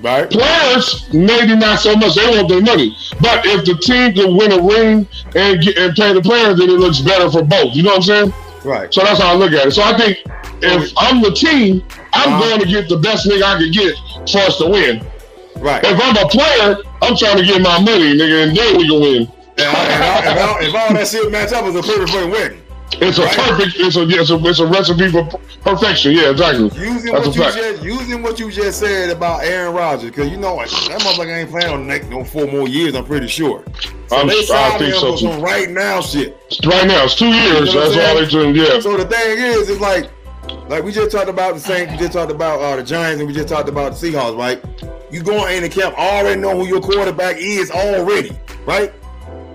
Right. 0.04 0.30
Players, 0.30 1.08
maybe 1.14 1.56
not 1.56 1.80
so 1.80 1.96
much. 1.96 2.16
They 2.16 2.28
want 2.28 2.50
their 2.50 2.62
money. 2.62 2.98
But 3.22 3.46
if 3.46 3.66
the 3.66 3.76
team 3.78 4.14
can 4.14 4.36
win 4.36 4.52
a 4.52 4.62
ring 4.62 5.08
and 5.34 5.62
get, 5.62 5.78
and 5.78 5.96
pay 5.96 6.14
the 6.14 6.22
players, 6.22 6.60
then 6.60 6.70
it 6.70 6.74
looks 6.74 7.00
better 7.00 7.32
for 7.32 7.44
both. 7.44 7.76
You 7.76 7.84
know 7.84 7.92
what 7.92 8.10
I'm 8.10 8.32
saying? 8.32 8.34
Right. 8.66 8.94
So 8.94 9.04
that's 9.04 9.22
how 9.22 9.32
I 9.32 9.36
look 9.36 9.54
at 9.54 9.68
it. 9.68 9.72
So 9.72 9.84
I 9.84 9.98
think 9.98 10.18
if 10.62 10.92
I'm 10.98 11.22
the 11.22 11.32
team, 11.32 11.82
I'm 12.12 12.34
uh-huh. 12.34 12.50
going 12.50 12.60
to 12.60 12.68
get 12.68 12.90
the 12.90 12.98
best 12.98 13.26
nigga 13.26 13.44
I 13.44 13.58
can 13.58 13.72
get 13.72 13.96
for 14.30 14.40
us 14.40 14.58
to 14.58 14.68
win. 14.68 15.08
Right. 15.56 15.82
If 15.84 15.98
I'm 16.04 16.18
a 16.18 16.28
player, 16.28 16.84
I'm 17.02 17.16
trying 17.16 17.38
to 17.38 17.46
get 17.46 17.62
my 17.62 17.80
money, 17.80 18.18
nigga, 18.18 18.48
and 18.48 18.58
then 18.58 18.78
we 18.78 18.88
can 18.88 19.02
win. 19.02 19.32
if, 19.58 20.42
all, 20.42 20.58
if, 20.60 20.76
all, 20.76 20.94
that 20.94 21.08
shit 21.08 21.32
match 21.32 21.52
up, 21.54 21.66
it's 21.66 21.78
a 21.78 21.82
perfect 21.82 22.32
win. 22.32 22.62
It's 22.94 23.18
a 23.18 23.24
right? 23.24 23.38
perfect. 23.38 23.76
It's 23.78 23.96
a, 23.98 24.08
it's 24.08 24.30
a 24.30 24.38
it's 24.46 24.60
a 24.60 24.66
recipe 24.66 25.12
for 25.12 25.26
perfection. 25.62 26.14
Yeah, 26.14 26.32
exactly. 26.32 26.70
Using 26.80 27.14
That's 27.14 27.28
what 27.28 27.36
you 27.36 27.42
just 27.44 27.84
using 27.84 28.24
what 28.24 28.40
you 28.40 28.50
just 28.50 28.80
said 28.80 29.10
about 29.10 29.44
Aaron 29.44 29.76
Rodgers, 29.76 30.10
because 30.10 30.30
you 30.30 30.38
know 30.38 30.58
that 30.58 30.70
motherfucker 30.70 31.38
ain't 31.38 31.50
playing 31.50 31.74
on 31.74 31.86
next 31.86 32.08
no 32.08 32.24
four 32.24 32.48
more 32.48 32.68
years. 32.68 32.96
I'm 32.96 33.06
pretty 33.06 33.28
sure. 33.28 33.64
So 34.08 34.18
I'm, 34.18 34.28
they 34.28 34.42
signed 34.44 34.82
him 34.84 34.94
so 34.94 35.16
some 35.18 35.42
right 35.42 35.70
now 35.70 36.02
shit. 36.02 36.38
Right 36.66 36.88
now, 36.88 37.04
it's 37.04 37.16
two 37.16 37.28
years. 37.28 37.70
You 37.70 37.80
know 37.80 37.90
That's 37.90 38.08
all 38.08 38.16
they're 38.16 38.26
doing. 38.26 38.56
Yeah. 38.56 38.80
So 38.80 38.96
the 38.96 39.06
thing 39.06 39.38
is, 39.38 39.70
it's 39.70 39.82
like 39.82 40.10
like 40.70 40.84
we 40.84 40.92
just 40.92 41.12
talked 41.12 41.30
about 41.30 41.54
the 41.54 41.60
Saints, 41.60 41.92
we 41.92 41.98
just 41.98 42.14
talked 42.14 42.32
about 42.32 42.60
uh, 42.60 42.76
the 42.76 42.84
Giants, 42.84 43.20
and 43.20 43.28
we 43.28 43.34
just 43.34 43.48
talked 43.48 43.70
about 43.70 43.94
the 43.94 44.12
Seahawks, 44.12 44.38
right? 44.38 44.64
You 45.12 45.24
going 45.24 45.56
in 45.56 45.64
the 45.64 45.70
camp 45.70 45.98
already 45.98 46.40
know 46.40 46.58
who 46.58 46.68
your 46.68 46.82
quarterback 46.82 47.38
is 47.38 47.72
already, 47.72 48.38
right? 48.66 48.94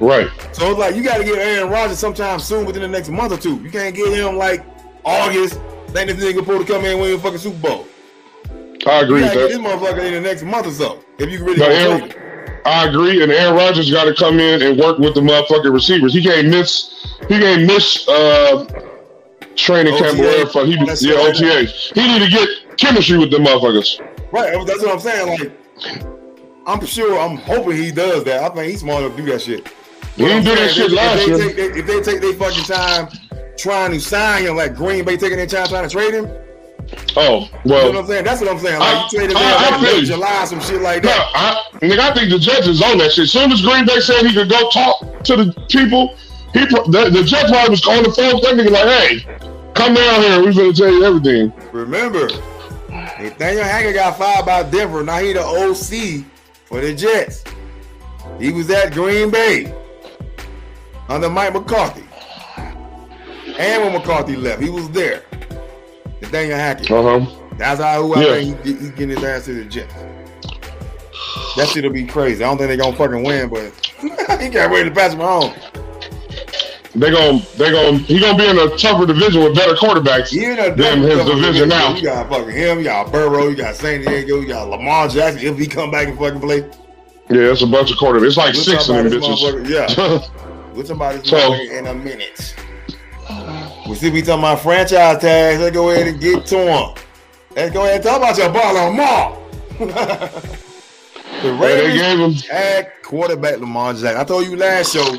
Right. 0.00 0.28
So 0.52 0.70
it's 0.70 0.78
like 0.78 0.96
you 0.96 1.02
got 1.02 1.18
to 1.18 1.25
get 1.25 1.38
Aaron 1.38 1.70
Rodgers 1.70 1.99
sometime 1.99 2.40
soon 2.40 2.66
within 2.66 2.82
the 2.82 2.88
next 2.88 3.08
month 3.08 3.32
or 3.32 3.37
two. 3.37 3.56
You 3.62 3.70
can't 3.70 3.94
get 3.94 4.12
him 4.12 4.37
like 4.37 4.64
August. 5.04 5.61
Think 5.88 6.11
this 6.11 6.25
nigga 6.25 6.38
supposed 6.38 6.66
to 6.66 6.72
come 6.72 6.84
in 6.84 6.92
and 6.92 7.00
win 7.00 7.14
a 7.14 7.18
fucking 7.18 7.38
Super 7.38 7.58
Bowl. 7.58 7.87
I 8.87 9.00
agree 9.00 9.20
you 9.20 9.28
that. 9.28 9.34
This 9.34 9.58
motherfucker 9.58 10.04
in 10.04 10.14
the 10.14 10.20
next 10.20 10.42
month 10.42 10.66
or 10.66 10.72
so. 10.72 11.04
If 11.18 11.30
you 11.30 11.44
really. 11.44 11.62
Aaron, 11.62 12.12
I 12.64 12.88
agree, 12.88 13.22
and 13.22 13.30
Aaron 13.30 13.54
Rodgers 13.54 13.90
got 13.90 14.04
to 14.04 14.14
come 14.14 14.40
in 14.40 14.62
and 14.62 14.78
work 14.78 14.99
with 14.99 15.14
the 15.14 15.20
motherfucking 15.20 15.72
receivers. 15.72 16.14
He 16.14 16.22
can't 16.22 16.49
miss. 16.49 17.14
He 17.28 17.38
can't 17.38 17.66
miss. 17.66 18.08
Uh, 18.08 18.66
training 19.56 19.97
camp 19.99 20.18
or 20.18 20.23
whatever. 20.23 20.66
He, 20.66 20.75
yeah, 21.06 21.14
OTA. 21.16 21.64
He 21.94 22.06
need 22.06 22.25
to 22.25 22.30
get 22.30 22.78
chemistry 22.78 23.18
with 23.18 23.30
the 23.30 23.38
motherfuckers. 23.38 24.00
Right. 24.32 24.66
That's 24.66 24.82
what 24.82 24.92
I'm 24.92 25.00
saying. 25.00 25.28
Like, 25.28 26.02
I'm 26.66 26.85
sure. 26.87 27.18
I'm 27.18 27.37
hoping 27.37 27.76
he 27.76 27.90
does 27.90 28.25
that. 28.25 28.42
I 28.44 28.54
think 28.54 28.71
he's 28.71 28.80
smart 28.80 29.04
enough 29.04 29.16
to 29.16 29.23
do 29.23 29.32
that 29.32 29.42
shit. 29.42 29.68
He 30.16 30.25
didn't 30.25 30.44
do 30.44 30.54
that 30.54 30.71
shit 30.71 30.90
last 30.90 31.26
year. 31.26 31.38
if 31.38 31.87
they 31.87 32.00
take 32.00 32.21
their 32.21 32.35
fucking 32.35 32.64
time 32.64 33.09
trying 33.56 33.92
to 33.92 34.00
sign 34.00 34.44
him, 34.44 34.56
like 34.56 34.75
Green 34.75 35.04
Bay 35.04 35.16
taking 35.16 35.38
their 35.38 35.47
time 35.47 35.68
trying 35.68 35.88
to 35.88 35.90
trade 35.90 36.14
him. 36.14 36.30
Oh 37.16 37.49
well, 37.64 37.87
you 37.87 37.92
know 37.92 38.00
what 38.00 38.00
I'm 38.00 38.06
saying. 38.06 38.25
That's 38.25 38.40
what 38.40 38.50
I'm 38.50 38.59
saying. 38.59 38.78
Like 38.78 38.88
I, 38.88 39.02
you 39.02 39.18
traded 39.18 39.37
I, 39.37 39.71
I, 39.71 39.94
like 39.94 40.04
July, 40.04 40.44
some 40.44 40.61
shit 40.61 40.82
like 40.82 41.02
that. 41.04 41.16
No, 41.16 41.40
I, 41.40 41.78
nigga, 41.78 41.99
I 41.99 42.14
think 42.14 42.30
the 42.30 42.38
Jets 42.38 42.66
is 42.66 42.82
on 42.82 42.99
that 42.99 43.12
shit. 43.12 43.25
As 43.25 43.32
soon 43.32 43.52
as 43.52 43.62
Green 43.62 43.87
Bay 43.87 44.00
said 44.00 44.26
he 44.26 44.35
could 44.35 44.50
go 44.50 44.68
talk 44.71 45.25
to 45.25 45.37
the 45.37 45.52
people, 45.68 46.16
he 46.53 46.61
the, 46.66 47.11
the 47.12 47.22
Jets 47.24 47.50
probably 47.50 47.70
was 47.70 47.87
on 47.87 48.03
the 48.03 48.12
phone. 48.12 48.40
That 48.42 48.55
nigga 48.57 48.70
like, 48.70 48.88
hey, 48.88 49.51
come 49.74 49.94
down 49.94 50.22
here. 50.22 50.42
We're 50.42 50.52
gonna 50.52 50.72
tell 50.72 50.90
you 50.90 51.04
everything. 51.04 51.52
Remember, 51.72 52.28
Nathaniel 52.90 53.64
Hackett 53.64 53.94
got 53.94 54.18
fired 54.18 54.46
by 54.46 54.62
Denver. 54.64 55.02
Now 55.02 55.18
he 55.18 55.32
the 55.32 55.40
OC 55.40 56.24
for 56.64 56.80
the 56.80 56.94
Jets. 56.94 57.44
He 58.38 58.50
was 58.50 58.70
at 58.70 58.92
Green 58.92 59.30
Bay 59.30 59.74
under 61.08 61.28
Mike 61.28 61.54
McCarthy. 61.54 62.04
And 63.58 63.82
when 63.82 63.92
McCarthy 63.92 64.37
left, 64.37 64.62
he 64.62 64.70
was 64.70 64.88
there. 64.90 65.22
Nathaniel 66.20 66.56
Hackett. 66.56 66.90
Uh-huh. 66.90 67.26
That's 67.56 67.80
how 67.80 68.02
who 68.02 68.14
I 68.14 68.22
yeah. 68.22 68.35
think 68.35 68.64
he, 68.64 68.72
he 68.74 68.90
getting 68.90 69.11
his 69.11 69.24
ass 69.24 69.44
to 69.44 69.54
the 69.54 69.64
Jets. 69.64 69.94
That 71.56 71.68
shit'll 71.68 71.92
be 71.92 72.06
crazy. 72.06 72.42
I 72.42 72.48
don't 72.48 72.56
think 72.56 72.68
they're 72.68 72.76
gonna 72.78 72.96
fucking 72.96 73.22
win, 73.22 73.48
but 73.48 73.72
he 74.40 74.48
can't 74.48 74.72
wait 74.72 74.85
to 74.85 74.90
pass 74.90 75.12
him 75.12 75.20
home. 75.20 75.52
They 76.94 77.11
going 77.11 77.42
they 77.57 77.70
going 77.70 77.98
he 78.00 78.20
gonna 78.20 78.37
be 78.37 78.46
in 78.46 78.59
a 78.59 78.76
tougher 78.76 79.07
division 79.07 79.42
with 79.42 79.55
better 79.55 79.74
quarterbacks 79.74 80.31
than 80.76 81.00
his 81.00 81.24
division 81.24 81.70
now. 81.70 81.94
You 81.94 82.02
got 82.02 82.28
fucking 82.28 82.50
him, 82.50 82.78
you 82.78 82.85
got 82.85 83.11
Burrow, 83.11 83.48
you 83.48 83.57
got 83.57 83.76
San 83.76 84.02
Diego, 84.02 84.40
you 84.40 84.48
got 84.48 84.68
Lamar 84.68 85.09
Jackson 85.09 85.46
if 85.46 85.59
he 85.59 85.66
come 85.66 85.90
back 85.90 86.09
and 86.09 86.18
fucking 86.18 86.40
play. 86.40 86.59
Yeah, 87.31 87.50
it's 87.50 87.62
a 87.62 87.66
bunch 87.66 87.90
of 87.90 87.96
quarterbacks. 87.96 88.26
It's 88.26 88.37
like 88.37 88.55
six 88.55 88.90
of 88.90 88.96
them 88.96 89.07
bitches. 89.07 89.68
Yeah. 89.68 90.28
we 90.72 90.78
with 90.78 90.87
somebody 90.87 91.26
so, 91.26 91.55
in 91.55 91.87
a 91.87 91.94
minute. 91.94 92.55
We 93.88 93.94
see 93.94 94.11
we 94.11 94.20
talking 94.20 94.40
about 94.40 94.61
franchise 94.61 95.18
tags. 95.18 95.61
Let's 95.61 95.74
go 95.74 95.90
ahead 95.90 96.09
and 96.09 96.20
get 96.20 96.44
to 96.46 96.57
them. 96.57 96.94
Let's 97.57 97.72
go 97.72 97.85
ahead 97.85 97.96
and 97.96 98.05
talk 98.05 98.18
about 98.18 98.37
your 98.37 98.50
ball 98.50 98.76
on 98.76 98.90
Lamar. 98.90 99.38
the 101.42 101.52
Ravens 101.55 102.46
tag 102.46 102.88
quarterback 103.02 103.61
Lamar 103.61 103.94
Jackson. 103.94 104.16
I 104.16 104.24
told 104.24 104.46
you 104.46 104.57
last 104.57 104.92
show, 104.92 105.16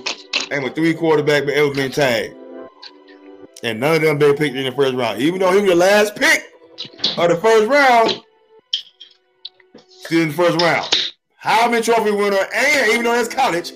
and 0.53 0.63
with 0.63 0.75
three 0.75 0.93
quarterbacks 0.93 1.45
but 1.45 1.53
ever 1.55 1.73
been 1.73 1.91
tagged. 1.91 2.35
And 3.63 3.79
none 3.79 3.95
of 3.95 4.01
them 4.01 4.17
been 4.19 4.35
picked 4.35 4.55
in 4.55 4.65
the 4.65 4.71
first 4.71 4.93
round. 4.93 5.21
Even 5.21 5.39
though 5.39 5.51
he 5.51 5.61
was 5.61 5.69
the 5.69 5.75
last 5.75 6.15
pick 6.15 6.51
of 7.17 7.29
the 7.29 7.37
first 7.37 7.67
round, 7.67 8.21
still 9.87 10.21
in 10.21 10.27
the 10.29 10.33
first 10.33 10.61
round. 10.61 11.13
Heisman 11.43 11.83
Trophy 11.83 12.11
winner, 12.11 12.37
and 12.55 12.91
even 12.91 13.03
though 13.03 13.13
that's 13.13 13.33
college, 13.33 13.73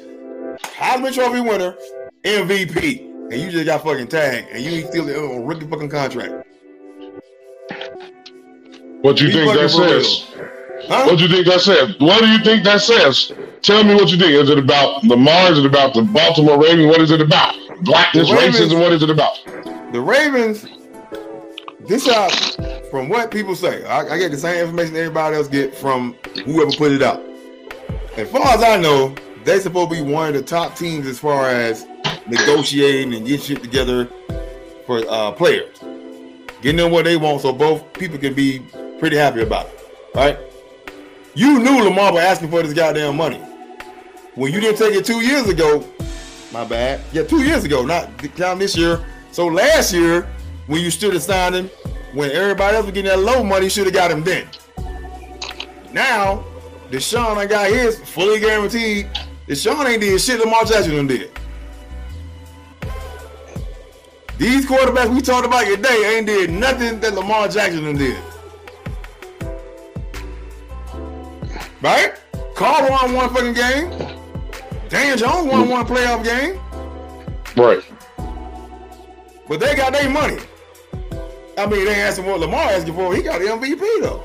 Heisman 0.61 1.13
Trophy 1.13 1.41
winner, 1.41 1.75
MVP, 2.23 3.01
and 3.31 3.33
you 3.33 3.49
just 3.51 3.65
got 3.65 3.83
fucking 3.83 4.07
tagged, 4.07 4.49
and 4.51 4.63
you 4.63 4.85
still 4.87 5.09
in 5.09 5.41
a 5.41 5.45
rookie 5.45 5.67
fucking 5.67 5.89
contract. 5.89 6.47
What 9.01 9.17
do 9.17 9.25
you 9.25 9.31
think 9.31 9.53
that 9.53 9.69
says? 9.69 10.27
Huh? 10.87 11.05
What 11.05 11.17
do 11.17 11.23
you 11.25 11.29
think 11.29 11.47
that 11.47 11.61
says? 11.61 11.95
What 11.99 12.21
do 12.21 12.27
you 12.27 12.39
think 12.39 12.63
that 12.63 12.81
says? 12.81 13.31
Tell 13.61 13.83
me 13.83 13.95
what 13.95 14.09
you 14.09 14.17
think. 14.17 14.31
Is 14.31 14.49
it 14.49 14.57
about 14.57 15.03
Lamar? 15.03 15.51
Is 15.51 15.59
it 15.59 15.65
about 15.65 15.93
the 15.93 16.03
Baltimore 16.03 16.61
Ravens? 16.61 16.87
What 16.87 17.01
is 17.01 17.11
it 17.11 17.21
about? 17.21 17.55
Blackness, 17.81 18.31
Ravens, 18.31 18.57
racism. 18.57 18.79
What 18.79 18.91
is 18.91 19.03
it 19.03 19.09
about? 19.09 19.37
The 19.91 20.01
Ravens. 20.01 20.65
This 21.87 22.07
out 22.09 22.31
from 22.91 23.07
what 23.07 23.31
people 23.31 23.55
say. 23.55 23.85
I, 23.85 24.15
I 24.15 24.17
get 24.17 24.31
the 24.31 24.37
same 24.37 24.61
information 24.61 24.95
everybody 24.95 25.37
else 25.37 25.47
get 25.47 25.73
from 25.73 26.15
whoever 26.45 26.71
put 26.71 26.91
it 26.91 27.01
out. 27.01 27.21
As 28.17 28.29
far 28.29 28.47
as 28.47 28.63
I 28.63 28.77
know, 28.77 29.15
they 29.45 29.59
supposed 29.59 29.91
to 29.91 30.03
be 30.03 30.11
one 30.11 30.29
of 30.29 30.33
the 30.33 30.41
top 30.41 30.75
teams 30.75 31.07
as 31.07 31.19
far 31.19 31.49
as 31.49 31.85
negotiating 32.27 33.13
and 33.13 33.25
getting 33.25 33.45
shit 33.45 33.63
together 33.63 34.09
for 34.85 35.03
uh, 35.09 35.31
players, 35.31 35.77
getting 36.61 36.77
them 36.77 36.91
what 36.91 37.05
they 37.05 37.15
want, 37.15 37.41
so 37.41 37.53
both 37.53 37.93
people 37.93 38.17
can 38.17 38.33
be 38.33 38.59
pretty 38.99 39.15
happy 39.15 39.41
about 39.41 39.67
it, 39.67 39.79
right? 40.15 40.37
You 41.37 41.59
knew 41.59 41.83
Lamar 41.83 42.13
was 42.13 42.23
asking 42.23 42.49
for 42.49 42.63
this 42.63 42.73
goddamn 42.73 43.15
money 43.15 43.37
when 44.33 44.51
you 44.51 44.59
didn't 44.59 44.79
take 44.79 44.95
it 44.95 45.05
two 45.05 45.23
years 45.23 45.47
ago. 45.47 45.85
My 46.51 46.65
bad. 46.65 46.99
Yeah, 47.13 47.25
two 47.25 47.43
years 47.43 47.63
ago, 47.63 47.85
not 47.85 48.09
down 48.35 48.57
this 48.57 48.75
year. 48.75 49.05
So 49.31 49.45
last 49.45 49.93
year, 49.93 50.27
when 50.65 50.81
you 50.81 50.89
stood 50.89 51.13
aside 51.13 51.53
him, 51.53 51.69
when 52.13 52.31
everybody 52.31 52.75
else 52.75 52.87
was 52.87 52.93
getting 52.95 53.11
that 53.11 53.19
low 53.19 53.43
money, 53.43 53.69
should 53.69 53.85
have 53.85 53.93
got 53.93 54.09
him 54.09 54.23
then. 54.23 54.47
Now, 55.93 56.43
Deshaun, 56.89 57.37
I 57.37 57.45
got 57.45 57.69
his 57.69 57.99
fully 57.99 58.39
guaranteed 58.39 59.07
Deshaun 59.47 59.87
ain't 59.87 60.01
did 60.01 60.19
shit 60.19 60.39
Lamar 60.39 60.65
Jackson 60.65 61.05
did. 61.05 61.29
These 64.39 64.65
quarterbacks 64.65 65.13
we 65.13 65.21
talked 65.21 65.45
about 65.45 65.67
today 65.67 66.17
ain't 66.17 66.25
did 66.25 66.49
nothing 66.49 66.99
that 67.01 67.13
Lamar 67.13 67.47
Jackson 67.47 67.95
did. 67.95 68.17
Right? 71.87 72.19
Carr 72.53 72.89
won 72.89 73.13
one 73.13 73.29
fucking 73.33 73.53
game. 73.53 73.89
Dan 74.89 75.17
Jones 75.17 75.49
won 75.49 75.69
one 75.69 75.85
playoff 75.85 76.21
game. 76.21 76.59
Right. 77.55 77.81
But 79.47 79.61
they 79.61 79.73
got 79.73 79.93
their 79.93 80.09
money. 80.09 80.37
I 81.57 81.65
mean, 81.65 81.85
they 81.85 81.95
asking 81.95 82.25
what 82.25 82.41
Lamar 82.41 82.71
asking 82.71 82.93
for. 82.93 83.15
He 83.15 83.21
got 83.21 83.39
the 83.39 83.45
MVP 83.45 84.01
though. 84.01 84.21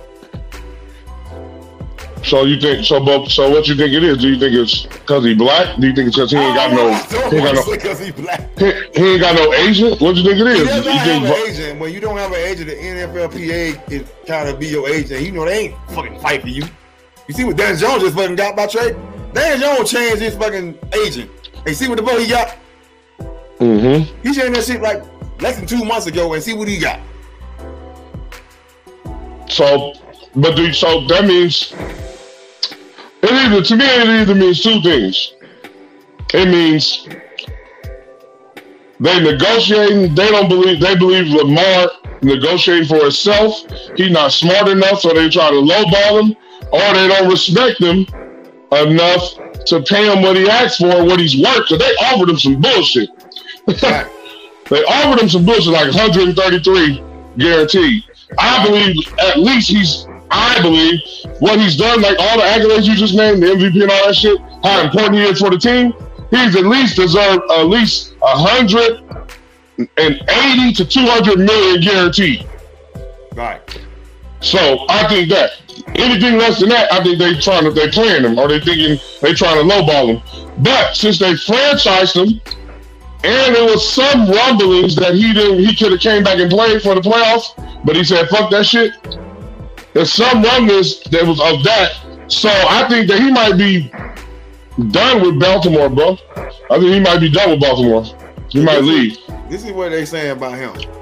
So 2.24 2.42
you 2.42 2.60
think 2.60 2.84
so? 2.84 2.98
But 2.98 3.28
so 3.28 3.48
what 3.48 3.68
you 3.68 3.76
think 3.76 3.92
it 3.92 4.02
is? 4.02 4.18
Do 4.18 4.28
you 4.28 4.40
think 4.40 4.54
it's 4.56 4.86
because 4.86 5.24
he 5.24 5.34
black? 5.34 5.78
Do 5.78 5.86
you 5.86 5.94
think 5.94 6.08
it's 6.08 6.16
because 6.16 6.32
he 6.32 6.38
ain't 6.38 6.56
got 6.56 6.72
no? 6.72 6.92
He 7.30 7.36
ain't 7.36 7.44
got 7.44 7.54
no. 7.54 7.72
Because 7.72 8.00
he 8.00 8.10
black. 8.10 8.58
He, 8.58 8.72
he, 8.92 9.12
ain't 9.12 9.20
got 9.20 9.36
no 9.36 9.54
agent. 9.54 10.00
What 10.00 10.16
do 10.16 10.22
you 10.22 10.28
think 10.28 10.40
it 10.40 10.46
is? 10.48 10.58
He 10.58 10.64
does 10.64 10.84
not 10.84 10.94
have 10.96 11.22
an 11.22 11.48
agent. 11.48 11.80
When 11.80 11.94
you 11.94 12.00
don't 12.00 12.18
have 12.18 12.32
an 12.32 12.38
agent, 12.38 12.70
the 12.70 12.74
NFLPA 12.74 13.92
is 13.92 14.08
kind 14.26 14.48
of 14.48 14.58
be 14.58 14.66
your 14.66 14.88
agent. 14.88 15.22
You 15.22 15.30
know 15.30 15.44
they 15.44 15.66
ain't 15.66 15.90
fucking 15.90 16.18
fight 16.18 16.42
for 16.42 16.48
you. 16.48 16.64
You 17.28 17.34
see 17.34 17.44
what 17.44 17.56
Dan 17.56 17.76
Jones 17.76 18.02
just 18.02 18.16
fucking 18.16 18.36
got 18.36 18.56
by 18.56 18.66
trade? 18.66 18.96
Dan 19.32 19.60
Jones 19.60 19.90
changed 19.90 20.20
his 20.20 20.34
fucking 20.36 20.78
agent. 20.94 21.30
Hey, 21.64 21.74
see 21.74 21.88
what 21.88 21.96
the 21.96 22.02
boy 22.02 22.18
he 22.18 22.28
got? 22.28 22.56
Mm-hmm. 23.58 24.22
He 24.22 24.34
changed 24.34 24.56
that 24.56 24.64
shit 24.64 24.82
like 24.82 25.02
less 25.40 25.56
than 25.56 25.66
two 25.66 25.84
months 25.84 26.06
ago, 26.06 26.32
and 26.34 26.42
see 26.42 26.54
what 26.54 26.68
he 26.68 26.78
got. 26.78 27.00
So, 29.48 29.94
but 30.34 30.56
do 30.56 30.72
so 30.72 31.06
that 31.08 31.26
means 31.26 31.74
it 33.22 33.30
either 33.30 33.62
to 33.62 33.76
me 33.76 33.84
it 33.84 34.08
either 34.08 34.34
means 34.34 34.62
two 34.62 34.80
things. 34.82 35.34
It 36.34 36.48
means 36.48 37.06
they 38.98 39.20
negotiating. 39.20 40.14
They 40.14 40.30
don't 40.30 40.48
believe. 40.48 40.80
They 40.80 40.96
believe 40.96 41.26
Lamar 41.26 41.90
negotiating 42.22 42.88
for 42.88 43.02
himself. 43.02 43.62
He's 43.96 44.10
not 44.10 44.32
smart 44.32 44.68
enough, 44.68 45.00
so 45.00 45.12
they 45.12 45.28
try 45.28 45.50
to 45.50 45.56
lowball 45.56 46.22
him, 46.22 46.36
or 46.72 46.94
they 46.94 47.08
don't 47.08 47.30
respect 47.30 47.80
him 47.80 48.06
enough 48.72 49.34
to 49.66 49.82
pay 49.82 50.10
him 50.10 50.22
what 50.22 50.36
he 50.36 50.48
asked 50.48 50.78
for, 50.78 51.04
what 51.04 51.20
he's 51.20 51.36
worth. 51.36 51.68
Cause 51.68 51.78
they 51.78 51.94
offered 52.06 52.30
him 52.30 52.38
some 52.38 52.60
bullshit. 52.60 53.10
they 53.66 54.84
offered 54.84 55.22
him 55.22 55.28
some 55.28 55.44
bullshit, 55.44 55.72
like 55.72 55.94
133 55.94 57.02
guaranteed. 57.38 58.04
I 58.38 58.66
believe 58.66 58.96
at 59.18 59.38
least 59.38 59.68
he's 59.68 60.06
I 60.30 60.62
believe 60.62 60.98
what 61.40 61.60
he's 61.60 61.76
done, 61.76 62.00
like 62.00 62.16
all 62.18 62.38
the 62.38 62.44
accolades 62.44 62.86
you 62.86 62.96
just 62.96 63.14
named, 63.14 63.42
the 63.42 63.48
MVP 63.48 63.82
and 63.82 63.90
all 63.90 64.06
that 64.06 64.16
shit, 64.16 64.40
how 64.64 64.80
important 64.80 65.16
he 65.16 65.24
is 65.24 65.38
for 65.38 65.50
the 65.50 65.58
team, 65.58 65.92
he's 66.30 66.56
at 66.56 66.64
least 66.64 66.96
deserved 66.96 67.42
at 67.50 67.64
least 67.64 68.14
a 68.22 68.38
hundred 68.38 69.04
and 69.98 70.24
eighty 70.30 70.72
to 70.72 70.86
two 70.86 71.04
hundred 71.04 71.38
million 71.38 71.82
guaranteed. 71.82 72.48
Right. 73.34 73.81
So 74.42 74.84
I 74.88 75.06
think 75.08 75.30
that 75.30 75.52
anything 75.94 76.36
less 76.36 76.60
than 76.60 76.68
that, 76.70 76.92
I 76.92 77.02
think 77.02 77.18
they 77.18 77.34
trying 77.34 77.64
to 77.64 77.70
they 77.70 77.88
playing 77.90 78.24
them 78.24 78.38
or 78.38 78.48
they 78.48 78.60
thinking 78.60 78.98
they 79.20 79.34
trying 79.34 79.56
to 79.56 79.74
lowball 79.74 80.14
them. 80.14 80.62
But 80.62 80.94
since 80.94 81.18
they 81.18 81.32
franchised 81.32 82.16
him, 82.16 82.40
and 83.24 83.54
there 83.54 83.64
was 83.64 83.88
some 83.88 84.28
rumblings 84.28 84.96
that 84.96 85.14
he 85.14 85.32
didn't 85.32 85.60
he 85.60 85.76
could 85.76 85.92
have 85.92 86.00
came 86.00 86.24
back 86.24 86.38
and 86.38 86.50
played 86.50 86.82
for 86.82 86.94
the 86.94 87.00
playoffs, 87.00 87.54
but 87.84 87.94
he 87.94 88.02
said 88.02 88.28
fuck 88.28 88.50
that 88.50 88.66
shit. 88.66 88.92
There's 89.94 90.12
some 90.12 90.42
rumblings 90.42 91.00
that 91.04 91.24
was 91.24 91.40
of 91.40 91.62
that. 91.64 91.92
So 92.28 92.48
I 92.50 92.88
think 92.88 93.08
that 93.08 93.20
he 93.20 93.30
might 93.30 93.56
be 93.56 93.92
done 94.90 95.22
with 95.22 95.38
Baltimore, 95.38 95.88
bro. 95.88 96.18
I 96.70 96.78
think 96.78 96.94
he 96.94 97.00
might 97.00 97.18
be 97.18 97.30
done 97.30 97.50
with 97.50 97.60
Baltimore. 97.60 98.04
He 98.48 98.64
might 98.64 98.82
leave. 98.82 99.18
This 99.48 99.64
is 99.64 99.72
what 99.72 99.90
they 99.90 100.04
saying 100.04 100.30
about 100.30 100.58
him. 100.58 101.01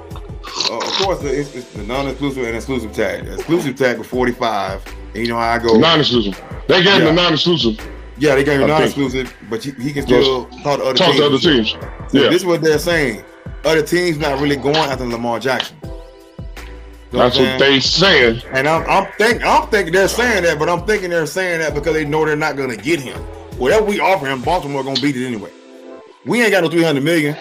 Uh, 0.69 0.77
of 0.77 0.83
course, 0.83 1.23
it's, 1.23 1.55
it's, 1.55 1.73
the 1.73 1.83
non-exclusive 1.83 2.43
and 2.43 2.55
exclusive 2.55 2.93
tag. 2.93 3.25
The 3.25 3.35
exclusive 3.35 3.75
tag 3.75 3.97
was 3.97 4.07
45. 4.07 4.85
And 5.13 5.17
you 5.17 5.27
know 5.27 5.37
how 5.37 5.51
I 5.51 5.59
go. 5.59 5.77
Non-exclusive. 5.77 6.41
They 6.67 6.83
gave 6.83 6.85
yeah. 6.85 6.97
him 6.99 7.05
the 7.05 7.13
non-exclusive. 7.13 7.79
Yeah, 8.17 8.35
they 8.35 8.43
gave 8.43 8.59
him 8.59 8.67
non-exclusive, 8.67 9.35
but 9.49 9.63
he, 9.63 9.71
he 9.71 9.93
can 9.93 10.03
still 10.03 10.45
talk 10.63 10.79
to 10.79 10.85
other 10.85 10.93
teams. 10.93 10.99
talk 10.99 11.07
teams. 11.07 11.17
to 11.17 11.25
other 11.25 11.39
teams. 11.39 11.71
So 12.11 12.21
yeah. 12.21 12.29
This 12.29 12.41
is 12.41 12.45
what 12.45 12.61
they're 12.61 12.79
saying. 12.79 13.23
Other 13.63 13.81
teams 13.81 14.17
not 14.17 14.39
really 14.39 14.57
going 14.57 14.75
after 14.75 15.05
Lamar 15.05 15.39
Jackson. 15.39 15.77
That's 17.11 17.37
what 17.37 17.59
they 17.59 17.79
saying. 17.79 18.41
And 18.53 18.67
I'm 18.67 18.89
I'm 18.89 19.11
think 19.13 19.43
I'm 19.43 19.67
thinking 19.69 19.93
they're 19.93 20.07
saying 20.07 20.43
that, 20.43 20.57
but 20.57 20.69
I'm 20.69 20.85
thinking 20.85 21.09
they're 21.09 21.25
saying 21.25 21.59
that 21.59 21.73
because 21.73 21.93
they 21.93 22.05
know 22.05 22.25
they're 22.25 22.37
not 22.37 22.55
gonna 22.55 22.77
get 22.77 23.01
him. 23.01 23.17
Whatever 23.57 23.85
we 23.85 23.99
offer 23.99 24.27
him, 24.27 24.41
Baltimore 24.41 24.83
gonna 24.83 25.01
beat 25.01 25.17
it 25.17 25.25
anyway. 25.27 25.51
We 26.25 26.41
ain't 26.41 26.51
got 26.51 26.63
no 26.63 26.69
300 26.69 27.03
million. 27.03 27.35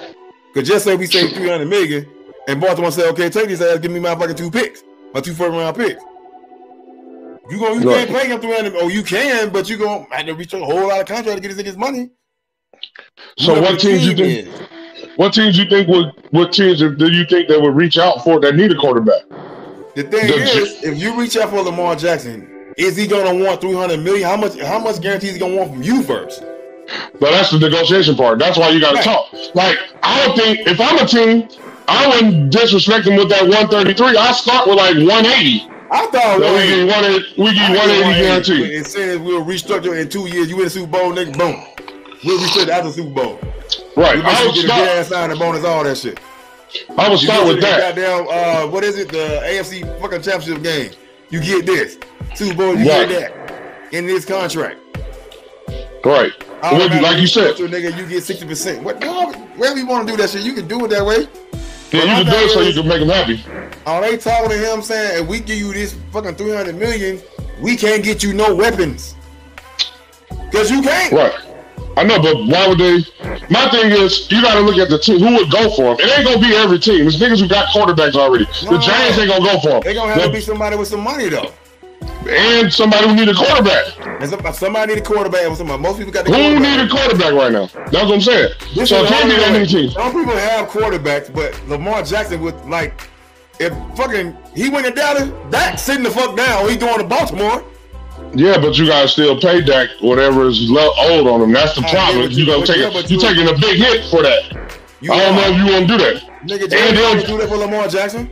Cause 0.54 0.66
just 0.66 0.84
say 0.84 0.96
we 0.96 1.06
say 1.06 1.28
300 1.28 1.66
million, 1.66 2.10
and 2.50 2.60
Baltimore 2.60 2.90
said, 2.90 3.06
okay, 3.10 3.30
take 3.30 3.46
these 3.46 3.62
ass, 3.62 3.78
give 3.78 3.92
me 3.92 4.00
my 4.00 4.16
fucking 4.16 4.34
two 4.34 4.50
picks, 4.50 4.82
my 5.14 5.20
two 5.20 5.34
first 5.34 5.52
round 5.52 5.76
picks. 5.76 6.02
You 7.48 7.58
going 7.58 7.80
you 7.80 7.88
can't 7.88 8.10
pay 8.10 8.28
him 8.28 8.40
300. 8.40 8.74
Oh, 8.76 8.88
you 8.88 9.04
can, 9.04 9.50
but 9.50 9.68
you 9.68 9.76
gonna 9.76 10.04
have 10.10 10.26
to 10.26 10.34
reach 10.34 10.52
a 10.52 10.58
whole 10.58 10.88
lot 10.88 11.00
of 11.00 11.06
contract 11.06 11.40
to 11.42 11.48
get 11.48 11.66
his 11.66 11.76
money. 11.76 12.10
So 13.38 13.60
what 13.60 13.78
teams 13.78 14.04
you 14.04 14.16
think? 14.16 14.48
Is. 14.48 14.60
What 15.16 15.32
teams 15.32 15.58
you 15.58 15.64
think 15.66 15.88
would? 15.88 16.12
What 16.30 16.52
teams 16.52 16.80
do 16.80 17.12
you 17.12 17.24
think 17.24 17.48
they 17.48 17.58
would 17.58 17.74
reach 17.74 17.98
out 17.98 18.24
for 18.24 18.40
that 18.40 18.56
need 18.56 18.72
a 18.72 18.76
quarterback? 18.76 19.28
The 19.94 20.02
thing 20.04 20.28
the, 20.28 20.34
is, 20.34 20.82
if 20.82 20.98
you 20.98 21.18
reach 21.18 21.36
out 21.36 21.50
for 21.50 21.62
Lamar 21.62 21.94
Jackson, 21.94 22.72
is 22.76 22.96
he 22.96 23.06
gonna 23.06 23.44
want 23.44 23.60
three 23.60 23.74
hundred 23.74 24.00
million? 24.00 24.28
How 24.28 24.36
much? 24.36 24.58
How 24.58 24.78
much 24.78 25.00
guarantee 25.00 25.28
is 25.28 25.34
he 25.34 25.40
gonna 25.40 25.56
want 25.56 25.72
from 25.72 25.82
you 25.82 26.02
first? 26.02 26.42
But 27.20 27.30
that's 27.30 27.50
the 27.50 27.58
negotiation 27.58 28.16
part. 28.16 28.38
That's 28.38 28.58
why 28.58 28.70
you 28.70 28.80
got 28.80 28.90
to 28.90 28.96
right. 28.96 29.04
talk. 29.04 29.54
Like 29.54 29.78
I 30.02 30.24
don't 30.24 30.36
think 30.36 30.66
if 30.66 30.80
I'm 30.80 30.98
a 30.98 31.06
team, 31.06 31.48
I 31.90 32.06
wouldn't 32.06 32.52
disrespect 32.52 33.06
him 33.06 33.16
with 33.16 33.28
that 33.30 33.42
133. 33.42 34.16
I 34.16 34.32
start 34.32 34.68
with 34.68 34.76
like 34.76 34.94
180. 34.94 35.68
I 35.90 36.06
thought 36.06 36.38
so 36.38 36.54
we 36.54 36.66
get 36.66 36.86
one. 36.86 37.46
We 37.46 37.54
get 37.54 37.70
180 37.70 38.20
guarantee. 38.20 38.74
It 38.76 38.86
says 38.86 39.18
we'll 39.18 39.44
restructure 39.44 40.00
in 40.00 40.08
two 40.08 40.28
years. 40.28 40.48
You 40.48 40.56
win 40.56 40.66
the 40.66 40.70
Super 40.70 40.86
Bowl, 40.86 41.12
nigga. 41.12 41.36
Boom. 41.36 41.56
We'll 42.24 42.38
restructure 42.38 42.68
after 42.68 42.92
Super 42.92 43.10
Bowl. 43.10 43.40
Right. 43.96 44.24
I 44.24 44.46
would 44.46 44.54
get 44.54 44.66
start, 44.66 44.86
a 44.86 44.92
ass 44.92 45.08
sign, 45.08 45.36
bonus, 45.36 45.64
all 45.64 45.82
that 45.82 45.98
shit. 45.98 46.20
I 46.96 47.08
would 47.08 47.18
start 47.18 47.48
with 47.48 47.60
that. 47.62 47.96
Goddamn, 47.96 48.28
uh, 48.28 48.70
what 48.70 48.84
is 48.84 48.96
it? 48.96 49.08
The 49.08 49.42
AFC 49.44 50.00
fucking 50.00 50.22
championship 50.22 50.62
game. 50.62 50.92
You 51.30 51.40
get 51.40 51.66
this 51.66 51.98
Super 52.36 52.54
Bowl. 52.56 52.76
You 52.76 52.88
right. 52.88 53.08
get 53.08 53.32
that 53.34 53.92
in 53.92 54.06
this 54.06 54.24
contract. 54.24 54.78
Right. 56.04 56.32
like 56.62 57.20
you 57.20 57.26
said, 57.26 57.56
nigga, 57.56 57.96
you 57.98 58.06
get 58.06 58.22
sixty 58.22 58.46
percent. 58.46 58.84
What? 58.84 59.00
No, 59.00 59.32
wherever 59.56 59.76
you 59.76 59.86
want 59.86 60.06
to 60.06 60.12
do 60.12 60.16
that 60.22 60.30
shit, 60.30 60.42
you 60.42 60.54
can 60.54 60.68
do 60.68 60.84
it 60.84 60.88
that 60.88 61.04
way. 61.04 61.26
Yeah, 61.92 62.18
you 62.18 62.24
can 62.24 62.26
do 62.26 62.32
it 62.32 62.50
so 62.50 62.60
you 62.60 62.72
can 62.72 62.88
make 62.88 63.00
them 63.00 63.08
happy. 63.08 63.44
Are 63.86 64.00
they 64.00 64.16
talking 64.16 64.50
to 64.50 64.58
him 64.58 64.82
saying, 64.82 65.22
if 65.22 65.28
we 65.28 65.40
give 65.40 65.58
you 65.58 65.72
this 65.72 65.96
fucking 66.12 66.36
three 66.36 66.54
hundred 66.54 66.76
million, 66.76 67.20
we 67.60 67.76
can't 67.76 68.04
get 68.04 68.22
you 68.22 68.32
no 68.32 68.54
weapons? 68.54 69.14
Because 70.50 70.70
you 70.70 70.82
can't. 70.82 71.12
Right. 71.12 71.34
I 71.96 72.04
know, 72.04 72.22
but 72.22 72.36
why 72.46 72.68
would 72.68 72.78
they? 72.78 72.98
My 73.50 73.68
thing 73.70 73.90
is, 73.90 74.30
you 74.30 74.40
got 74.40 74.54
to 74.54 74.60
look 74.60 74.78
at 74.78 74.88
the 74.88 74.98
team. 74.98 75.18
Who 75.18 75.34
would 75.34 75.50
go 75.50 75.74
for 75.74 75.92
him? 75.92 75.96
It 76.00 76.18
ain't 76.18 76.24
gonna 76.24 76.40
be 76.40 76.54
every 76.54 76.78
team. 76.78 77.06
It's 77.06 77.16
niggas 77.16 77.40
who 77.40 77.48
got 77.48 77.68
quarterbacks 77.74 78.14
already. 78.14 78.46
No, 78.64 78.72
the 78.72 78.78
Giants 78.78 79.18
ain't 79.18 79.28
gonna 79.28 79.44
go 79.44 79.60
for 79.60 79.70
him. 79.76 79.82
They 79.84 79.94
gonna 79.94 80.12
have 80.14 80.22
to 80.22 80.30
be 80.30 80.40
somebody 80.40 80.76
with 80.76 80.88
some 80.88 81.00
money 81.00 81.28
though. 81.28 81.52
And 82.28 82.72
somebody 82.72 83.08
who 83.08 83.14
need 83.14 83.28
a 83.28 83.34
quarterback. 83.34 83.98
And 84.20 84.54
somebody 84.54 84.94
need 84.94 85.02
a 85.02 85.04
quarterback. 85.04 85.56
Somebody, 85.56 85.82
most 85.82 85.98
people 85.98 86.12
got 86.12 86.26
the 86.26 86.32
Who 86.32 86.60
need 86.60 86.80
a 86.80 86.88
quarterback 86.88 87.32
right 87.32 87.52
now? 87.52 87.66
That's 87.66 88.04
what 88.04 88.12
I'm 88.12 88.20
saying. 88.20 88.54
This 88.74 88.90
so 88.90 89.06
can't 89.06 89.24
be 89.24 89.36
that 89.36 89.52
many 89.52 89.66
teams. 89.66 89.94
Some 89.94 90.12
people 90.12 90.36
have 90.36 90.68
quarterbacks, 90.68 91.32
but 91.32 91.60
Lamar 91.68 92.02
Jackson 92.02 92.40
with 92.40 92.62
like, 92.66 93.08
if 93.58 93.72
fucking 93.96 94.36
he 94.54 94.68
went 94.68 94.86
to 94.86 94.92
Dallas, 94.92 95.30
Dak 95.50 95.78
sitting 95.78 96.02
the 96.02 96.10
fuck 96.10 96.36
down. 96.36 96.68
He 96.68 96.76
going 96.76 96.98
to 96.98 97.06
Baltimore. 97.06 97.64
Yeah, 98.34 98.58
but 98.58 98.78
you 98.78 98.86
gotta 98.86 99.08
still 99.08 99.40
pay 99.40 99.60
Dak 99.60 99.88
whatever 100.00 100.46
is 100.46 100.70
old 100.70 101.26
on 101.26 101.42
him. 101.42 101.52
That's 101.52 101.74
the 101.74 101.84
oh, 101.84 101.90
problem. 101.90 102.30
You 102.30 102.46
gonna 102.46 102.64
take 102.64 102.76
yeah, 102.76 103.00
you 103.00 103.18
taking 103.18 103.48
a 103.48 103.58
big 103.58 103.78
hit 103.78 104.08
for 104.10 104.22
that. 104.22 104.70
You 105.00 105.12
I 105.12 105.18
don't 105.18 105.34
know 105.34 105.48
if 105.48 105.56
you 105.56 105.72
want 105.72 105.88
to 105.88 105.98
do 105.98 106.04
that. 106.04 106.22
Nigga, 106.46 106.62
and 106.62 106.96
then 106.96 107.26
do 107.26 107.38
that 107.38 107.48
for 107.48 107.56
Lamar 107.56 107.88
Jackson. 107.88 108.30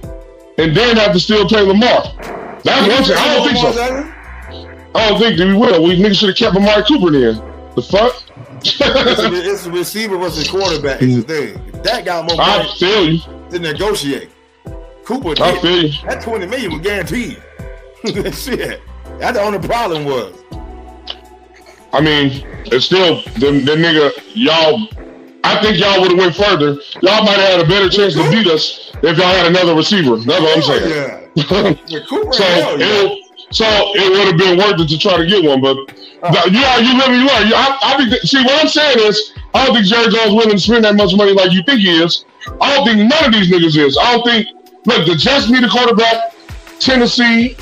And 0.56 0.76
then 0.76 0.96
have 0.96 1.12
to 1.12 1.20
still 1.20 1.48
pay 1.48 1.62
Lamar. 1.62 2.37
That's 2.64 2.88
one 2.88 3.04
thing. 3.04 3.16
I 3.16 3.34
don't 3.34 3.48
think 3.48 3.58
so. 3.58 4.14
I 4.94 5.08
don't 5.08 5.18
think 5.18 5.38
that 5.38 5.46
we 5.46 5.54
will. 5.54 5.82
We 5.84 6.00
niggas 6.00 6.18
should 6.18 6.28
have 6.30 6.38
kept 6.38 6.56
Amari 6.56 6.82
Cooper 6.84 7.10
then. 7.10 7.36
The 7.74 7.82
fuck? 7.82 8.22
it's, 8.64 9.66
a, 9.66 9.70
receiver 9.70 10.16
versus 10.16 10.48
quarterback. 10.48 11.02
Is 11.02 11.24
the 11.24 11.54
thing. 11.54 11.82
That 11.82 12.04
guy 12.04 12.20
more 12.22 12.36
money 12.36 12.68
I 12.68 12.74
feel 12.76 13.12
you. 13.12 13.20
to 13.50 13.58
negotiate. 13.58 14.30
Cooper, 15.04 15.34
did. 15.34 15.40
I 15.40 15.60
feel 15.60 15.84
you. 15.84 15.92
That 16.06 16.22
twenty 16.22 16.46
million 16.46 16.72
was 16.72 16.80
guaranteed. 16.80 17.42
Shit. 18.34 18.80
That's 19.18 19.36
the 19.36 19.42
only 19.42 19.58
problem 19.58 20.04
was. 20.04 20.34
I 21.92 22.00
mean, 22.00 22.44
it's 22.66 22.84
still 22.84 23.22
the, 23.34 23.62
the 23.64 23.76
nigga 23.76 24.10
y'all. 24.34 24.88
I 25.44 25.62
think 25.62 25.78
y'all 25.78 26.00
would 26.00 26.10
have 26.10 26.18
went 26.18 26.34
further. 26.34 26.80
Y'all 27.00 27.22
might 27.24 27.38
have 27.38 27.58
had 27.58 27.60
a 27.60 27.68
better 27.68 27.88
chance 27.88 28.14
to 28.14 28.30
beat 28.30 28.46
us 28.48 28.92
if 29.02 29.16
y'all 29.16 29.26
had 29.26 29.46
another 29.46 29.74
receiver. 29.74 30.16
That's 30.16 30.40
what 30.40 30.56
I'm 30.56 30.62
saying. 30.62 30.90
Yeah. 30.90 31.27
so 31.48 32.76
it, 32.78 33.24
so 33.50 33.64
it 33.94 34.10
would 34.10 34.26
have 34.28 34.38
been 34.38 34.58
worth 34.58 34.80
it 34.80 34.88
to 34.88 34.98
try 34.98 35.16
to 35.16 35.26
get 35.26 35.44
one. 35.44 35.60
But 35.60 35.76
uh, 36.22 36.48
you 36.50 36.60
are 36.60 36.80
you 36.80 36.98
live 36.98 37.10
you 37.10 37.26
learn. 37.26 37.52
I, 37.54 37.78
I 37.82 37.96
think 37.96 38.22
see 38.22 38.42
what 38.42 38.62
I'm 38.62 38.68
saying 38.68 38.98
is 39.00 39.32
I 39.54 39.66
don't 39.66 39.74
think 39.74 39.86
Jerry 39.86 40.10
Jones 40.12 40.34
willing 40.34 40.50
to 40.50 40.58
spend 40.58 40.84
that 40.84 40.96
much 40.96 41.14
money 41.14 41.32
like 41.32 41.52
you 41.52 41.62
think 41.62 41.80
he 41.80 41.90
is. 41.90 42.24
I 42.60 42.74
don't 42.74 42.84
think 42.84 43.08
none 43.08 43.24
of 43.24 43.32
these 43.32 43.50
niggas 43.50 43.76
is. 43.76 43.98
I 44.00 44.14
don't 44.14 44.24
think. 44.24 44.46
Look, 44.86 45.06
the 45.06 45.16
Jets 45.16 45.50
need 45.50 45.64
a 45.64 45.68
quarterback. 45.68 46.34
Tennessee, 46.78 47.56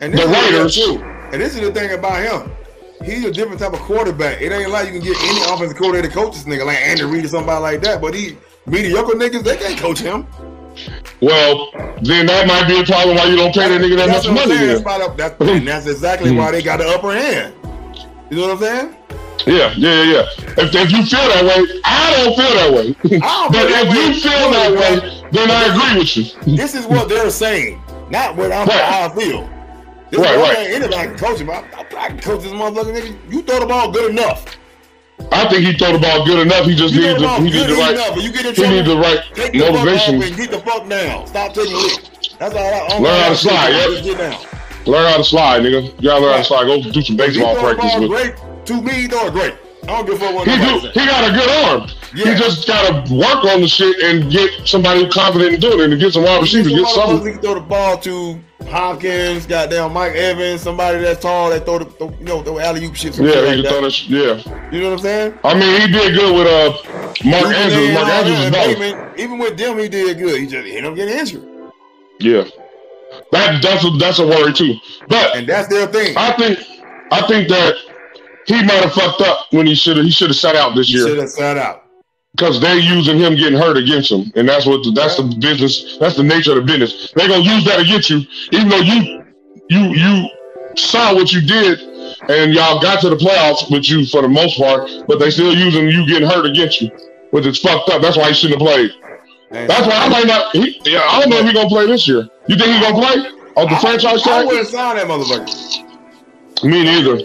and 0.00 0.12
the 0.12 0.26
Raiders 0.26 0.74
too. 0.74 1.02
And 1.32 1.40
this 1.40 1.54
is 1.54 1.60
the 1.60 1.72
thing 1.72 1.92
about 1.92 2.22
him. 2.22 2.52
He's 3.04 3.24
a 3.24 3.30
different 3.30 3.60
type 3.60 3.72
of 3.72 3.80
quarterback. 3.80 4.40
It 4.40 4.52
ain't 4.52 4.70
like 4.70 4.86
you 4.86 5.00
can 5.00 5.02
get 5.02 5.16
any 5.22 5.52
offensive 5.52 5.76
coordinator 5.76 6.08
to 6.08 6.14
coach 6.14 6.34
this 6.34 6.44
nigga 6.44 6.66
like 6.66 6.78
Andy 6.78 7.04
Reid 7.04 7.24
or 7.24 7.28
somebody 7.28 7.60
like 7.60 7.80
that. 7.82 8.00
But 8.00 8.14
he 8.14 8.36
mediocre 8.66 9.12
niggas, 9.12 9.44
they 9.44 9.56
can't 9.56 9.78
coach 9.78 10.00
him. 10.00 10.26
Well, 11.20 11.70
then 12.02 12.26
that 12.26 12.46
might 12.46 12.68
be 12.68 12.80
a 12.80 12.84
problem 12.84 13.16
why 13.16 13.24
you 13.24 13.36
don't 13.36 13.52
pay 13.54 13.68
that 13.68 13.80
nigga 13.80 13.96
that 13.96 14.06
That's 14.06 14.26
much 14.26 14.34
money. 14.48 14.56
saying. 14.56 15.16
That's, 15.16 15.40
and 15.40 15.66
that's 15.68 15.86
exactly 15.86 16.30
why 16.30 16.50
they 16.52 16.62
got 16.62 16.78
the 16.78 16.88
upper 16.88 17.12
hand. 17.12 17.54
You 18.30 18.36
know 18.36 18.42
what 18.48 18.50
I'm 18.52 18.58
saying? 18.58 18.94
Yeah, 19.46 19.72
yeah, 19.76 20.02
yeah, 20.02 20.12
yeah. 20.12 20.24
If, 20.58 20.74
if 20.74 20.90
you 20.92 21.04
feel 21.06 21.26
that 21.26 21.42
way, 21.44 21.80
I 21.84 22.12
don't 22.24 22.36
feel 22.36 22.54
that 22.54 22.72
way. 22.72 23.18
But 23.50 23.70
if 23.70 23.88
way. 23.88 24.06
you 24.06 24.20
feel 24.20 24.50
that 24.50 24.72
way, 24.72 25.28
then 25.32 25.50
I 25.50 25.64
agree 25.72 26.00
with 26.00 26.16
you. 26.16 26.56
This 26.56 26.74
is 26.74 26.86
what 26.86 27.08
they're 27.08 27.30
saying, 27.30 27.80
not 28.10 28.36
what 28.36 28.52
I'm 28.52 28.66
Right. 28.68 28.80
how 28.82 29.06
I 29.10 29.14
feel. 29.14 29.48
This 30.10 30.20
Right, 30.20 30.30
is 30.34 30.38
what 30.38 30.50
I'm 30.50 30.56
right. 30.56 30.70
Anybody 30.74 31.08
can 31.08 31.18
coach 31.18 31.40
him. 31.40 31.50
I, 31.50 31.54
I, 31.54 31.84
I 31.98 32.08
can 32.08 32.20
coach 32.20 32.42
this 32.42 32.52
motherfucker. 32.52 32.94
Nigga. 32.94 33.32
You 33.32 33.42
throw 33.42 33.60
the 33.60 33.66
ball 33.66 33.90
good 33.90 34.10
enough. 34.10 34.44
I 35.30 35.48
think 35.48 35.66
he 35.66 35.76
thought 35.76 35.94
about 35.94 36.26
good 36.26 36.46
enough. 36.46 36.64
He 36.64 36.74
just 36.74 36.94
needs 36.94 37.20
the 37.20 37.28
he 37.36 37.44
needs 37.44 37.56
good 37.56 37.70
the 37.70 37.74
right 37.74 37.94
enough. 37.94 38.16
You 38.16 38.32
get 38.32 38.46
in 38.46 38.54
he 38.54 38.62
trouble, 38.62 38.76
needs 38.76 38.88
the 38.88 38.96
right 38.96 39.20
take 39.34 39.52
the 39.52 39.58
motivation. 39.58 40.22
and 40.22 40.36
get 40.36 40.50
the 40.50 40.60
fuck 40.60 40.88
down. 40.88 41.26
Stop 41.26 41.54
taking 41.54 41.74
licks. 41.74 42.34
That's 42.38 42.54
all 42.54 42.74
I 42.74 42.78
all 42.80 43.02
Learn 43.02 43.20
how 43.20 43.28
to 43.28 43.36
slide. 43.36 43.72
Just 43.72 44.04
get 44.04 44.18
down. 44.18 44.46
Learn 44.86 45.10
how 45.10 45.16
to 45.18 45.24
slide, 45.24 45.62
nigga. 45.62 45.84
You 46.00 46.08
gotta 46.08 46.24
learn 46.24 46.32
how 46.32 46.38
to 46.38 46.44
slide. 46.44 46.64
Go 46.64 46.82
do 46.82 47.02
some 47.02 47.16
baseball 47.16 47.56
practice 47.56 47.94
with. 47.98 48.08
great. 48.08 48.34
To 48.66 48.80
me, 48.80 48.92
he 48.92 49.06
throw 49.08 49.30
great. 49.30 49.54
I 49.88 49.96
don't 49.96 50.04
give 50.06 50.16
a 50.16 50.18
fuck 50.18 50.34
what 50.34 50.46
He 50.46 50.56
do. 50.56 51.00
He 51.00 51.06
got 51.06 51.30
a 51.30 51.32
good 51.32 51.48
arm. 51.64 51.90
Yeah. 52.14 52.32
He 52.34 52.38
just 52.38 52.66
gotta 52.66 53.12
work 53.14 53.44
on 53.44 53.62
the 53.62 53.68
shit 53.68 53.96
and 54.02 54.30
get 54.30 54.66
somebody 54.66 55.08
confident 55.08 55.54
in 55.54 55.60
doing 55.60 55.80
it 55.80 55.90
and 55.92 56.00
get 56.00 56.12
some 56.12 56.24
wide 56.24 56.42
receivers. 56.42 56.72
Get 56.72 56.86
Some 56.88 57.08
something. 57.08 57.26
He 57.26 57.32
can 57.32 57.40
throw 57.42 57.54
the 57.54 57.60
ball 57.60 57.96
to 57.98 58.38
Hopkins, 58.68 59.46
goddamn 59.46 59.94
Mike 59.94 60.12
Evans, 60.14 60.60
somebody 60.60 60.98
that's 60.98 61.22
tall 61.22 61.48
that 61.50 61.64
throw 61.64 61.78
the, 61.78 61.86
throw, 61.86 62.10
you 62.18 62.24
know, 62.26 62.42
throw 62.42 62.58
alley 62.58 62.84
oop 62.84 62.96
shit. 62.96 63.16
Yeah, 63.18 63.50
he 63.54 63.62
like 63.62 63.70
throw 63.72 63.80
that. 63.80 63.90
sh- 63.92 64.08
Yeah. 64.08 64.68
You 64.70 64.80
know 64.82 64.90
what 64.90 64.92
I'm 64.94 64.98
saying? 64.98 65.38
I 65.42 65.54
mean, 65.54 65.80
he 65.80 65.86
did 65.92 66.14
good 66.14 66.34
with 66.34 66.46
uh 66.46 67.24
Mark 67.24 67.46
Even 67.46 67.56
Andrews. 67.56 67.94
Mark 67.94 68.08
Andrews 68.08 68.38
is 68.40 68.50
better. 68.50 68.70
Even, 68.72 69.20
even 69.20 69.38
with 69.38 69.56
them, 69.56 69.78
he 69.78 69.88
did 69.88 70.18
good. 70.18 70.38
He 70.38 70.46
just 70.46 70.66
ended 70.68 70.84
up 70.84 70.94
getting 70.96 71.18
injured, 71.18 71.48
Yeah. 72.20 72.44
That 73.32 73.62
that's 73.62 73.84
a 73.86 73.90
that's 73.98 74.18
a 74.18 74.26
worry 74.26 74.52
too. 74.52 74.74
But 75.08 75.34
and 75.34 75.46
that's 75.46 75.68
their 75.68 75.86
thing. 75.86 76.14
I 76.16 76.32
think 76.36 76.58
I 77.10 77.26
think 77.26 77.48
that 77.48 77.74
he 78.48 78.62
might 78.64 78.82
have 78.82 78.92
fucked 78.92 79.20
up 79.20 79.46
when 79.50 79.66
he 79.66 79.74
should 79.74 79.96
have 79.98 80.04
he 80.06 80.10
should 80.10 80.28
have 80.28 80.36
sat 80.36 80.56
out 80.56 80.74
this 80.74 80.88
He 80.88 80.96
should 80.98 81.06
year 81.12 81.20
have 81.20 81.30
sat 81.30 81.56
out. 81.56 81.84
because 82.34 82.60
they're 82.60 82.78
using 82.78 83.18
him 83.18 83.36
getting 83.36 83.58
hurt 83.58 83.76
against 83.76 84.10
him, 84.10 84.32
and 84.34 84.48
that's 84.48 84.66
what 84.66 84.82
the, 84.82 84.90
that's 84.92 85.16
the 85.16 85.24
business. 85.40 85.96
That's 86.00 86.16
the 86.16 86.22
nature 86.24 86.52
of 86.52 86.56
the 86.58 86.62
business. 86.64 87.12
They're 87.14 87.28
gonna 87.28 87.42
use 87.42 87.64
that 87.66 87.78
against 87.80 88.10
you, 88.10 88.22
even 88.52 88.68
though 88.68 88.80
you 88.80 89.24
you 89.68 89.80
you 89.94 90.28
saw 90.76 91.14
what 91.14 91.32
you 91.32 91.40
did, 91.42 91.80
and 92.30 92.54
y'all 92.54 92.80
got 92.80 93.00
to 93.02 93.10
the 93.10 93.16
playoffs 93.16 93.70
with 93.70 93.88
you 93.88 94.06
for 94.06 94.22
the 94.22 94.28
most 94.28 94.58
part, 94.58 94.88
but 95.06 95.18
they 95.18 95.30
still 95.30 95.54
using 95.54 95.88
you 95.88 96.06
getting 96.06 96.28
hurt 96.28 96.46
against 96.46 96.80
you, 96.80 96.90
which 97.30 97.46
is 97.46 97.58
fucked 97.58 97.88
up. 97.90 98.00
That's 98.02 98.16
why 98.16 98.28
he 98.28 98.34
shouldn't 98.34 98.60
have 98.60 98.66
played. 98.66 98.90
And 99.50 99.68
That's 99.68 99.86
why 99.86 99.96
I 99.96 100.08
might 100.08 100.26
not. 100.26 100.54
He, 100.54 100.78
yeah, 100.84 101.00
I 101.08 101.20
don't 101.20 101.30
know 101.30 101.38
if 101.38 101.46
he 101.46 101.52
gonna 101.54 101.68
play 101.68 101.86
this 101.86 102.06
year. 102.06 102.28
You 102.48 102.56
think 102.56 102.70
he 102.74 102.80
gonna 102.80 102.94
play 102.96 103.16
on 103.56 103.66
the 103.68 103.76
I- 103.76 103.80
franchise 103.80 104.26
I 104.26 104.44
wouldn't 104.44 104.68
sign 104.68 104.96
that 104.96 105.06
motherfucker. 105.06 106.64
Me 106.64 106.82
neither. 106.84 107.18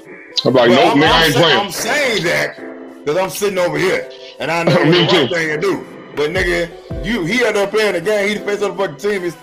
I'm 0.46 0.54
like, 0.54 0.69
But 0.69 0.76
nope, 0.76 0.93
I'm, 0.96 0.98
nigga, 0.98 1.06
I'm 1.06 1.13
I 1.13 1.26
ain't 1.26 1.36
playing. 1.36 1.60
I'm 1.60 1.72
saying 1.72 2.24
that 2.24 3.00
because 3.06 3.17
I'm 3.17 3.30
sitting 3.30 3.58
over 3.60 3.78
here 3.78 4.10
and 4.39 4.52
I 4.52 4.63
know 4.67 4.84
Me 4.86 5.02
what 5.06 5.12
the 5.12 5.17
right 5.17 5.30
too. 5.30 5.36
thing 5.36 5.48
to 5.50 5.58
do. 5.62 5.88
But 6.15 6.30
nigga, 6.32 7.06
you 7.06 7.26
he 7.26 7.39
ended 7.46 7.58
up 7.63 7.72
playing 7.72 7.93
the 7.93 8.02
game. 8.02 8.28
He 8.30 8.34
the 8.36 8.46
face 8.46 8.62
of 8.62 8.76
the 8.78 8.84
fucking 8.84 8.98
team. 8.98 9.24
Is 9.24 9.36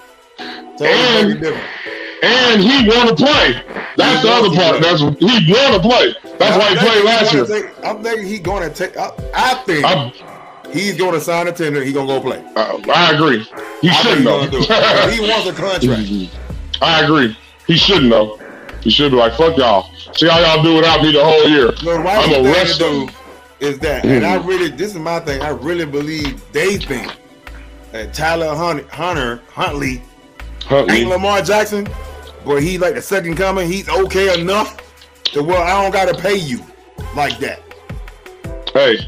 totally 0.79 0.89
And- 1.33 1.41
different. 1.41 1.65
and 2.23 2.61
he 2.63 2.89
want 2.89 3.09
to 3.09 3.15
play. 3.25 3.63
That's 3.97 4.23
He 4.23 4.29
the 4.29 4.35
other 4.35 4.55
part. 4.55 4.79
play. 4.79 4.81
That's 4.81 5.01
he 5.01 5.53
want 5.53 5.75
to 5.75 5.81
play. 5.81 6.15
That's 6.39 6.57
why 6.57 6.71
he 6.71 6.77
I'm 6.79 6.87
played 6.87 7.05
last 7.05 7.33
year. 7.35 7.45
take- 7.47 7.85
I'm 7.85 8.03
thinking 8.03 8.27
he's 8.27 8.41
going 8.41 8.69
to 8.69 8.75
take. 8.75 8.97
I, 8.97 9.11
I 9.35 9.55
think 9.65 9.85
I, 9.85 10.13
he's 10.73 10.97
going 10.97 11.13
to 11.13 11.21
sign 11.21 11.49
a 11.49 11.53
tender. 11.53 11.83
He's 11.83 11.93
going 11.95 12.07
to 12.07 12.15
go 12.15 12.21
play. 12.21 12.45
I, 12.57 12.83
I 12.95 13.15
agree. 13.15 13.45
He 13.83 13.89
I 13.91 13.93
shouldn't 13.95 14.25
though. 14.25 14.47
going 14.49 14.51
to 14.63 14.67
do 14.69 14.73
it. 14.73 15.13
He 15.15 15.21
wants 15.29 15.49
a 15.49 15.53
contract. 15.53 16.37
I 16.83 17.05
agree. 17.05 17.37
He 17.67 17.77
shouldn't 17.77 18.11
though. 18.11 18.39
He 18.81 18.91
should 18.91 19.11
be 19.11 19.17
like, 19.19 19.35
fuck 19.35 19.57
y'all. 19.59 19.91
See 20.15 20.29
how 20.29 20.39
y'all 20.41 20.63
do 20.63 20.77
without 20.77 21.03
me 21.03 21.13
the 21.13 21.25
whole 21.25 21.49
year. 21.49 21.73
I'm 21.83 22.47
a 22.47 22.51
wrestler. 22.51 23.09
is 23.61 23.79
that, 23.81 24.05
and 24.05 24.25
I 24.25 24.39
mm-hmm. 24.39 24.49
really, 24.49 24.71
this 24.71 24.93
is 24.93 24.99
my 24.99 25.21
thing. 25.21 25.41
I 25.43 25.51
really 25.51 25.87
believe 25.87 26.43
they 26.53 26.79
think 26.79 27.13
that 27.93 28.13
Tyler 28.15 28.55
Hun- 28.55 28.87
Hunter 28.89 29.43
Huntley 29.51 30.03
ain't 30.71 31.09
Lamar 31.09 31.43
Jackson, 31.43 31.89
but 32.45 32.63
he 32.63 32.79
like 32.79 32.95
the 32.95 33.03
second 33.03 33.37
coming. 33.37 33.69
He's 33.71 33.89
okay 33.89 34.41
enough 34.41 34.77
to 35.25 35.43
well, 35.43 35.63
I 35.63 35.83
don't 35.83 35.93
gotta 35.93 36.21
pay 36.21 36.37
you 36.37 36.61
like 37.15 37.39
that. 37.39 37.63
Hey, 38.73 38.99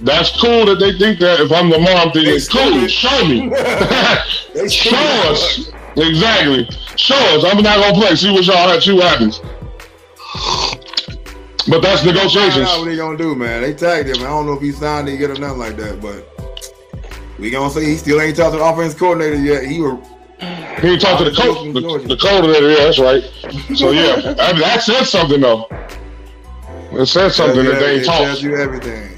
that's 0.00 0.38
cool 0.40 0.66
that 0.66 0.78
they 0.78 0.98
think 0.98 1.18
that. 1.20 1.40
If 1.40 1.52
I'm 1.52 1.70
Lamar, 1.70 1.94
I'm 1.94 2.12
thinking, 2.12 2.32
cool. 2.32 2.40
stupid. 2.40 2.90
Show 2.90 3.26
me. 3.26 3.50
Show 4.68 4.96
us. 5.30 5.70
Exactly. 5.96 6.68
Show 6.96 7.14
us. 7.14 7.44
I'm 7.44 7.62
not 7.62 7.80
gonna 7.80 7.94
play. 7.94 8.14
See 8.16 8.30
what 8.30 8.44
y'all 8.44 8.68
have. 8.68 8.82
See 8.82 8.92
what 8.92 9.04
happens. 9.04 9.40
But 11.68 11.82
that's 11.82 12.04
negotiations. 12.04 12.66
out 12.68 12.78
what 12.78 12.86
they 12.86 12.96
gonna 12.96 13.18
do, 13.18 13.34
man. 13.34 13.62
They 13.62 13.74
tagged 13.74 14.08
him. 14.08 14.16
I 14.22 14.28
don't 14.28 14.46
know 14.46 14.54
if 14.54 14.62
he 14.62 14.72
signed 14.72 15.08
it 15.08 15.20
yet 15.20 15.30
or 15.30 15.34
nothing 15.38 15.58
like 15.58 15.76
that, 15.76 16.00
but 16.00 16.26
we 17.38 17.50
gonna 17.50 17.70
say 17.70 17.84
he 17.84 17.96
still 17.96 18.20
ain't 18.20 18.36
talked 18.36 18.52
to 18.52 18.58
the 18.58 18.64
offense 18.64 18.94
coordinator 18.94 19.36
yet. 19.36 19.64
He 19.64 19.80
were 19.80 19.96
He 20.80 20.88
ain't 20.88 21.00
talked 21.00 21.22
to 21.22 21.30
the 21.30 21.36
coach, 21.36 21.72
the, 21.74 22.08
the 22.08 22.16
coordinator. 22.16 22.70
Yeah, 22.70 22.84
that's 22.84 22.98
right. 22.98 23.22
So 23.76 23.90
yeah, 23.90 24.34
I 24.40 24.52
mean, 24.52 24.62
that 24.62 24.82
says 24.82 25.10
something 25.10 25.40
though. 25.40 25.66
It 26.92 27.06
says 27.06 27.36
something 27.36 27.64
that 27.66 27.80
they 27.80 27.96
it 28.00 28.04
tells 28.06 28.28
talked. 28.30 28.42
you 28.42 28.56
everything. 28.56 29.10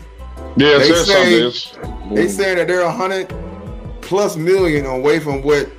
Yeah, 0.57 0.77
it 0.77 0.79
They 0.81 0.89
says 0.89 1.07
say- 1.07 1.51
something. 1.51 2.15
They 2.17 2.27
saying 2.27 2.57
that 2.57 2.67
they're 2.67 2.81
a 2.81 2.91
hundred 2.93 3.33
plus 4.01 4.37
million 4.37 4.87
away 4.87 5.21
from 5.21 5.43
what 5.43 5.71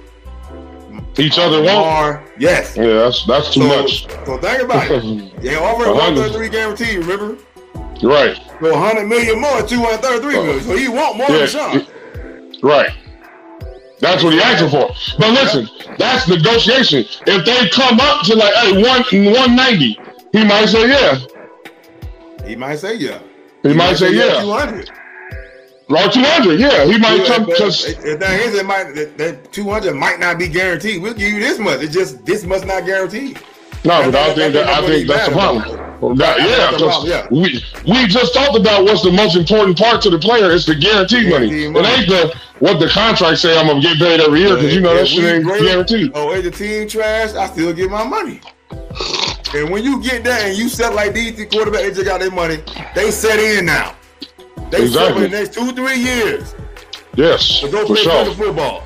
each 1.21 1.37
other 1.37 1.61
won't. 1.61 2.21
Yes. 2.39 2.75
Yeah, 2.75 2.93
that's 2.93 3.25
that's 3.25 3.53
too 3.53 3.61
so, 3.61 3.67
much. 3.67 4.09
So 4.25 4.37
think 4.37 4.63
about 4.63 4.89
it. 4.89 5.27
They 5.41 5.55
offer 5.55 5.91
133 5.91 6.49
guarantee. 6.49 6.97
Remember? 6.97 7.37
Right. 8.03 8.35
So 8.59 8.71
100 8.71 9.07
million 9.07 9.39
more, 9.39 9.61
233 9.61 10.35
uh, 10.35 10.43
million. 10.43 10.63
So 10.63 10.75
he 10.75 10.87
want 10.87 11.17
more 11.17 11.29
yeah, 11.29 11.37
than 11.37 11.47
Sean. 11.47 11.87
Right. 12.63 12.91
That's 13.99 14.23
what 14.23 14.33
he 14.33 14.41
asking 14.41 14.69
for. 14.69 14.89
But 15.19 15.31
listen, 15.31 15.67
yeah. 15.77 15.95
that's 15.97 16.27
negotiation. 16.27 17.05
If 17.27 17.45
they 17.45 17.69
come 17.69 17.99
up 17.99 18.25
to 18.25 18.35
like 18.35 18.53
hey, 18.55 18.73
one 18.81 19.03
190, 19.03 19.99
he 20.31 20.43
might 20.43 20.65
say 20.65 20.89
yeah. 20.89 21.19
He 22.45 22.55
might 22.55 22.77
say 22.77 22.95
yeah. 22.95 23.19
He, 23.61 23.69
he 23.69 23.75
might, 23.75 23.91
might, 23.91 23.97
say, 23.97 24.11
say 24.11 24.27
yeah. 24.27 24.41
200. 24.41 24.89
Right, 25.91 26.11
200, 26.11 26.59
yeah. 26.59 26.85
He 26.85 26.97
might 26.97 27.17
yeah, 27.17 27.35
come. 27.35 27.45
The 27.45 28.17
thing 28.19 28.39
is, 28.39 28.55
it 28.55 28.65
might, 28.65 28.93
that 29.17 29.51
200 29.51 29.93
might 29.93 30.19
not 30.19 30.39
be 30.39 30.47
guaranteed. 30.47 31.01
We'll 31.01 31.13
give 31.13 31.33
you 31.33 31.39
this 31.39 31.59
much. 31.59 31.81
It's 31.81 31.93
just, 31.93 32.25
this 32.25 32.45
must 32.45 32.65
not 32.65 32.85
guarantee. 32.85 33.35
No, 33.83 34.11
but 34.11 34.15
I 34.15 34.33
think 34.33 34.53
that, 34.53 34.69
I 34.69 34.85
think 34.85 35.07
that's 35.07 35.27
the 35.27 35.33
problem. 35.33 35.99
Well, 36.01 36.15
that, 36.15 36.39
yeah, 36.39 36.71
because 36.71 37.07
yeah. 37.07 37.27
we 37.29 37.63
we 37.85 38.07
just 38.07 38.33
talked 38.33 38.55
about 38.55 38.85
what's 38.85 39.03
the 39.03 39.11
most 39.11 39.35
important 39.35 39.77
part 39.77 40.01
to 40.03 40.09
the 40.09 40.17
player 40.17 40.49
is 40.51 40.65
the 40.65 40.75
guarantee, 40.75 41.29
money. 41.29 41.67
money. 41.67 41.87
It 41.87 41.99
ain't 41.99 42.09
the 42.09 42.39
what 42.59 42.79
the 42.79 42.89
contract 42.89 43.39
say 43.39 43.57
I'm 43.57 43.67
gonna 43.67 43.81
get 43.81 43.97
paid 43.97 44.19
every 44.19 44.41
year 44.41 44.55
because 44.55 44.73
you 44.73 44.81
know 44.81 44.95
that 44.95 45.07
shit 45.07 45.23
ain't 45.23 45.43
great, 45.43 45.61
guaranteed. 45.61 46.11
Oh, 46.15 46.33
ain't 46.33 46.43
the 46.43 46.51
team 46.51 46.87
trash? 46.87 47.33
I 47.33 47.47
still 47.47 47.73
get 47.73 47.89
my 47.89 48.03
money. 48.03 48.41
And 49.53 49.69
when 49.69 49.83
you 49.83 50.01
get 50.01 50.23
that 50.23 50.45
and 50.45 50.57
you 50.57 50.69
set 50.69 50.93
like 50.95 51.13
these 51.13 51.33
quarterback, 51.51 51.81
they 51.81 51.89
just 51.89 52.05
got 52.05 52.19
their 52.19 52.31
money. 52.31 52.57
They 52.95 53.11
set 53.11 53.39
in 53.39 53.65
now. 53.65 53.95
They 54.71 54.83
Exactly. 54.83 55.23
the 55.23 55.29
next 55.29 55.53
two, 55.53 55.71
three 55.73 55.97
years 55.97 56.55
Yes, 57.15 57.59
to 57.59 57.69
go 57.69 57.81
for 57.85 57.93
play 57.95 58.03
sure. 58.03 58.25
football. 58.33 58.83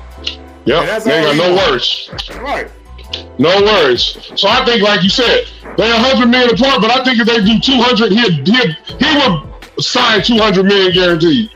That's 0.66 1.04
they 1.04 1.12
ain't 1.16 1.38
got 1.38 1.48
no 1.48 1.54
worries. 1.54 2.10
Right. 2.40 2.68
No 3.38 3.62
worries. 3.62 4.18
So 4.34 4.48
I 4.48 4.64
think, 4.64 4.82
like 4.82 5.02
you 5.02 5.08
said, 5.08 5.46
they're 5.76 5.94
a 5.94 5.98
hundred 5.98 6.26
million 6.28 6.50
apart. 6.54 6.80
But 6.80 6.90
I 6.90 7.04
think 7.04 7.20
if 7.20 7.26
they 7.26 7.40
do 7.44 7.60
two 7.60 7.80
hundred, 7.80 8.10
he'd, 8.10 8.46
he'd 8.48 8.76
he 8.98 9.16
would 9.18 9.82
sign 9.84 10.22
two 10.22 10.38
hundred 10.38 10.64
million 10.64 10.92
guaranteed. 10.92 11.50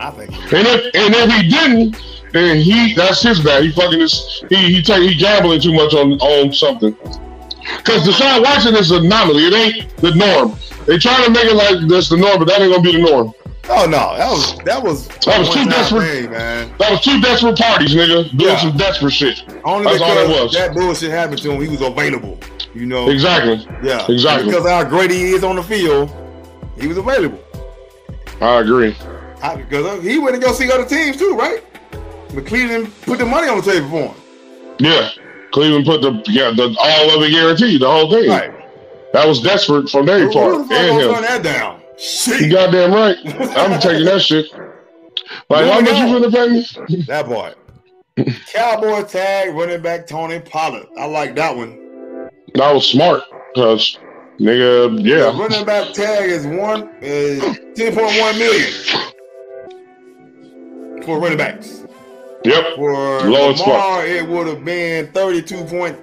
I 0.00 0.10
think. 0.10 0.30
And 0.52 0.66
if 0.66 0.94
and 0.94 1.14
if 1.14 1.30
he 1.32 1.48
didn't, 1.48 2.02
then 2.32 2.56
he 2.56 2.94
that's 2.94 3.22
his 3.22 3.40
bad. 3.40 3.62
He 3.62 3.70
fucking 3.70 4.00
is 4.00 4.42
he 4.48 4.56
he 4.74 4.82
take 4.82 5.02
he 5.08 5.14
gambling 5.14 5.60
too 5.60 5.72
much 5.72 5.94
on 5.94 6.12
on 6.14 6.52
something. 6.52 6.94
Cause 7.84 8.06
Deshaun 8.08 8.42
Watson 8.42 8.74
is 8.74 8.90
an 8.90 9.06
anomaly. 9.06 9.44
It 9.46 9.54
ain't 9.54 9.96
the 9.98 10.14
norm. 10.14 10.58
They 10.86 10.98
trying 10.98 11.24
to 11.26 11.30
make 11.30 11.44
it 11.44 11.54
like 11.54 11.86
that's 11.88 12.08
the 12.08 12.16
norm, 12.16 12.38
but 12.38 12.48
that 12.48 12.60
ain't 12.60 12.72
gonna 12.72 12.82
be 12.82 12.92
the 12.92 13.02
norm. 13.10 13.32
Oh 13.70 13.84
no, 13.84 14.16
that 14.16 14.30
was 14.30 14.56
that 14.64 14.82
was 14.82 15.08
That 15.08 15.38
was 15.40 15.48
too 15.50 15.58
one-time 15.60 15.68
desperate. 15.68 16.00
thing, 16.06 16.30
man. 16.30 16.72
That 16.78 16.90
was 16.90 17.00
two 17.02 17.20
desperate 17.20 17.58
parties, 17.58 17.94
nigga, 17.94 18.30
doing 18.36 18.50
Yeah. 18.50 18.56
some 18.58 18.76
desperate 18.76 19.12
shit. 19.12 19.42
Only 19.64 19.84
That's 19.84 20.00
all 20.02 20.14
that 20.14 20.28
was. 20.42 20.52
that 20.54 20.74
bullshit 20.74 21.10
happened 21.10 21.42
to 21.42 21.50
him. 21.52 21.60
He 21.60 21.68
was 21.68 21.80
available. 21.82 22.38
You 22.74 22.86
know. 22.86 23.10
Exactly. 23.10 23.66
Yeah. 23.82 24.06
Exactly. 24.08 24.50
Because 24.50 24.66
how 24.68 24.84
great 24.84 25.10
he 25.10 25.32
is 25.32 25.44
on 25.44 25.56
the 25.56 25.62
field, 25.62 26.10
he 26.80 26.86
was 26.86 26.96
available. 26.96 27.38
I 28.40 28.60
agree. 28.60 28.96
I, 29.42 29.56
because 29.56 30.02
he 30.02 30.18
went 30.18 30.34
to 30.34 30.40
go 30.40 30.52
see 30.52 30.70
other 30.72 30.84
teams 30.86 31.16
too, 31.16 31.34
right? 31.36 31.62
But 32.34 32.46
Cleveland 32.46 32.90
put 33.02 33.18
the 33.18 33.26
money 33.26 33.48
on 33.48 33.58
the 33.58 33.70
table 33.70 33.88
for 33.90 33.96
him. 34.08 34.14
Yeah. 34.78 35.10
Cleveland 35.52 35.84
put 35.86 36.00
the 36.02 36.22
yeah 36.26 36.50
the 36.52 36.74
all 36.78 37.16
of 37.16 37.22
it 37.22 37.30
guaranteed, 37.32 37.80
the 37.82 37.90
whole 37.90 38.10
thing. 38.10 38.28
Right. 38.30 38.52
That 39.12 39.26
was 39.26 39.40
desperate 39.40 39.88
from 39.90 40.06
their 40.06 40.20
Who, 40.26 40.32
part 40.32 40.52
who 40.54 40.62
the 40.62 40.68
fuck 40.68 40.78
and 40.78 41.00
him. 41.00 41.12
turn 41.14 41.22
that 41.22 41.42
down? 41.42 41.77
You 41.98 42.50
goddamn 42.50 42.92
right. 42.92 43.16
I'm 43.56 43.80
taking 43.80 44.04
that 44.04 44.20
shit. 44.22 44.46
Like, 45.50 45.66
how 45.66 45.80
much 45.80 45.98
you 45.98 46.20
gonna 46.20 46.30
pay 46.30 46.48
me? 46.48 46.66
That 47.06 47.26
part. 47.26 47.56
Cowboy 48.52 49.02
tag 49.04 49.54
running 49.54 49.82
back 49.82 50.06
Tony 50.06 50.40
Pollard. 50.40 50.86
I 50.98 51.06
like 51.06 51.34
that 51.36 51.56
one. 51.56 51.76
That 52.54 52.72
was 52.72 52.86
smart 52.86 53.22
because 53.54 53.98
nigga, 54.38 55.00
yeah. 55.04 55.30
The 55.30 55.38
running 55.38 55.64
back 55.64 55.92
tag 55.92 56.30
is 56.30 56.46
one 56.46 56.88
is 57.00 57.40
ten 57.74 57.94
point 57.94 58.18
one 58.20 58.38
million 58.38 58.72
for 61.02 61.18
running 61.18 61.38
backs. 61.38 61.84
Yep. 62.44 62.76
For 62.76 62.92
Lamar, 63.28 64.06
it 64.06 64.28
would 64.28 64.46
have 64.46 64.64
been 64.64 65.10
thirty 65.12 65.42
two 65.42 65.64
point 65.64 65.98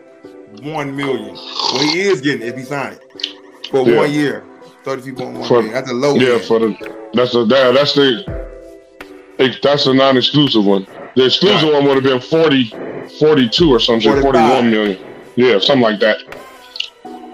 one 0.62 0.96
million. 0.96 1.36
Well, 1.36 1.80
he 1.80 2.02
is 2.02 2.22
getting 2.22 2.46
if 2.48 2.58
he 2.58 2.64
signed 2.64 3.00
it 3.16 3.28
for 3.70 3.88
yeah. 3.88 3.98
one 3.98 4.12
year. 4.12 4.44
Thirty-two 4.86 5.16
point 5.16 5.40
one 5.40 5.50
million. 5.50 5.74
That's 5.74 5.90
a 5.90 5.94
low. 5.96 6.14
Yeah, 6.14 6.34
end. 6.34 6.44
for 6.44 6.60
the 6.60 7.10
that's 7.16 7.32
the 7.32 7.44
that's 7.46 7.96
the 7.96 9.58
that's 9.64 9.86
the 9.86 9.94
non-exclusive 9.96 10.64
one. 10.64 10.86
The 11.16 11.26
exclusive 11.26 11.70
right. 11.70 11.74
one 11.74 11.86
would 11.86 11.96
have 11.96 12.04
been 12.04 12.22
40, 12.22 13.10
42 13.18 13.74
or 13.74 13.80
something, 13.80 14.12
45. 14.12 14.32
41 14.32 14.70
million. 14.70 15.06
Yeah, 15.36 15.58
something 15.58 15.82
like 15.82 16.00
that. 16.02 16.20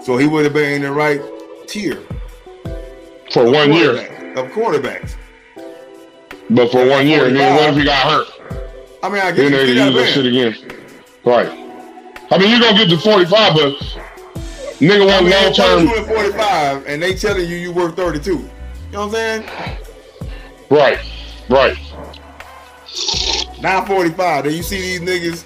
So 0.02 0.16
he 0.16 0.26
would 0.26 0.44
have 0.44 0.54
been 0.54 0.72
in 0.72 0.82
the 0.82 0.92
right 0.92 1.20
tier 1.66 1.96
for 3.30 3.44
one 3.44 3.70
year 3.74 3.98
of 4.34 4.50
quarterbacks. 4.52 5.16
But 6.48 6.72
for 6.72 6.88
one 6.88 7.06
year, 7.06 7.30
then 7.30 7.54
what 7.54 7.68
if 7.68 7.76
he 7.76 7.84
got 7.84 8.06
hurt? 8.10 8.28
I 9.02 9.10
mean, 9.10 9.20
I 9.20 9.30
guess 9.30 9.36
then 9.36 9.52
they 9.52 9.66
use 9.66 9.94
that 9.94 10.08
shit 10.08 10.24
again. 10.24 10.56
Right. 11.22 11.48
I 12.30 12.38
mean, 12.38 12.48
you're 12.48 12.60
gonna 12.60 12.78
get 12.78 12.88
to 12.88 12.96
45, 12.96 13.54
but 13.54 13.98
nigga 14.88 15.06
want 15.06 15.26
long 15.26 15.52
term. 15.52 16.04
45, 16.06 16.86
and 16.86 17.02
they 17.02 17.14
telling 17.14 17.48
you 17.48 17.56
you 17.56 17.72
worth 17.72 17.96
32. 17.96 18.30
You 18.30 18.38
know 18.92 19.06
what 19.06 19.06
I'm 19.06 19.12
saying? 19.12 19.50
Right. 20.70 20.98
Right. 21.48 21.76
945. 23.60 24.44
Then 24.44 24.54
you 24.54 24.62
see 24.62 24.98
these 24.98 25.00
niggas 25.00 25.44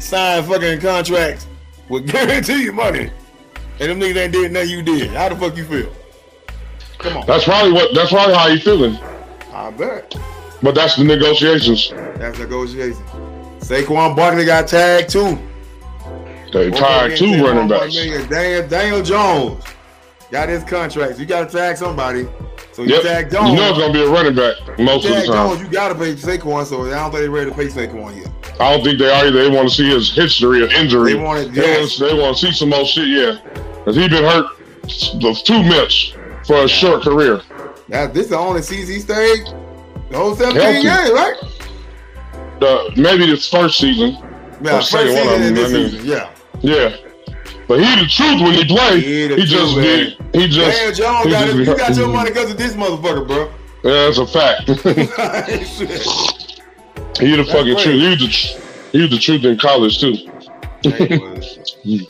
sign 0.00 0.42
fucking 0.44 0.80
contracts 0.80 1.46
with 1.88 2.06
guarantee 2.12 2.70
money. 2.70 3.10
And 3.78 3.90
them 3.90 4.00
niggas 4.00 4.16
ain't 4.16 4.32
did 4.32 4.52
nothing 4.52 4.70
you 4.70 4.82
did. 4.82 5.10
How 5.10 5.28
the 5.28 5.36
fuck 5.36 5.56
you 5.56 5.64
feel? 5.64 5.92
Come 6.98 7.18
on. 7.18 7.26
That's 7.26 7.44
probably 7.44 7.72
what 7.72 7.94
that's 7.94 8.10
probably 8.10 8.34
how 8.34 8.48
you 8.48 8.58
feeling. 8.58 8.96
I 9.52 9.70
bet. 9.70 10.16
But 10.62 10.74
that's 10.74 10.96
the 10.96 11.04
negotiations. 11.04 11.90
That's 11.90 12.38
the 12.38 12.44
negotiations. 12.44 12.98
Saquon 13.58 14.16
Barkley 14.16 14.44
got 14.44 14.66
tagged 14.68 15.10
too. 15.10 15.38
They 16.56 16.70
tied 16.70 17.16
two 17.18 17.44
running 17.44 17.68
backs. 17.68 17.94
Daniel, 17.94 18.66
Daniel 18.66 19.02
Jones 19.02 19.62
got 20.30 20.48
his 20.48 20.64
contracts. 20.64 21.20
You 21.20 21.26
got 21.26 21.50
to 21.50 21.54
tag 21.54 21.76
somebody. 21.76 22.26
So 22.72 22.82
you 22.82 22.94
yep. 22.94 23.02
tag 23.02 23.30
Jones. 23.30 23.50
You 23.50 23.56
know 23.56 23.68
it's 23.70 23.78
gonna 23.78 23.92
be 23.92 24.02
a 24.02 24.08
running 24.08 24.34
back 24.34 24.56
most 24.78 25.04
of 25.04 25.10
the 25.10 25.26
time. 25.26 25.50
Jones, 25.50 25.60
you 25.62 25.68
gotta 25.68 25.94
pay 25.94 26.14
Saquon, 26.14 26.64
so 26.64 26.86
I 26.86 26.90
don't 26.90 27.10
think 27.10 27.22
they're 27.22 27.30
ready 27.30 27.50
to 27.50 27.56
pay 27.56 27.66
Saquon 27.66 28.16
yet. 28.16 28.60
I 28.60 28.74
don't 28.74 28.84
think 28.84 28.98
they 28.98 29.10
are. 29.10 29.30
They 29.30 29.50
want 29.50 29.68
to 29.68 29.74
see 29.74 29.88
his 29.88 30.14
history 30.14 30.62
of 30.62 30.70
injury. 30.72 31.12
They 31.12 31.18
want 31.18 31.46
to. 31.46 31.60
Yes. 31.60 31.98
They 31.98 32.12
want 32.12 32.36
to 32.36 32.46
see 32.46 32.52
some 32.52 32.70
more 32.70 32.86
shit. 32.86 33.08
Yeah, 33.08 33.38
because 33.78 33.96
he 33.96 34.08
been 34.08 34.24
hurt 34.24 34.46
too 35.44 35.62
much 35.62 36.16
for 36.46 36.64
a 36.64 36.68
short 36.68 37.02
career. 37.02 37.42
Now 37.88 38.06
this 38.06 38.24
is 38.24 38.30
the 38.30 38.38
only 38.38 38.62
season 38.62 38.94
he 38.94 39.00
stayed. 39.00 39.46
The 40.10 40.16
whole 40.16 40.34
17 40.34 40.60
Healthy. 40.60 40.82
games, 40.82 41.10
right? 41.12 41.36
The 42.60 42.92
maybe 42.96 43.26
this 43.26 43.48
first 43.48 43.78
season. 43.78 44.18
Yeah, 44.62 44.80
first 44.80 44.90
season 44.90 45.54
this 45.54 45.70
season. 45.70 46.06
Yeah. 46.06 46.30
Yeah. 46.62 46.96
But 47.68 47.80
he 47.80 47.96
the 47.96 48.06
truth 48.08 48.40
when 48.42 48.54
he 48.54 48.64
play. 48.64 49.00
He, 49.00 49.28
he 49.28 49.44
just 49.44 49.74
truth, 49.74 50.14
he 50.32 50.48
just. 50.48 50.58
Man, 50.58 50.94
John 50.94 51.24
he 51.24 51.30
got 51.30 51.46
just, 51.46 51.58
it. 51.58 51.66
You 51.66 51.76
got 51.76 51.96
your 51.96 52.08
money 52.08 52.30
because 52.30 52.50
of 52.50 52.56
this 52.56 52.72
motherfucker, 52.74 53.26
bro. 53.26 53.52
Yeah, 53.82 54.06
that's 54.06 54.18
a 54.18 54.26
fact. 54.26 54.66
he 57.20 57.30
the 57.30 57.36
that's 57.36 57.52
fucking 57.52 57.74
great. 57.74 57.84
truth. 57.84 58.00
He 58.00 58.08
was 58.08 58.18
the, 58.18 58.28
he 58.92 59.02
was 59.02 59.10
the 59.10 59.18
truth 59.18 59.44
in 59.44 59.58
college 59.58 60.00
too. 60.00 60.14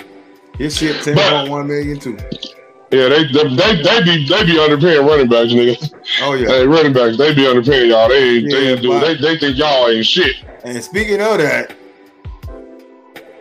His 0.58 0.76
shit 0.76 1.02
ten 1.02 1.16
point 1.16 1.48
one 1.50 1.66
million 1.68 1.98
too. 1.98 2.18
Yeah, 2.90 3.08
they, 3.08 3.24
they 3.24 3.56
they 3.56 3.82
they 3.82 4.02
be 4.02 4.26
they 4.28 4.44
be 4.44 4.54
underpaying 4.54 5.08
running 5.08 5.28
backs, 5.28 5.52
nigga. 5.52 5.76
Oh 6.22 6.34
yeah, 6.34 6.48
hey, 6.48 6.66
running 6.66 6.92
backs 6.92 7.16
they 7.16 7.32
be 7.34 7.42
underpaying 7.42 7.88
y'all. 7.88 8.08
They 8.08 8.38
yeah, 8.38 8.76
they 8.76 8.80
do 8.80 9.00
they 9.00 9.16
they 9.16 9.38
think 9.38 9.58
y'all 9.58 9.88
ain't 9.88 10.06
shit. 10.06 10.36
And 10.64 10.82
speaking 10.82 11.20
of 11.20 11.38
that, 11.38 11.74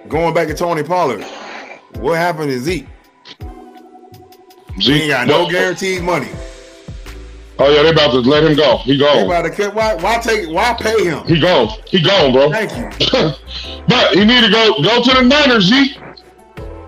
going 0.07 0.33
back 0.33 0.47
to 0.47 0.53
Tony 0.53 0.83
Pollard. 0.83 1.23
What 1.95 2.17
happened 2.17 2.49
to 2.49 2.59
Zeke? 2.59 2.87
Zeke 4.81 5.03
ain't 5.03 5.09
got 5.09 5.27
no 5.27 5.49
guaranteed 5.49 6.03
money. 6.03 6.29
Oh 7.57 7.73
yeah, 7.73 7.83
they 7.83 7.91
about 7.91 8.11
to 8.11 8.19
let 8.19 8.43
him 8.43 8.55
go. 8.55 8.77
He 8.79 8.97
gone. 8.97 9.15
They 9.15 9.25
about 9.25 9.43
to 9.43 9.49
cut. 9.49 9.73
Why? 9.73 9.95
Why 9.95 10.17
take? 10.17 10.49
Why 10.49 10.73
pay 10.73 11.05
him? 11.05 11.25
He 11.25 11.39
gone. 11.39 11.69
He 11.85 12.01
gone, 12.01 12.33
bro. 12.33 12.51
Thank 12.51 12.71
you. 12.75 12.83
but 13.87 14.13
he 14.13 14.25
need 14.25 14.41
to 14.41 14.51
go 14.51 14.81
go 14.83 15.01
to 15.01 15.13
the 15.13 15.21
Niners, 15.21 15.65
Zeke. 15.65 15.97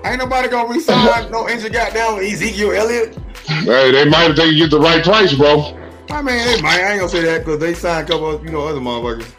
Ain't 0.04 0.20
nobody 0.20 0.50
gonna 0.50 0.74
resign 0.74 1.32
no 1.32 1.48
injured 1.48 1.72
goddamn 1.72 2.20
Ezekiel 2.20 2.72
Elliott. 2.72 3.18
Hey, 3.46 3.92
they 3.92 4.06
might 4.06 4.32
if 4.32 4.36
they 4.36 4.56
get 4.56 4.70
the 4.70 4.80
right 4.80 5.04
price, 5.04 5.34
bro. 5.34 5.78
I 6.10 6.22
mean, 6.22 6.46
they 6.46 6.62
might. 6.62 6.82
I 6.82 6.92
ain't 6.92 7.00
gonna 7.00 7.10
say 7.10 7.22
that 7.22 7.40
because 7.46 7.60
they 7.60 7.74
signed 7.74 8.10
a 8.10 8.12
couple 8.12 8.32
of 8.32 8.44
you 8.44 8.52
know 8.52 8.68
other 8.68 8.82
motherfuckers. 8.82 9.32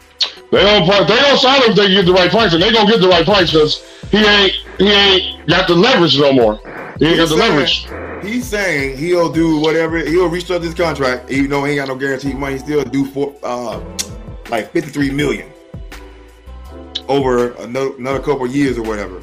They 0.51 0.63
don't. 0.63 0.87
They 1.07 1.15
don't 1.15 1.37
sign 1.37 1.61
him 1.61 1.71
if 1.71 1.75
they 1.75 1.89
get 1.89 2.05
the 2.05 2.13
right 2.13 2.31
price, 2.31 2.53
and 2.53 2.61
they 2.61 2.71
gonna 2.71 2.89
get 2.89 3.01
the 3.01 3.07
right 3.07 3.25
price 3.25 3.51
because 3.51 3.85
he 4.09 4.17
ain't. 4.17 4.53
He 4.79 4.87
ain't 4.89 5.47
got 5.47 5.67
the 5.67 5.75
leverage 5.75 6.17
no 6.19 6.33
more. 6.33 6.57
He 6.97 7.05
ain't 7.05 7.19
he's 7.19 7.29
got 7.29 7.29
the 7.29 7.37
saying, 7.37 7.91
leverage. 7.91 8.25
He's 8.25 8.47
saying 8.47 8.97
he'll 8.97 9.31
do 9.31 9.59
whatever. 9.59 9.97
He'll 9.99 10.29
restructure 10.29 10.63
his 10.63 10.73
contract, 10.73 11.29
even 11.29 11.51
though 11.51 11.63
he 11.65 11.73
ain't 11.73 11.79
got 11.79 11.87
no 11.87 11.95
guaranteed 11.95 12.35
money. 12.35 12.53
He 12.53 12.59
still 12.59 12.83
do 12.83 13.05
for 13.05 13.35
uh, 13.43 13.79
like 14.49 14.71
fifty 14.71 14.89
three 14.89 15.11
million 15.11 15.51
over 17.07 17.51
another, 17.53 17.95
another 17.97 18.19
couple 18.19 18.47
years 18.47 18.77
or 18.77 18.83
whatever. 18.83 19.21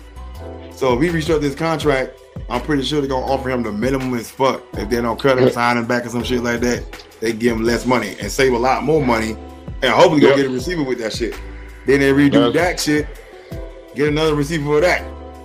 So 0.70 0.94
if 0.94 1.02
he 1.02 1.08
restructures 1.08 1.42
his 1.42 1.54
contract, 1.54 2.20
I'm 2.48 2.60
pretty 2.60 2.84
sure 2.84 3.00
they're 3.00 3.10
gonna 3.10 3.26
offer 3.26 3.50
him 3.50 3.62
the 3.64 3.72
minimum 3.72 4.14
as 4.14 4.30
fuck. 4.30 4.62
If 4.74 4.90
they 4.90 5.00
don't 5.00 5.18
cut 5.18 5.38
him, 5.38 5.50
sign 5.50 5.76
him 5.76 5.86
back 5.86 6.06
or 6.06 6.10
some 6.10 6.22
shit 6.22 6.42
like 6.42 6.60
that, 6.60 7.04
they 7.20 7.32
give 7.32 7.56
him 7.56 7.64
less 7.64 7.84
money 7.84 8.14
and 8.20 8.30
save 8.30 8.52
a 8.52 8.58
lot 8.58 8.84
more 8.84 9.04
money 9.04 9.36
and 9.82 9.92
hopefully 9.92 10.20
go 10.20 10.36
get 10.36 10.46
a 10.46 10.50
receiver 10.50 10.82
with 10.82 10.98
that 10.98 11.12
shit. 11.12 11.38
Then 11.86 12.00
they 12.00 12.12
redo 12.12 12.52
that 12.52 12.80
shit, 12.80 13.06
get 13.94 14.08
another 14.08 14.34
receiver 14.34 14.64
for 14.64 14.80
that. 14.80 15.04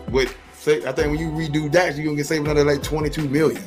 With 0.10 0.36
say, 0.54 0.86
I 0.86 0.92
think 0.92 1.12
when 1.12 1.20
you 1.20 1.30
redo 1.32 1.72
that, 1.72 1.96
you're 1.96 2.06
gonna 2.06 2.18
get 2.18 2.26
saved 2.26 2.46
another 2.46 2.64
like 2.64 2.84
22 2.84 3.30
million. 3.30 3.62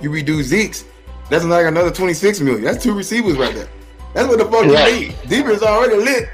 You 0.00 0.10
redo 0.10 0.42
Zeke's, 0.42 0.84
that's 1.30 1.44
like 1.44 1.66
another 1.66 1.90
26 1.90 2.40
million. 2.40 2.62
That's 2.62 2.82
two 2.82 2.94
receivers 2.94 3.36
right 3.36 3.54
there. 3.54 3.68
That's 4.14 4.28
what 4.28 4.38
the 4.38 4.44
fuck 4.44 4.64
right. 4.66 4.92
you 4.92 5.08
need. 5.08 5.16
Defense 5.28 5.62
already 5.62 5.96
lit. 5.96 6.28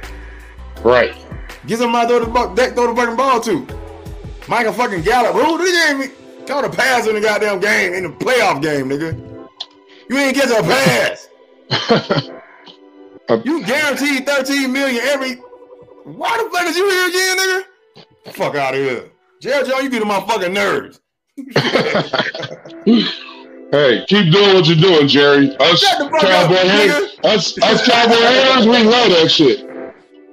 Right. 0.83 1.15
Get 1.67 1.79
somebody 1.79 2.09
throw 2.09 2.21
the 2.21 2.31
ball, 2.31 2.55
that 2.55 2.75
throw 2.75 2.93
the 2.93 3.01
fucking 3.01 3.17
ball 3.17 3.41
to. 3.41 3.67
Michael 4.49 4.73
fucking 4.73 5.03
Gallup. 5.03 5.35
Who 5.35 5.59
did 5.59 6.03
he 6.03 6.15
Call 6.47 6.61
the 6.61 6.69
pass 6.69 7.07
in 7.07 7.15
the 7.15 7.23
goddamn 7.23 7.61
game 7.61 7.95
in 7.95 8.03
the 8.03 8.11
playoff 8.11 8.61
game, 8.61 8.91
nigga. 8.91 9.49
You 10.11 10.19
ain't 10.19 10.37
get 10.37 10.51
a 10.51 10.63
pass. 10.63 12.31
Uh, 13.29 13.41
you 13.45 13.65
guaranteed 13.65 14.27
13 14.27 14.71
million 14.73 15.03
every. 15.07 15.35
Why 16.05 16.37
the 16.37 16.51
fuck 16.51 16.67
is 16.67 16.77
you 16.77 16.89
here 16.91 17.09
again, 17.09 17.37
nigga? 17.39 18.35
Fuck 18.35 18.55
out 18.55 18.75
of 18.75 18.81
here. 18.81 19.11
Jones, 19.41 19.69
you 19.69 19.91
get 19.91 20.03
on 20.03 20.09
my 20.09 20.21
fucking 20.27 20.53
nerves. 20.53 21.01
hey, 23.71 24.05
keep 24.07 24.33
doing 24.33 24.55
what 24.55 24.67
you're 24.67 24.77
doing, 24.77 25.09
Jerry. 25.09 25.57
Us 25.59 25.85
cowboy 26.21 26.55
haters, 26.55 27.19
us, 27.25 27.63
us 27.63 27.87
cowboy 27.87 28.15
haters, 28.15 28.67
we 28.67 28.85
love 28.85 29.11
that 29.11 29.31
shit. 29.31 29.69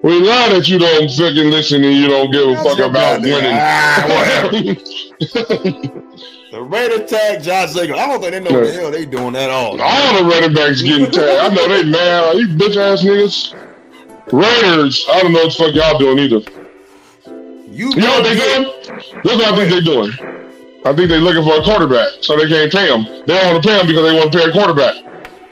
We 0.04 0.20
love 0.20 0.52
that 0.52 0.68
you 0.68 0.80
don't 0.80 1.10
fucking 1.10 1.50
listen 1.50 1.84
and 1.84 1.96
you 1.96 2.08
don't 2.08 2.32
give 2.32 2.50
a 2.50 2.56
fuck 2.64 2.80
about 2.80 3.22
winning. 3.22 3.52
Ah, 3.54 4.06
whatever. 4.50 6.02
The 6.52 6.62
Raider 6.62 7.08
tag 7.08 7.42
Josh 7.42 7.74
Jacobs. 7.74 7.98
I 7.98 8.08
don't 8.08 8.20
think 8.20 8.34
they 8.34 8.40
know 8.42 8.60
what 8.60 8.68
the 8.68 8.74
hell 8.74 8.92
they 8.92 9.06
doing 9.06 9.38
at 9.38 9.50
all. 9.50 9.82
All 9.82 10.22
the 10.22 10.30
running 10.30 10.54
backs 10.54 10.82
getting 10.82 11.10
tagged. 11.10 11.18
I 11.18 11.48
know 11.48 11.68
they 11.70 11.84
mad. 11.90 12.36
You 12.36 12.48
bitch 12.50 12.76
ass 12.76 13.04
niggas. 13.04 13.56
Raiders. 14.34 15.06
I 15.10 15.22
don't 15.22 15.32
know 15.32 15.46
what 15.46 15.58
the 15.58 15.64
fuck 15.64 15.74
y'all 15.74 15.98
doing 15.98 16.20
either. 16.20 16.42
You, 17.72 17.92
you 17.92 17.96
know 17.96 18.20
what 18.20 18.24
they 18.24 18.36
doing? 18.36 18.64
This 19.24 19.36
what 19.38 19.46
I 19.46 19.56
think 19.56 19.72
they 19.72 19.80
doing. 19.80 20.12
I 20.84 20.94
think 20.94 21.08
they 21.08 21.20
looking 21.20 21.44
for 21.44 21.62
a 21.62 21.64
quarterback, 21.64 22.20
so 22.20 22.36
they 22.36 22.50
can't 22.50 22.70
pay 22.70 22.94
him. 22.94 23.06
They 23.26 23.40
don't 23.40 23.54
want 23.54 23.64
to 23.64 23.70
pay 23.70 23.80
him 23.80 23.88
because 23.88 24.12
they 24.12 24.20
want 24.20 24.32
to 24.34 24.38
pay 24.38 24.44
a 24.44 24.52
quarterback. 24.52 24.96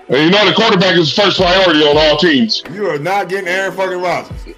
And 0.10 0.18
you 0.18 0.30
know 0.32 0.46
the 0.46 0.54
quarterback 0.54 0.98
is 0.98 1.14
first 1.14 1.38
priority 1.38 1.80
on 1.80 1.96
all 1.96 2.18
teams. 2.18 2.62
You 2.74 2.90
are 2.90 3.00
not 3.00 3.30
getting 3.30 3.48
Aaron 3.48 3.72
fucking 3.72 4.02
Rodgers. 4.02 4.48
you 4.48 4.56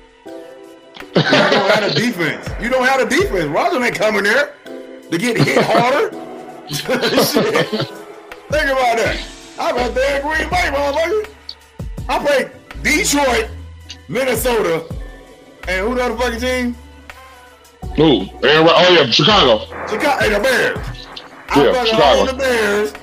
don't 1.14 1.70
have 1.70 1.84
a 1.84 1.94
defense. 2.00 2.50
You 2.60 2.70
don't 2.70 2.88
have 2.88 3.02
a 3.02 3.08
defense. 3.08 3.46
Rodgers 3.46 3.84
ain't 3.84 3.96
coming 3.96 4.24
there 4.24 4.56
to 5.12 5.18
get 5.20 5.38
hit 5.38 5.64
harder. 5.64 6.31
Think 6.72 8.70
about 8.70 8.98
that. 8.98 9.22
I'm 9.60 9.78
out 9.78 9.94
there 9.94 10.16
in 10.16 10.22
Green 10.22 10.50
Bay, 10.50 10.72
motherfucker. 10.72 11.30
I 12.08 12.26
played 12.26 12.50
Detroit, 12.82 13.50
Minnesota, 14.08 14.86
and 15.68 15.86
who 15.88 15.96
the 15.96 16.04
other 16.04 16.18
fucking 16.18 16.40
team? 16.40 16.76
Who? 17.98 18.26
Oh 18.44 18.98
yeah, 18.98 19.12
Chicago. 19.12 19.66
Chicago, 19.88 20.26
and 20.26 20.36
the 20.36 20.40
Bears. 20.40 20.78
I 21.50 21.64
yeah, 21.64 21.84
Chicago. 21.84 22.32
the 22.32 22.38
Bears. 22.38 22.94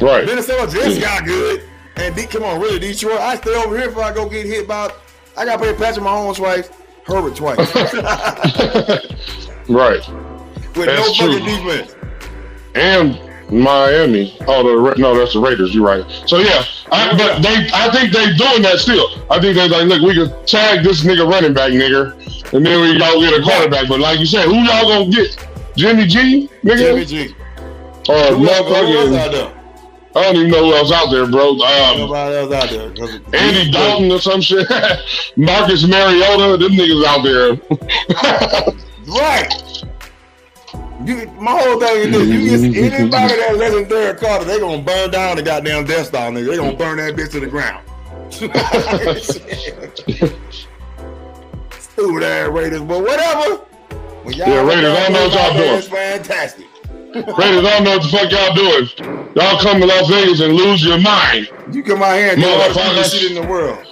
Right. 0.00 0.24
Minnesota 0.24 0.72
just 0.72 0.98
mm. 0.98 1.02
got 1.02 1.26
good. 1.26 1.62
And 1.96 2.16
D, 2.16 2.24
come 2.24 2.44
on, 2.44 2.58
really, 2.60 2.78
Detroit. 2.78 3.20
I 3.20 3.36
stay 3.36 3.54
over 3.54 3.76
here 3.76 3.88
before 3.88 4.04
I 4.04 4.14
go 4.14 4.26
get 4.28 4.46
hit 4.46 4.66
by. 4.66 4.90
I 5.36 5.44
got 5.44 5.56
to 5.56 5.58
play 5.58 5.74
Patrick 5.74 6.06
Mahomes 6.06 6.36
twice. 6.36 6.70
Herbert 7.04 7.36
twice. 7.36 7.58
right. 9.68 10.00
With 10.76 10.86
that's 10.86 11.20
no 11.20 11.26
fucking 11.26 11.44
defense. 11.44 11.94
And 12.74 13.20
Miami. 13.50 14.36
Oh, 14.46 14.62
the 14.62 14.94
no, 15.00 15.16
that's 15.16 15.32
the 15.32 15.40
Raiders. 15.40 15.74
You're 15.74 15.86
right. 15.86 16.04
So 16.26 16.38
yeah, 16.38 16.64
I, 16.92 17.16
but 17.16 17.42
they, 17.42 17.68
I 17.72 17.90
think 17.90 18.12
they 18.12 18.26
doing 18.36 18.62
that 18.62 18.78
still. 18.78 19.06
I 19.30 19.40
think 19.40 19.56
they 19.56 19.68
like, 19.68 19.86
look, 19.86 20.02
we 20.02 20.14
can 20.14 20.28
tag 20.46 20.84
this 20.84 21.02
nigga 21.02 21.28
running 21.28 21.52
back, 21.52 21.72
nigga, 21.72 22.12
and 22.52 22.64
then 22.64 22.80
we 22.80 22.98
go 22.98 23.20
get 23.20 23.38
a 23.38 23.42
quarterback. 23.42 23.88
But 23.88 24.00
like 24.00 24.20
you 24.20 24.26
said, 24.26 24.46
who 24.46 24.54
y'all 24.54 24.88
gonna 24.88 25.10
get? 25.10 25.36
Jimmy 25.76 26.06
G, 26.06 26.48
nigga. 26.62 26.76
Jimmy 26.76 27.04
G. 27.04 27.34
Or 28.08 28.14
uh, 28.14 28.30
motherfucking. 28.30 29.56
I 30.16 30.22
don't 30.24 30.36
even 30.36 30.50
know 30.50 30.64
who 30.64 30.74
else 30.74 30.90
out 30.90 31.10
there, 31.10 31.26
bro. 31.26 31.50
Um, 31.50 31.98
Nobody 31.98 32.34
else 32.34 32.52
out 32.52 32.70
there. 32.70 33.40
Andy 33.40 33.70
Dalton 33.70 34.10
or 34.10 34.20
some 34.20 34.40
shit. 34.40 34.68
Marcus 35.36 35.86
Mariota, 35.86 36.56
them 36.56 36.72
niggas 36.72 37.04
out 37.04 37.22
there. 37.22 37.52
right. 39.06 39.84
You, 41.04 41.26
my 41.40 41.52
whole 41.52 41.80
thing 41.80 41.96
is 41.96 42.10
this: 42.12 42.28
you 42.62 42.72
get 42.72 42.92
mm-hmm. 42.92 42.94
anybody 42.94 43.36
that 43.36 43.56
legendary 43.56 44.18
Carter, 44.18 44.44
they 44.44 44.60
gonna 44.60 44.82
burn 44.82 45.10
down 45.10 45.36
the 45.36 45.42
goddamn 45.42 45.86
Death 45.86 46.08
Star, 46.08 46.30
nigga. 46.30 46.50
They 46.50 46.56
gonna 46.56 46.76
burn 46.76 46.98
that 46.98 47.16
bitch 47.16 47.30
to 47.32 47.40
the 47.40 47.46
ground. 47.46 47.82
Stupid 51.80 52.22
ass 52.22 52.48
Raiders, 52.48 52.82
but 52.82 53.00
whatever. 53.00 53.56
When 54.24 54.34
y'all 54.34 54.48
yeah, 54.48 54.62
Raiders, 54.62 54.94
I 54.96 55.08
don't 55.08 55.14
know 55.14 55.28
what 55.28 55.34
y'all 55.34 55.54
doing. 55.56 55.78
It's 55.78 55.88
fantastic. 55.88 56.66
Raiders, 57.14 57.34
I 57.34 57.62
don't 57.62 57.84
know 57.84 57.96
what 57.96 58.02
the 58.02 58.08
fuck 58.08 58.30
y'all 58.30 58.54
doing. 58.54 58.86
Y'all 59.36 59.58
come 59.60 59.80
to 59.80 59.86
Las 59.86 60.06
Vegas 60.08 60.40
and 60.40 60.52
lose 60.52 60.84
your 60.84 61.00
mind. 61.00 61.48
You 61.72 61.82
come 61.82 62.02
out 62.02 62.16
here 62.16 62.32
and 62.32 62.42
do 62.42 62.48
all 62.48 62.74
shit 63.04 63.30
in 63.30 63.36
the 63.42 63.48
world. 63.48 63.86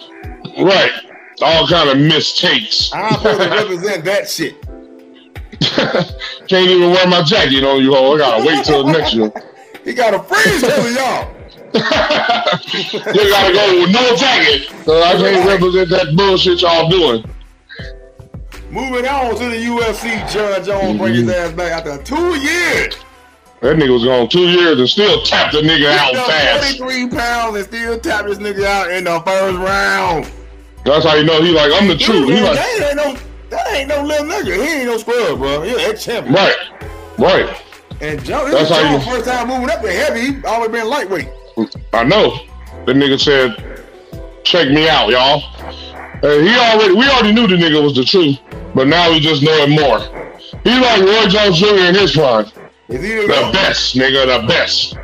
Right. 0.58 0.92
All 1.40 1.66
kind 1.66 1.88
of 1.88 1.96
mistakes. 1.98 2.92
I'm 2.92 3.14
supposed 3.14 3.40
to 3.40 3.48
represent 3.48 4.04
that 4.04 4.28
shit. 4.28 4.67
Can't 6.48 6.70
even 6.70 6.90
wear 6.90 7.06
my 7.08 7.22
jacket 7.22 7.64
on 7.64 7.82
you, 7.82 7.94
ho. 7.94 8.14
I 8.14 8.18
gotta 8.18 8.46
wait 8.46 8.64
till 8.64 8.86
next 8.86 9.14
year. 9.14 9.32
he 9.84 9.92
got 9.92 10.14
a 10.14 10.22
freeze 10.22 10.64
over 10.64 10.90
y'all. 10.90 11.34
you 11.74 13.30
gotta 13.30 13.52
go 13.52 13.80
with 13.80 13.92
no 13.92 14.16
jacket. 14.16 14.72
So 14.84 15.02
I 15.02 15.14
can't 15.16 15.46
represent 15.46 15.90
that 15.90 16.14
bullshit 16.16 16.62
y'all 16.62 16.88
doing. 16.88 17.24
Moving 18.70 19.06
on 19.06 19.34
to 19.36 19.44
the 19.48 19.56
UFC, 19.56 20.30
Jon 20.30 20.64
Jones 20.64 20.66
mm-hmm. 20.66 20.98
bring 20.98 21.14
his 21.14 21.28
ass 21.28 21.52
back 21.52 21.72
after 21.72 22.02
two 22.02 22.36
years. 22.36 22.96
That 23.60 23.76
nigga 23.76 23.92
was 23.92 24.04
gone 24.04 24.28
two 24.28 24.48
years 24.48 24.78
and 24.78 24.88
still 24.88 25.22
tapped 25.22 25.54
the 25.54 25.62
nigga 25.62 25.90
out 25.90 26.14
fast. 26.14 26.78
43 26.78 27.08
pounds 27.08 27.56
and 27.56 27.64
still 27.64 27.98
tapped 27.98 28.28
this 28.28 28.38
nigga 28.38 28.64
out 28.64 28.90
in 28.92 29.04
the 29.04 29.20
first 29.20 29.58
round. 29.58 30.30
That's 30.84 31.04
how 31.04 31.14
you 31.16 31.24
know 31.24 31.42
he 31.42 31.50
like, 31.50 31.72
I'm 31.74 31.88
the 31.88 31.96
truth. 31.96 32.28
He 32.28 32.40
like, 32.40 32.58
ain't 32.58 32.96
no 32.96 33.16
that 33.50 33.72
ain't 33.72 33.88
no 33.88 34.02
little 34.02 34.26
nigga. 34.26 34.56
He 34.56 34.80
ain't 34.80 34.86
no 34.86 34.96
scrub, 34.98 35.38
bro. 35.38 35.62
He 35.62 35.74
ex 35.76 36.04
champion. 36.04 36.34
Right. 36.34 36.56
Right. 37.18 37.62
And 38.00 38.22
Joe, 38.24 38.44
this 38.44 38.68
That's 38.68 38.80
how 38.80 38.92
you 38.92 39.00
first 39.04 39.26
time 39.28 39.48
moving 39.48 39.70
up 39.70 39.82
to 39.82 39.90
heavy. 39.90 40.32
He 40.32 40.44
always 40.44 40.70
been 40.70 40.88
lightweight. 40.88 41.28
I 41.92 42.04
know. 42.04 42.38
The 42.86 42.92
nigga 42.92 43.18
said, 43.20 43.84
check 44.44 44.68
me 44.68 44.88
out, 44.88 45.10
y'all. 45.10 45.42
Uh, 46.22 46.38
he 46.40 46.56
already 46.56 46.94
we 46.94 47.08
already 47.08 47.32
knew 47.32 47.46
the 47.46 47.56
nigga 47.56 47.82
was 47.82 47.94
the 47.94 48.04
truth, 48.04 48.38
but 48.74 48.88
now 48.88 49.10
we 49.10 49.20
just 49.20 49.42
know 49.42 49.52
it 49.52 49.70
more. 49.70 50.00
He 50.64 50.78
like 50.78 51.00
Roy 51.00 51.28
Jones 51.28 51.58
Jr. 51.58 51.88
in 51.88 51.94
his 51.94 52.12
prime. 52.12 52.46
Is 52.88 53.02
he 53.02 53.14
the, 53.14 53.22
the 53.22 53.50
best, 53.52 53.94
nigga, 53.94 54.40
the 54.40 54.46
best. 54.46 54.94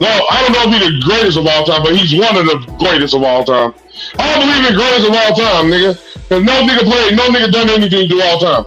No, 0.00 0.08
I 0.08 0.40
don't 0.42 0.52
know 0.52 0.76
if 0.76 0.80
he's 0.80 0.92
the 0.92 1.06
greatest 1.06 1.38
of 1.38 1.46
all 1.46 1.64
time, 1.64 1.82
but 1.82 1.94
he's 1.94 2.18
one 2.18 2.34
of 2.36 2.46
the 2.46 2.74
greatest 2.78 3.14
of 3.14 3.22
all 3.22 3.44
time. 3.44 3.74
I 4.18 4.34
don't 4.34 4.48
believe 4.48 4.70
in 4.70 4.74
greatest 4.74 5.08
of 5.08 5.14
all 5.14 5.36
time, 5.36 5.70
nigga. 5.70 6.09
Cause 6.30 6.44
no 6.44 6.62
nigga 6.62 6.84
played, 6.84 7.16
no 7.16 7.26
nigga 7.26 7.50
done 7.50 7.68
anything 7.68 8.08
to 8.08 8.22
all 8.22 8.38
time. 8.38 8.64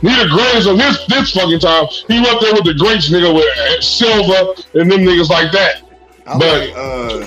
He 0.00 0.08
the 0.10 0.28
greatest 0.30 0.68
of 0.68 0.78
this 0.78 1.04
this 1.06 1.32
fucking 1.32 1.58
time. 1.58 1.86
He 2.06 2.20
went 2.20 2.40
there 2.40 2.52
with 2.54 2.64
the 2.66 2.74
greats, 2.74 3.10
nigga, 3.10 3.34
with 3.34 3.82
Silva 3.82 4.54
and 4.78 4.88
them 4.88 5.00
niggas 5.00 5.28
like 5.28 5.50
that. 5.50 5.82
I 6.24 6.38
but 6.38 6.60
like, 6.60 6.76
uh, 6.76 7.26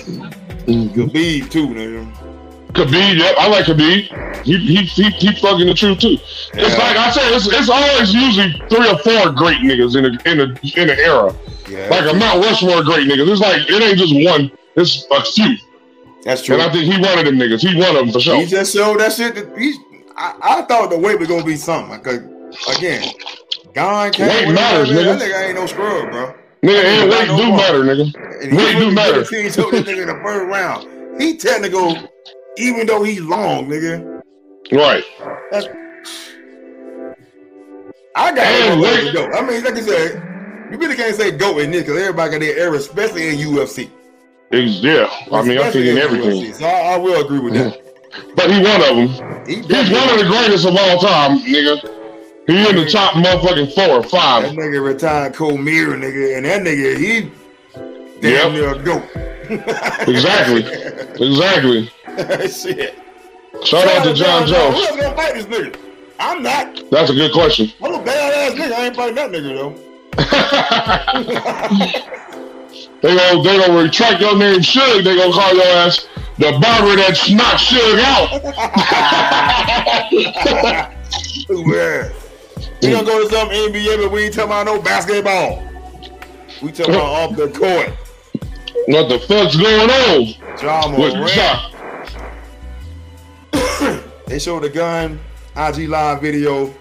Khabib 0.95 1.49
too, 1.49 1.67
nigga. 1.67 2.09
Khabib, 2.71 3.17
yep, 3.17 3.35
I 3.37 3.49
like 3.49 3.65
Khabib. 3.65 4.45
He 4.45 4.57
he 4.57 4.85
he, 4.85 5.09
he 5.09 5.35
fucking 5.35 5.67
the 5.67 5.73
truth 5.73 5.99
too. 5.99 6.11
Yeah. 6.53 6.67
It's 6.67 6.77
like 6.77 6.95
I 6.95 7.11
said, 7.11 7.33
it's, 7.33 7.47
it's 7.47 7.69
always 7.69 8.13
usually 8.13 8.53
three 8.69 8.89
or 8.89 8.97
four 8.99 9.33
great 9.33 9.57
niggas 9.57 9.97
in 9.97 10.05
a 10.05 10.31
in 10.31 10.39
a 10.39 10.81
in 10.81 10.89
an 10.89 10.97
era. 10.97 11.35
Yeah, 11.67 11.89
like 11.89 12.09
a 12.09 12.15
Mount 12.15 12.41
Rushmore 12.41 12.83
great 12.83 13.05
niggas. 13.05 13.29
It's 13.29 13.41
like 13.41 13.69
it 13.69 13.83
ain't 13.83 13.97
just 13.97 14.15
one. 14.15 14.49
It's 14.77 15.05
a 15.11 15.21
few. 15.25 15.57
That's 16.27 16.43
true. 16.43 16.55
And 16.55 16.63
I 16.63 16.69
think 16.69 16.93
he 16.93 16.99
one 16.99 17.17
of 17.17 17.23
them 17.23 17.37
niggas. 17.37 17.61
He 17.61 17.73
one 17.79 17.95
of 17.95 17.95
them 17.95 18.11
for 18.11 18.19
sure. 18.19 18.35
He 18.35 18.45
just 18.45 18.75
showed 18.75 18.99
that 18.99 19.13
shit. 19.13 19.33
That 19.33 19.57
he, 19.57 19.77
I, 20.17 20.35
I 20.41 20.61
thought 20.63 20.89
the 20.89 20.99
weight 20.99 21.17
was 21.17 21.29
gonna 21.29 21.45
be 21.45 21.55
something. 21.55 22.01
Cause 22.01 22.17
again, 22.75 23.13
Gane 23.73 24.11
came. 24.11 24.27
Weight 24.27 24.53
matters, 24.53 24.89
nigga. 24.89 25.17
That 25.17 25.21
nigga 25.21 25.47
ain't 25.47 25.55
no 25.55 25.65
scrub, 25.67 26.11
bro. 26.11 26.35
Nigga, 26.63 26.83
and 26.83 27.09
weight 27.09 27.27
no 27.29 27.37
do 27.37 27.47
more. 27.47 27.57
matter, 27.57 27.79
nigga. 27.79 28.43
And 28.43 28.57
weight 28.57 28.77
do 28.77 28.91
matter. 28.91 29.23
He 29.29 29.49
took 29.49 29.71
this 29.71 29.83
nigga 29.83 30.01
in 30.01 30.07
the 30.09 30.21
first 30.21 30.51
round. 30.51 31.21
He 31.21 31.37
technical, 31.37 31.95
even 32.57 32.85
though 32.85 33.03
he's 33.03 33.21
long, 33.21 33.69
nigga. 33.69 34.21
Right. 34.73 35.05
That's, 35.49 35.67
I 38.17 38.35
got 38.35 38.39
and 38.39 38.81
weight. 38.81 39.13
Go. 39.13 39.31
I 39.31 39.47
mean, 39.47 39.63
like 39.63 39.75
I 39.75 39.79
said, 39.79 40.69
you 40.73 40.77
really 40.77 40.97
can't 40.97 41.15
say 41.15 41.31
go 41.31 41.59
in 41.59 41.71
this 41.71 41.83
because 41.83 42.01
everybody 42.01 42.31
got 42.31 42.39
their 42.41 42.57
era, 42.57 42.75
especially 42.75 43.29
in 43.29 43.37
UFC. 43.37 43.89
Yeah, 44.51 45.09
I 45.31 45.41
mean, 45.43 45.59
I'm 45.59 45.71
thinking 45.71 45.97
everything. 45.97 46.53
So 46.53 46.65
I, 46.65 46.93
I, 46.93 46.97
will 46.97 47.23
agree 47.23 47.39
with 47.39 47.53
that. 47.55 47.83
But 48.35 48.49
he 48.49 48.63
one 48.63 48.81
of 48.81 48.95
them. 48.95 49.45
He 49.45 49.55
He's 49.55 49.91
one 49.91 50.09
of 50.09 50.17
the 50.17 50.25
greatest 50.27 50.65
of 50.65 50.75
all 50.75 50.97
time, 50.99 51.39
nigga. 51.39 51.97
He 52.47 52.69
in 52.69 52.75
the 52.77 52.89
top 52.89 53.13
motherfucking 53.13 53.75
four 53.75 53.97
or 53.97 54.03
five. 54.03 54.43
That 54.43 54.53
nigga 54.53 54.83
retired 54.83 55.35
Cormier, 55.35 55.89
nigga, 55.89 56.37
and 56.37 56.45
that 56.45 56.61
nigga, 56.61 56.97
he 56.97 57.29
damn 58.21 58.53
yep. 58.53 58.53
near 58.53 58.73
a 58.73 58.79
goat. 58.81 59.03
exactly. 60.07 60.63
Exactly. 61.27 61.91
Shit. 62.47 62.95
Shout, 63.65 63.65
Shout 63.65 63.87
out 63.87 64.03
to 64.05 64.13
John, 64.13 64.47
Jon 64.47 64.71
Jones. 64.71 64.87
Who's 64.87 65.01
gonna 65.01 65.15
fight 65.15 65.33
this 65.35 65.45
nigga? 65.45 65.77
I'm 66.19 66.41
not. 66.41 66.89
That's 66.89 67.09
a 67.11 67.13
good 67.13 67.33
question. 67.33 67.71
I'm 67.83 67.93
a 67.93 67.99
badass 67.99 68.55
nigga. 68.55 68.71
I 68.71 68.85
ain't 68.85 68.95
fighting 68.95 69.15
that 69.15 69.31
nigga 69.31 69.53
though. 69.53 69.87
They 73.01 73.15
gonna 73.15 73.43
they 73.43 73.57
gonna 73.59 73.83
retract 73.83 74.21
your 74.21 74.37
name 74.37 74.59
Suge. 74.59 75.03
They 75.03 75.15
gonna 75.15 75.31
call 75.31 75.53
your 75.55 75.65
ass 75.65 76.07
the 76.37 76.51
barber 76.59 76.95
that's 76.95 77.29
not 77.31 77.57
Suge 77.57 77.99
out. 77.99 78.41
yeah. 81.49 82.11
We 82.81 82.91
gonna 82.91 83.05
go 83.05 83.23
to 83.23 83.29
some 83.33 83.49
NBA, 83.49 83.97
but 84.03 84.11
we 84.11 84.25
ain't 84.25 84.33
talking 84.33 84.51
about 84.51 84.65
no 84.65 84.81
basketball. 84.81 85.63
We 86.61 86.71
talking 86.71 86.95
about 86.95 87.31
off 87.31 87.35
the 87.35 87.49
court. 87.49 87.89
What 88.87 89.09
the 89.09 89.19
fuck's 89.19 89.55
going 89.55 89.89
on? 89.89 90.57
Drama. 90.57 90.97
they 94.27 94.39
showed 94.39 94.63
the 94.63 94.69
gun 94.69 95.19
IG 95.55 95.89
live 95.89 96.21
video 96.21 96.73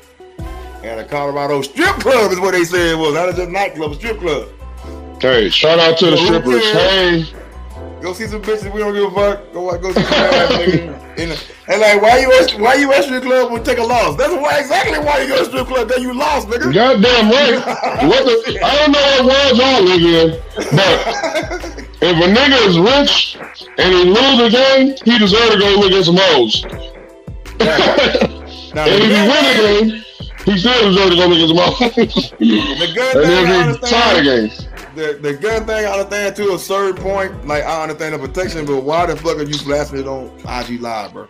at 0.83 0.99
a 0.99 1.05
Colorado 1.05 1.63
strip 1.63 1.97
club 1.97 2.31
is 2.31 2.41
what 2.41 2.53
they 2.53 2.65
said 2.65 2.93
it 2.93 2.99
was. 2.99 3.15
Not 3.15 3.35
just 3.35 3.51
nightclub, 3.51 3.95
strip 3.97 4.19
club. 4.19 4.49
Hey, 5.21 5.49
shout 5.49 5.79
out 5.79 5.97
to 5.99 6.11
the 6.11 6.17
strippers. 6.19 6.63
Hey. 6.73 7.25
Go 8.03 8.13
see 8.13 8.27
some 8.27 8.43
bitches. 8.43 8.73
We 8.73 8.81
don't 8.81 8.93
give 8.93 9.05
a 9.05 9.11
fuck. 9.11 9.53
Go 9.53 9.79
go 9.79 9.93
see 9.93 10.03
some 10.03 10.13
ass 10.13 10.53
nigga. 10.53 11.07
And, 11.69 11.81
like, 11.81 12.03
why 12.03 12.19
you 12.19 12.33
at, 12.33 12.53
why 12.61 12.75
you 12.75 12.93
at 12.93 13.05
strip 13.05 13.23
club 13.23 13.51
when 13.51 13.61
you 13.61 13.65
take 13.65 13.79
a 13.79 13.83
loss? 13.83 14.17
That's 14.17 14.35
why 14.35 14.61
exactly 14.61 14.99
why 14.99 15.23
you 15.23 15.29
go 15.29 15.39
to 15.39 15.45
strip 15.47 15.67
club. 15.67 15.89
That 15.89 16.03
you 16.03 16.13
lost, 16.13 16.49
nigga. 16.49 16.73
Goddamn 16.73 17.31
right. 17.31 18.07
what 18.07 18.25
the, 18.27 18.61
I 18.63 18.77
don't 18.77 18.93
know 18.93 19.01
what 19.01 19.27
world 19.27 19.57
y'all 19.57 19.83
live 19.83 20.05
in, 20.05 20.31
but 20.77 21.77
if 22.03 22.17
a 22.21 22.29
nigga 22.29 22.59
is 22.69 22.79
rich 22.79 23.39
and 23.79 23.95
he 23.95 24.05
lose 24.05 24.39
a 24.45 24.51
game, 24.51 24.95
he 25.03 25.19
deserve 25.19 25.53
to 25.53 25.59
go 25.59 25.81
look 25.81 25.93
at 25.93 26.05
some 26.05 26.19
hoes. 26.19 26.63
Now, 28.75 28.85
and 28.85 29.03
if 29.03 29.09
he 29.09 29.21
win 29.27 29.45
a 29.49 29.57
game, 29.57 30.05
he 30.45 30.59
still 30.59 30.93
deserve 30.93 31.11
to 31.11 31.17
go 31.17 31.27
look 31.27 31.41
at 31.41 31.49
some 31.49 31.59
hoes. 31.59 32.31
The 32.39 32.45
and 33.15 33.73
if 33.73 33.81
he 33.81 33.91
tie 33.91 34.15
the 34.15 34.23
game 34.23 34.76
the, 34.97 35.19
the 35.21 35.35
gun 35.35 35.67
thing, 35.67 35.85
I 35.85 35.91
understand 35.91 36.37
to 36.37 36.55
a 36.55 36.59
certain 36.59 37.01
point. 37.01 37.47
Like 37.47 37.63
I 37.65 37.83
understand 37.83 38.15
the 38.15 38.19
protection, 38.19 38.65
but 38.65 38.81
why 38.81 39.07
the 39.07 39.17
fuck 39.17 39.37
are 39.37 39.43
you 39.43 39.59
blasting 39.65 40.01
it 40.01 40.07
on 40.09 40.29
IG 40.49 40.81
Live, 40.81 41.13
bro? 41.13 41.25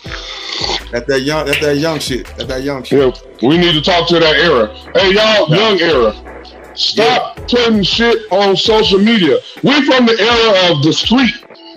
At 0.92 1.06
that 1.08 1.22
young, 1.22 1.48
at 1.48 1.60
that 1.60 1.76
young 1.76 1.98
shit, 1.98 2.30
at 2.38 2.48
that 2.48 2.62
young 2.62 2.84
shit. 2.84 3.20
Yeah, 3.42 3.48
we 3.48 3.58
need 3.58 3.72
to 3.72 3.82
talk 3.82 4.08
to 4.08 4.20
that 4.20 4.36
era. 4.36 4.68
Hey, 4.94 5.12
y'all, 5.12 5.50
young 5.50 5.80
era. 5.80 6.14
Stop 6.74 7.38
yeah. 7.38 7.46
putting 7.48 7.82
shit 7.82 8.30
on 8.30 8.56
social 8.56 8.98
media. 8.98 9.38
We 9.62 9.84
from 9.84 10.06
the 10.06 10.16
era 10.18 10.72
of 10.72 10.82
the 10.84 10.92
street. 10.92 11.34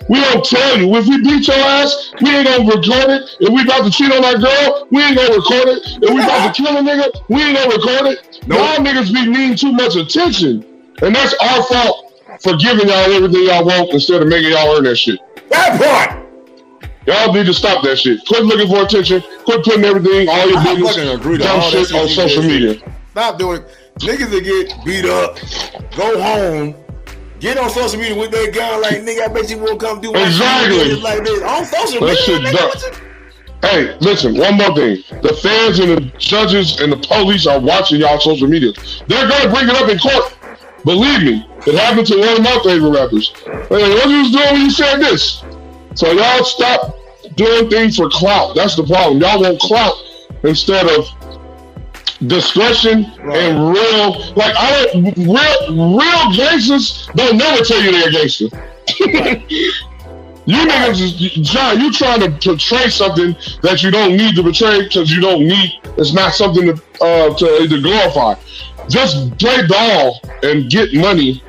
We 0.08 0.20
don't 0.20 0.44
tell 0.44 0.78
you. 0.78 0.94
If 0.96 1.06
we 1.06 1.22
beat 1.22 1.46
your 1.46 1.56
ass, 1.56 2.12
we 2.20 2.30
ain't 2.30 2.46
gonna 2.46 2.64
record 2.64 3.10
it. 3.10 3.36
If 3.40 3.48
we 3.48 3.62
about 3.62 3.84
to 3.84 3.90
cheat 3.90 4.12
on 4.12 4.24
our 4.24 4.38
girl, 4.38 4.88
we 4.90 5.02
ain't 5.02 5.16
gonna 5.16 5.34
record 5.34 5.68
it. 5.68 5.82
If 6.02 6.10
we 6.10 6.22
about 6.22 6.54
to 6.54 6.62
kill 6.62 6.76
a 6.76 6.80
nigga, 6.80 7.22
we 7.28 7.42
ain't 7.42 7.56
gonna 7.56 7.76
record 7.76 8.12
it. 8.12 8.40
Nope. 8.46 8.58
Y'all 8.58 8.84
niggas 8.84 9.12
be 9.12 9.26
needing 9.26 9.56
too 9.56 9.72
much 9.72 9.96
attention. 9.96 10.69
And 11.02 11.14
that's 11.14 11.34
our 11.42 11.62
fault 11.64 12.12
for 12.42 12.56
giving 12.56 12.88
y'all 12.88 13.10
everything 13.12 13.44
y'all 13.44 13.64
want 13.64 13.90
instead 13.92 14.22
of 14.22 14.28
making 14.28 14.50
y'all 14.52 14.76
earn 14.76 14.84
that 14.84 14.96
shit. 14.96 15.18
That 15.50 15.80
part. 15.80 16.26
Y'all 17.06 17.32
need 17.32 17.46
to 17.46 17.54
stop 17.54 17.82
that 17.84 17.98
shit. 17.98 18.20
Quit 18.26 18.44
looking 18.44 18.68
for 18.68 18.82
attention. 18.84 19.22
Quit 19.44 19.64
putting 19.64 19.84
everything, 19.84 20.28
all 20.28 20.48
your 20.48 20.58
I 20.58 20.74
business, 20.74 21.14
agree 21.14 21.38
to 21.38 21.44
dumb 21.44 21.60
shit 21.70 21.86
shit 21.88 21.96
on 22.00 22.08
social 22.08 22.42
media. 22.42 22.80
Stop 23.12 23.38
doing 23.38 23.62
it. 23.62 23.68
Niggas 24.00 24.30
that 24.30 24.44
get 24.44 24.84
beat 24.84 25.04
up, 25.04 25.36
go 25.96 26.20
home, 26.22 26.74
get 27.40 27.58
on 27.58 27.68
social 27.70 27.98
media 28.00 28.16
with 28.16 28.30
that 28.30 28.52
guy 28.54 28.76
like 28.78 28.96
nigga. 29.02 29.22
I 29.22 29.28
bet 29.28 29.50
you 29.50 29.58
won't 29.58 29.80
come 29.80 30.00
do 30.00 30.12
my 30.12 30.24
Exactly. 30.26 30.94
like 31.00 31.24
this 31.24 31.42
on 31.42 31.64
social 31.64 32.00
That 32.00 32.06
media. 32.06 32.16
shit 32.24 32.42
nigga, 32.42 32.52
dumb. 32.56 32.68
what 32.68 32.82
you- 32.82 33.06
Hey, 33.62 33.94
listen, 34.00 34.38
one 34.38 34.54
more 34.56 34.74
thing. 34.74 35.02
The 35.22 35.34
fans 35.42 35.78
and 35.80 35.90
the 35.90 36.00
judges 36.18 36.80
and 36.80 36.90
the 36.92 36.96
police 36.96 37.46
are 37.46 37.60
watching 37.60 38.00
y'all 38.00 38.18
social 38.18 38.48
media. 38.48 38.72
They're 39.06 39.28
gonna 39.28 39.52
bring 39.52 39.68
it 39.68 39.76
up 39.76 39.88
in 39.90 39.98
court. 39.98 40.32
Believe 40.84 41.22
me, 41.22 41.46
it 41.66 41.74
happened 41.74 42.06
to 42.08 42.18
one 42.18 42.36
of 42.36 42.42
my 42.42 42.58
favorite 42.64 42.90
rappers. 42.90 43.32
Hey, 43.68 43.94
what 43.94 44.08
you 44.08 44.18
was 44.20 44.30
doing 44.32 44.52
when 44.52 44.60
you 44.62 44.70
said 44.70 44.98
this? 44.98 45.42
So 45.94 46.12
y'all 46.12 46.44
stop 46.44 46.96
doing 47.34 47.68
things 47.68 47.96
for 47.96 48.08
clout. 48.08 48.54
That's 48.54 48.76
the 48.76 48.84
problem. 48.84 49.20
Y'all 49.20 49.40
want 49.40 49.60
clout 49.60 49.94
instead 50.44 50.86
of 50.88 51.06
discretion 52.26 53.12
Right. 53.22 53.36
and 53.38 53.74
real. 53.74 54.34
Like 54.34 54.54
I 54.56 54.86
don't 54.92 55.04
real 55.16 55.96
real 55.98 56.36
gangsters 56.36 57.08
don't 57.14 57.36
never 57.36 57.62
tell 57.64 57.80
you 57.82 57.92
they're 57.92 58.08
a 58.08 58.12
gangster. 58.12 58.48
You 60.46 60.56
niggas, 60.66 61.00
is, 61.00 61.32
John, 61.48 61.78
you 61.80 61.92
trying 61.92 62.20
to 62.20 62.30
portray 62.30 62.88
something 62.88 63.36
that 63.62 63.82
you 63.84 63.90
don't 63.92 64.16
need 64.16 64.34
to 64.34 64.42
portray 64.42 64.82
because 64.82 65.08
you 65.10 65.20
don't 65.20 65.46
need. 65.46 65.80
It's 65.96 66.12
not 66.12 66.34
something 66.34 66.66
to 66.66 66.72
uh, 67.00 67.34
to, 67.34 67.68
to 67.68 67.80
glorify. 67.80 68.34
Just 68.90 69.38
play 69.38 69.66
ball 69.66 70.20
and 70.42 70.70
get 70.70 70.92
money 70.94 71.42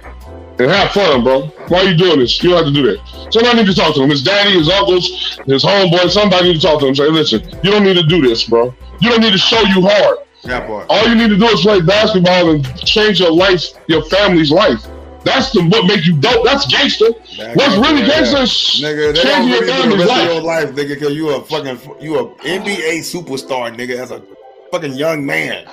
and 0.59 0.69
have 0.69 0.91
fun, 0.91 1.23
bro. 1.23 1.47
Why 1.67 1.79
are 1.79 1.89
you 1.89 1.97
doing 1.97 2.19
this? 2.19 2.41
You 2.43 2.51
don't 2.51 2.65
have 2.65 2.73
to 2.73 2.81
do 2.81 2.83
that. 2.91 3.33
Somebody 3.33 3.63
need 3.63 3.67
to 3.67 3.73
talk 3.73 3.95
to 3.95 4.03
him. 4.03 4.09
His 4.09 4.23
daddy, 4.23 4.51
his 4.51 4.69
uncles, 4.69 5.39
his 5.45 5.63
homeboy. 5.63 6.09
Somebody 6.11 6.49
need 6.49 6.61
to 6.61 6.67
talk 6.67 6.79
to 6.81 6.87
him. 6.87 6.95
Say, 6.95 7.09
listen, 7.09 7.41
you 7.63 7.71
don't 7.71 7.83
need 7.83 7.95
to 7.95 8.03
do 8.03 8.21
this, 8.21 8.43
bro. 8.43 8.73
You 8.99 9.09
don't 9.09 9.21
need 9.21 9.31
to 9.31 9.37
show 9.39 9.59
you 9.61 9.81
hard. 9.81 10.19
That 10.43 10.67
part. 10.67 10.87
All 10.89 11.07
you 11.07 11.15
need 11.15 11.29
to 11.29 11.37
do 11.37 11.45
is 11.45 11.61
play 11.61 11.81
basketball 11.81 12.51
and 12.51 12.77
change 12.85 13.19
your 13.19 13.31
life, 13.31 13.63
your 13.87 14.03
family's 14.05 14.51
life. 14.51 14.85
That's 15.23 15.51
the 15.51 15.63
what 15.67 15.85
make 15.85 16.05
you 16.05 16.19
dope. 16.19 16.43
That's 16.43 16.65
gangster. 16.65 17.11
That 17.37 17.55
What's 17.55 17.75
really 17.77 18.01
gangster 18.01 18.37
is 18.37 18.81
Nigga, 18.81 19.13
they 19.13 19.21
changing 19.21 19.49
your 19.49 19.61
really 19.61 19.65
do 19.65 19.81
family's 19.81 20.09
of 20.09 20.25
your 20.25 20.41
life. 20.41 20.65
life, 20.65 20.75
nigga, 20.75 20.89
because 20.89 21.13
you 21.13 21.29
a 21.29 21.43
fucking 21.43 22.01
you 22.01 22.17
a 22.19 22.35
NBA 22.37 22.99
superstar, 23.01 23.75
nigga, 23.75 23.97
as 23.97 24.09
a 24.11 24.23
fucking 24.71 24.93
young 24.93 25.23
man. 25.25 25.67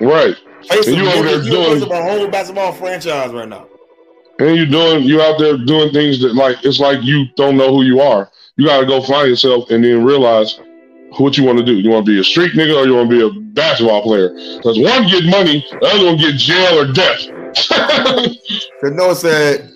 Right. 0.00 0.36
Face 0.66 0.86
And 0.88 0.96
you 0.96 1.08
over 1.08 1.22
there 1.22 1.42
doing- 1.42 1.82
a 1.82 2.02
whole 2.02 2.28
basketball 2.28 2.72
franchise 2.72 3.32
right 3.32 3.48
now. 3.48 3.66
And 4.40 4.56
you're 4.56 4.66
doing 4.66 5.02
you 5.04 5.20
out 5.20 5.38
there 5.38 5.56
doing 5.56 5.92
things 5.92 6.20
that 6.20 6.34
like 6.34 6.64
it's 6.64 6.78
like 6.78 7.02
you 7.02 7.26
don't 7.36 7.56
know 7.56 7.74
who 7.74 7.82
you 7.82 8.00
are. 8.00 8.30
You 8.56 8.66
gotta 8.66 8.86
go 8.86 9.00
find 9.00 9.28
yourself 9.28 9.70
and 9.70 9.84
then 9.84 10.04
realize 10.04 10.60
what 11.16 11.36
you 11.36 11.44
want 11.44 11.58
to 11.58 11.64
do. 11.64 11.74
You 11.74 11.90
want 11.90 12.06
to 12.06 12.12
be 12.12 12.20
a 12.20 12.24
street 12.24 12.52
nigga 12.52 12.76
or 12.76 12.86
you 12.86 12.94
want 12.94 13.10
to 13.10 13.16
be 13.16 13.24
a 13.24 13.40
basketball 13.52 14.02
player? 14.02 14.28
Because 14.28 14.78
one 14.78 15.08
get 15.08 15.24
money, 15.24 15.66
the 15.80 15.86
other 15.86 16.04
one 16.06 16.16
get 16.16 16.36
jail 16.36 16.78
or 16.78 16.92
death. 16.92 17.26
Cause 18.80 18.92
Noah 18.92 19.14
said, 19.16 19.72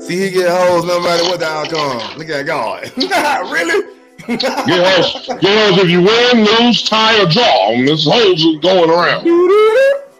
"See, 0.00 0.18
he 0.18 0.30
get 0.30 0.50
hoes 0.50 0.84
no 0.84 1.00
matter 1.00 1.22
what 1.24 1.40
the 1.40 1.46
outcome." 1.46 2.18
Look 2.18 2.28
at 2.28 2.44
God. 2.44 2.92
really? 2.96 3.90
get 4.26 4.42
hoes, 4.42 5.26
get 5.26 5.70
hoes 5.70 5.78
if 5.82 5.88
you 5.90 6.02
win, 6.02 6.44
lose, 6.44 6.82
tie, 6.82 7.22
or 7.22 7.26
draw. 7.26 7.70
This 7.86 8.04
hoes 8.04 8.44
are 8.44 8.60
going 8.60 8.90
around. 8.90 9.24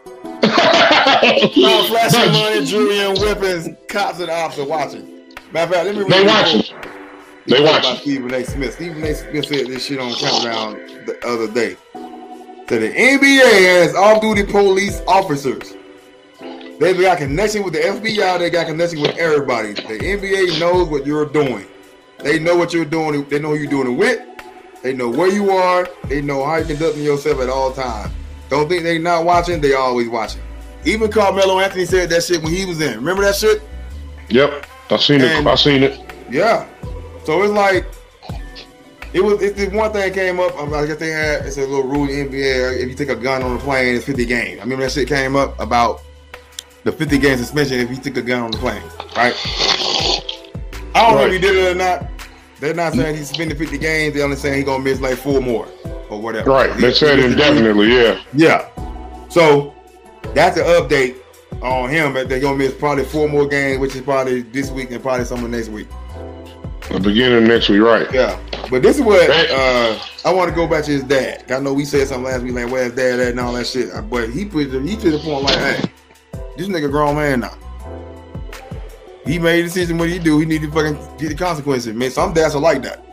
Now 1.57 1.85
flashing 1.85 2.33
money, 2.33 2.99
and 3.01 3.19
weapons. 3.19 3.69
Cops 3.89 4.21
and 4.21 4.31
ops 4.31 4.59
are 4.59 4.67
watching. 4.67 5.25
Matter 5.53 5.65
of 5.65 5.75
fact, 5.75 5.87
let 5.87 5.95
me 5.95 6.03
read 6.03 6.11
They 6.11 6.27
watching. 6.27 6.77
They 7.47 7.63
watching. 7.63 7.95
By 7.95 7.97
Stephen 7.97 8.35
A. 8.35 8.45
Smith. 8.45 8.75
Stephen 8.75 9.05
A. 9.05 9.15
Smith 9.15 9.47
said 9.47 9.67
this 9.67 9.87
shit 9.87 10.01
on 10.01 10.13
Countdown 10.15 10.75
the 11.07 11.19
other 11.27 11.51
day. 11.51 11.77
Said 12.69 12.83
the 12.83 12.93
NBA 12.93 13.83
has 13.83 13.95
off-duty 13.95 14.45
police 14.45 15.01
officers. 15.07 15.75
They've 16.81 17.01
got 17.01 17.19
connection 17.19 17.63
with 17.63 17.75
the 17.75 17.81
FBI. 17.81 18.39
They 18.39 18.51
got 18.51 18.67
connection 18.67 19.01
with 19.01 19.17
everybody. 19.17 19.75
The 19.75 19.99
NBA 19.99 20.59
knows 20.59 20.89
what 20.89 21.07
you're 21.07 21.27
doing. 21.27 21.67
They 22.19 22.39
know 22.39 22.57
what 22.57 22.73
you're 22.73 22.85
doing. 22.85 23.27
They 23.29 23.39
know 23.39 23.51
who 23.51 23.57
you're 23.57 23.71
doing 23.71 23.93
it 23.93 23.97
with. 23.97 24.21
They 24.83 24.93
know 24.93 25.09
where 25.09 25.31
you 25.31 25.51
are. 25.51 25.89
They 26.09 26.21
know 26.21 26.45
how 26.45 26.57
you're 26.57 26.67
conducting 26.67 27.03
yourself 27.03 27.41
at 27.41 27.49
all 27.49 27.73
times. 27.73 28.13
Don't 28.49 28.69
think 28.69 28.83
they 28.83 28.99
not 28.99 29.25
watching. 29.25 29.61
They 29.61 29.75
always 29.75 30.09
watching. 30.09 30.43
Even 30.85 31.11
Carmelo 31.11 31.61
Anthony 31.61 31.87
said 31.87 32.11
that 32.11 32.23
shit 32.23 32.43
when 32.43 32.53
he 32.53 32.67
was 32.67 32.81
in. 32.81 32.97
Remember 32.97 33.23
that 33.23 33.37
shit? 33.37 33.63
Yep, 34.29 34.67
I 34.91 34.97
seen 34.99 35.21
it. 35.21 35.47
I 35.47 35.55
seen 35.55 35.83
it. 35.83 36.01
Yeah. 36.31 36.67
So 37.25 37.43
it's 37.43 37.53
like 37.53 37.87
it 39.15 39.23
was. 39.25 39.41
It's 39.43 39.59
the 39.59 39.69
one 39.77 39.93
thing 39.93 40.13
came 40.13 40.41
up. 40.41 40.55
I 40.59 40.87
guess 40.87 40.97
they 40.99 41.11
had 41.11 41.47
it's 41.47 41.57
a 41.57 41.61
little 41.61 41.85
rule 41.85 42.09
in 42.09 42.29
NBA. 42.29 42.81
If 42.83 42.89
you 42.89 42.95
take 42.95 43.09
a 43.09 43.17
gun 43.17 43.43
on 43.43 43.57
a 43.57 43.59
plane, 43.59 43.97
it's 43.97 44.05
50 44.05 44.27
games. 44.27 44.59
I 44.61 44.63
remember 44.65 44.85
that 44.85 44.93
shit 44.93 45.09
came 45.09 45.37
up 45.37 45.59
about 45.59 46.03
the 46.85 46.93
50 46.93 47.19
game 47.19 47.39
suspension 47.39 47.81
if 47.81 47.89
you 47.91 47.97
took 47.97 48.17
a 48.19 48.23
gun 48.23 48.43
on 48.43 48.51
the 48.51 48.59
plane, 48.59 48.83
right? 49.17 49.35
I 50.95 51.09
don't 51.09 51.15
know 51.17 51.19
if 51.21 51.25
Right. 51.25 51.33
he 51.33 51.39
did 51.39 51.57
it 51.57 51.73
or 51.73 51.75
not. 51.75 52.07
They're 52.65 52.73
not 52.73 52.95
saying 52.95 53.17
he's 53.17 53.29
suspended 53.29 53.59
50 53.59 53.77
games. 53.77 54.15
They're 54.15 54.25
only 54.25 54.37
saying 54.37 54.55
he's 54.57 54.65
gonna 54.65 54.83
miss 54.83 54.99
like 54.99 55.19
four 55.19 55.43
more 55.43 55.69
or 56.09 56.19
whatever. 56.19 56.51
Right. 56.51 56.75
They 56.79 56.95
said 56.95 57.19
indefinitely. 57.19 57.93
Yeah. 57.95 58.23
Yeah. 58.33 59.29
So 59.29 59.75
that's 60.33 60.57
an 60.57 60.65
update 60.65 61.17
on 61.61 61.91
him. 61.91 62.15
That 62.15 62.31
they're 62.31 62.41
gonna 62.41 62.57
miss 62.57 62.73
probably 62.73 63.05
four 63.05 63.29
more 63.29 63.47
games, 63.47 63.81
which 63.81 63.95
is 63.95 64.01
probably 64.01 64.41
this 64.41 64.71
week 64.71 64.91
and 64.93 65.03
probably 65.03 65.27
some 65.27 65.45
of 65.45 65.51
next 65.51 65.69
week. 65.69 65.89
The 66.91 67.01
beginning 67.01 67.43
of 67.43 67.49
next 67.49 67.69
week. 67.69 67.83
Right. 67.83 68.11
Yeah, 68.11 68.41
but 68.71 68.83
this 68.83 68.97
is 68.97 69.03
what 69.03 69.29
uh, 69.29 69.99
I 70.25 70.33
want 70.33 70.49
to 70.49 70.55
go 70.57 70.67
back 70.67 70.85
to 70.85 70.91
his 70.91 71.05
dad. 71.05 71.45
I 71.53 71.59
know 71.59 71.75
we 71.75 71.85
said 71.85 72.09
something 72.09 72.25
last 72.25 72.43
week 72.45 72.55
like 72.55 72.71
where's 72.71 72.95
dad 72.95 73.21
at 73.21 73.29
and 73.33 73.41
all 73.41 73.53
that 73.53 73.67
shit, 73.67 73.91
but 74.09 74.31
he 74.31 74.47
put 74.47 74.69
it- 74.73 74.83
he 74.89 74.97
to 74.97 75.11
the 75.11 75.19
point 75.19 75.45
like, 75.45 75.59
hey, 75.59 75.83
this 76.57 76.69
nigga 76.69 76.91
grown 76.91 77.17
man 77.17 77.41
now. 77.41 77.53
He 79.27 79.39
made 79.39 79.61
a 79.61 79.63
decision. 79.65 79.99
What 79.99 80.09
he 80.11 80.19
do? 80.19 80.39
He 80.39 80.47
need 80.47 80.63
to 80.63 80.71
fucking 80.71 80.95
get 81.19 81.29
the 81.31 81.35
consequences. 81.35 81.95
Man, 81.95 82.11
some 82.11 82.33
dads 82.33 82.55
are 82.55 82.61
like 82.61 82.83
that. 82.83 83.05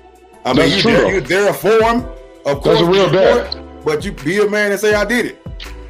I 0.46 0.54
mean, 0.54 0.70
That's 0.70 0.78
you 0.78 0.92
there, 0.92 1.02
though. 1.02 1.10
you 1.10 1.22
there 1.22 1.54
for 1.54 1.70
him, 1.84 2.04
of 2.46 2.62
course. 2.62 2.80
That's 2.80 2.82
a 2.82 2.86
real 2.86 3.10
dad. 3.12 3.64
But 3.86 4.04
you 4.06 4.12
be 4.12 4.40
a 4.40 4.50
man 4.50 4.72
and 4.72 4.80
say 4.80 4.94
I 4.94 5.06
did 5.06 5.26
it, 5.26 5.48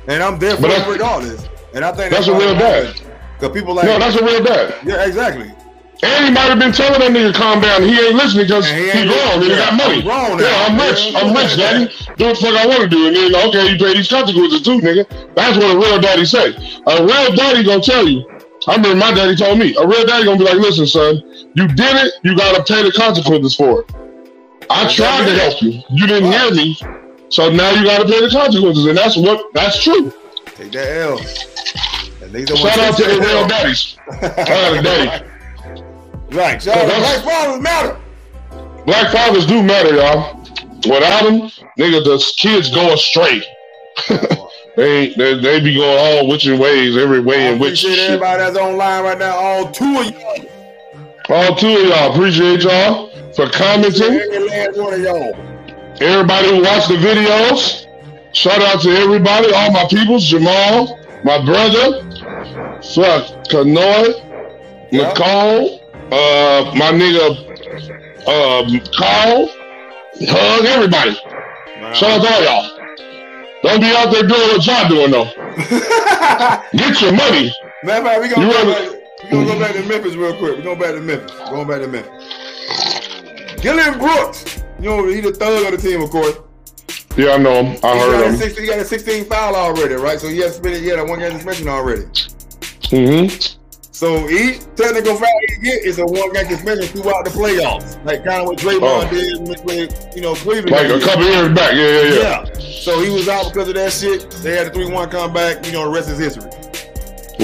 and 0.07 0.21
I'm 0.21 0.37
there 0.39 0.55
for 0.55 0.63
him 0.63 0.69
that's- 0.69 0.87
regardless. 0.89 1.47
And 1.73 1.85
I 1.85 1.93
think 1.93 2.11
That's 2.11 2.27
a 2.27 2.33
real 2.33 2.53
dad. 2.53 2.99
Because 3.39 3.55
people 3.55 3.73
like, 3.73 3.85
No, 3.85 3.97
that's 3.97 4.17
a 4.17 4.25
real 4.25 4.43
dad. 4.43 4.75
yeah, 4.85 5.05
exactly. 5.05 5.49
And 6.03 6.25
he 6.25 6.31
might 6.31 6.49
have 6.49 6.59
been 6.59 6.73
telling 6.73 6.99
that 6.99 7.11
nigga 7.11 7.33
calm 7.33 7.61
down. 7.61 7.83
He 7.83 7.93
ain't 7.97 8.15
listening 8.15 8.45
because 8.47 8.67
he, 8.67 8.89
he 8.91 9.05
grown 9.07 9.39
and 9.39 9.43
he 9.43 9.49
got 9.55 9.73
money. 9.75 9.99
I'm 9.99 10.03
grown 10.03 10.37
now. 10.37 10.43
yeah, 10.43 10.65
I'm 10.67 10.75
rich. 10.77 11.13
I'm 11.15 11.31
rich, 11.33 11.55
daddy. 11.55 11.85
Do 12.17 12.25
what 12.25 12.35
the 12.35 12.41
fuck 12.43 12.55
I 12.57 12.65
want 12.67 12.81
to 12.81 12.89
do. 12.89 13.07
And 13.07 13.15
then, 13.15 13.35
okay, 13.47 13.71
you 13.71 13.77
pay 13.77 13.93
these 13.93 14.09
consequences 14.09 14.61
too, 14.63 14.79
nigga. 14.81 15.07
That's 15.35 15.57
what 15.57 15.75
a 15.75 15.79
real 15.79 16.01
daddy 16.01 16.25
say. 16.25 16.49
A 16.87 17.05
real 17.05 17.35
daddy 17.35 17.63
gonna 17.63 17.81
tell 17.81 18.05
you. 18.07 18.27
I 18.67 18.75
remember 18.75 18.95
my 18.95 19.13
daddy 19.13 19.35
told 19.35 19.57
me. 19.59 19.75
A 19.75 19.87
real 19.87 20.05
daddy 20.05 20.25
gonna 20.25 20.37
be 20.37 20.43
like, 20.45 20.55
listen, 20.55 20.85
son, 20.85 21.15
you 21.55 21.67
did 21.67 21.95
it. 22.05 22.13
You 22.23 22.35
gotta 22.37 22.63
pay 22.63 22.83
the 22.83 22.91
consequences 22.91 23.55
for 23.55 23.81
it. 23.81 23.91
I 24.69 24.87
tried 24.93 25.25
to 25.25 25.35
help 25.35 25.61
you. 25.61 25.81
You 25.89 26.07
didn't 26.07 26.31
hear 26.31 26.51
me. 26.53 26.77
So 27.29 27.49
now 27.51 27.71
you 27.71 27.83
gotta 27.83 28.05
pay 28.05 28.21
the 28.21 28.29
consequences. 28.29 28.85
And 28.85 28.97
that's 28.97 29.17
what, 29.17 29.51
that's 29.53 29.81
true. 29.83 30.13
Take 30.45 30.71
that 30.73 30.87
L. 30.97 31.17
And 32.21 32.31
they 32.31 32.45
don't 32.45 32.57
Shout 32.57 32.77
out 32.79 32.97
to 32.97 33.03
the 33.03 33.19
real 33.19 33.37
L. 33.39 33.47
daddies. 33.47 33.97
Shout 34.21 34.39
out 34.49 34.75
to 34.75 34.81
daddy. 34.81 35.25
Right. 36.31 36.61
Shout 36.61 36.77
out 36.77 36.81
to 36.81 36.87
that's- 36.87 37.21
black 37.23 37.33
fathers 37.33 37.61
matter. 37.61 37.97
Black 38.85 39.11
fathers 39.11 39.45
do 39.45 39.61
matter, 39.63 39.95
y'all. 39.95 40.37
Without 40.85 41.23
them, 41.23 41.41
nigga, 41.77 42.03
the 42.03 42.33
kids 42.37 42.69
go 42.71 42.93
astray. 42.93 43.41
they, 44.75 45.13
they 45.15 45.39
they 45.39 45.59
be 45.59 45.75
going 45.75 45.97
all 45.97 46.27
which 46.29 46.45
ways, 46.47 46.97
every 46.97 47.19
I 47.19 47.21
way 47.21 47.53
in 47.53 47.59
which. 47.59 47.83
appreciate 47.83 48.05
everybody 48.05 48.37
that's 48.43 48.57
online 48.57 49.03
right 49.03 49.17
now. 49.17 49.35
All 49.35 49.71
two 49.71 49.99
of 49.99 50.11
y'all. 50.11 50.45
All 51.29 51.55
two 51.55 51.67
of 51.77 51.83
y'all, 51.87 52.13
appreciate 52.13 52.61
y'all 52.63 53.09
for 53.33 53.49
commenting. 53.49 54.03
Every 54.19 54.39
last 54.47 54.77
one 54.77 54.93
of 54.93 54.99
y'all. 55.01 55.35
Everybody 56.01 56.47
who 56.49 56.63
watched 56.63 56.87
the 56.87 56.95
videos, 56.95 57.85
shout 58.33 58.61
out 58.61 58.81
to 58.81 58.89
everybody, 58.89 59.51
all 59.53 59.71
my 59.71 59.85
peoples, 59.89 60.25
Jamal, 60.25 60.97
my 61.23 61.43
brother, 61.45 62.01
fuck, 62.81 63.45
Kanoy, 63.49 64.13
Yeah. 64.91 65.13
McCall, 65.13 65.79
uh, 66.11 66.73
my 66.75 66.91
nigga, 66.91 67.47
um, 68.27 68.81
Carl, 68.97 69.47
hug 70.27 70.65
everybody. 70.65 71.13
Shout 71.93 72.19
out 72.19 72.21
to 72.23 72.33
all 72.33 72.43
y'all. 72.43 72.80
Don't 73.63 73.79
be 73.79 73.87
out 73.95 74.11
there 74.11 74.23
doing 74.23 74.41
what 74.49 74.65
y'all 74.65 74.89
doing 74.89 75.11
though. 75.11 75.25
Get 76.73 77.01
your 77.01 77.13
money. 77.13 77.53
Matter 77.83 78.01
of 78.01 78.05
fact, 78.07 78.21
we 78.21 78.29
gonna, 78.29 78.47
You 78.47 78.51
go 78.51 78.73
back, 78.73 78.91
we 79.23 79.29
gonna 79.29 79.45
go 79.45 79.59
back 79.59 79.73
to 79.73 79.83
Memphis 79.83 80.15
real 80.15 80.37
quick. 80.37 80.57
We're 80.57 80.63
going 80.63 80.79
back 80.79 80.91
to 80.95 81.01
Memphis. 81.01 81.31
We're 81.39 81.49
Going 81.51 81.67
back 81.67 81.81
to 81.81 81.87
Memphis. 81.87 83.61
Dillon 83.61 83.99
Brooks. 83.99 84.63
You 84.79 84.89
know, 84.89 85.07
he's 85.07 85.23
the 85.23 85.31
thug 85.33 85.65
of 85.71 85.79
the 85.79 85.87
team, 85.89 86.01
of 86.01 86.09
course. 86.09 86.37
Yeah, 87.15 87.33
I 87.33 87.37
know 87.37 87.63
him. 87.63 87.77
I 87.83 87.93
He 87.93 87.99
heard 87.99 88.27
him. 88.31 88.37
16, 88.37 88.63
he 88.63 88.69
got 88.69 88.79
a 88.79 88.85
16 88.85 89.25
foul 89.25 89.55
already, 89.55 89.95
right? 89.95 90.19
So 90.19 90.27
he 90.27 90.39
has 90.39 90.55
spent 90.55 90.77
he 90.77 90.87
had 90.87 90.99
a 90.99 91.05
one 91.05 91.19
game 91.19 91.33
suspension 91.33 91.67
already. 91.67 92.03
Mm-hmm. 92.89 93.60
So 93.91 94.29
each 94.29 94.61
technical 94.75 95.15
foul 95.15 95.27
he 95.49 95.57
get 95.61 95.83
is 95.83 95.99
a 95.99 96.05
one 96.05 96.31
game 96.31 96.47
suspension 96.47 96.87
throughout 96.87 97.25
the 97.25 97.29
playoffs, 97.29 98.03
like 98.05 98.23
kind 98.23 98.41
of 98.41 98.47
what 98.47 98.57
Draymond 98.57 98.81
oh. 98.81 99.09
did 99.09 99.65
with, 99.65 100.15
you 100.15 100.21
know 100.21 100.33
Cleveland. 100.33 100.71
Like 100.71 100.89
a 100.89 100.99
couple 101.05 101.25
years 101.25 101.53
back, 101.53 101.73
yeah, 101.73 101.89
yeah, 101.89 102.03
yeah. 102.03 102.45
Yeah. 102.45 102.79
So 102.81 103.01
he 103.01 103.09
was 103.09 103.27
out 103.27 103.53
because 103.53 103.67
of 103.67 103.75
that 103.75 103.91
shit. 103.91 104.31
They 104.31 104.55
had 104.55 104.67
a 104.67 104.69
three-one 104.71 105.09
comeback. 105.09 105.65
You 105.65 105.73
know, 105.73 105.85
the 105.85 105.91
rest 105.91 106.09
is 106.09 106.17
history. 106.17 106.49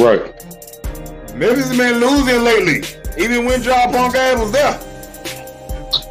Right. 0.02 0.34
Memphis 1.36 1.68
has 1.68 1.78
been 1.78 2.00
losing 2.00 2.44
lately, 2.44 2.82
even 3.22 3.46
when 3.46 3.62
John 3.62 3.92
Punk 3.92 4.14
was 4.14 4.52
there. 4.52 4.80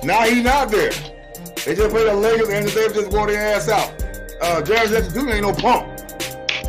Now 0.05 0.23
he's 0.23 0.45
not 0.45 0.71
there. 0.71 0.93
They 1.65 1.75
just 1.75 1.91
played 1.91 2.07
the 2.07 2.15
Lakers 2.15 2.49
and 2.51 2.69
they 2.69 2.89
just 2.89 3.11
wore 3.11 3.27
their 3.27 3.57
ass 3.57 3.69
out. 3.69 3.91
Uh, 4.41 4.63
Jaren 4.63 4.91
Jackson 4.91 5.27
Jr. 5.27 5.33
ain't 5.33 5.43
no 5.43 5.53
punk. 5.53 5.89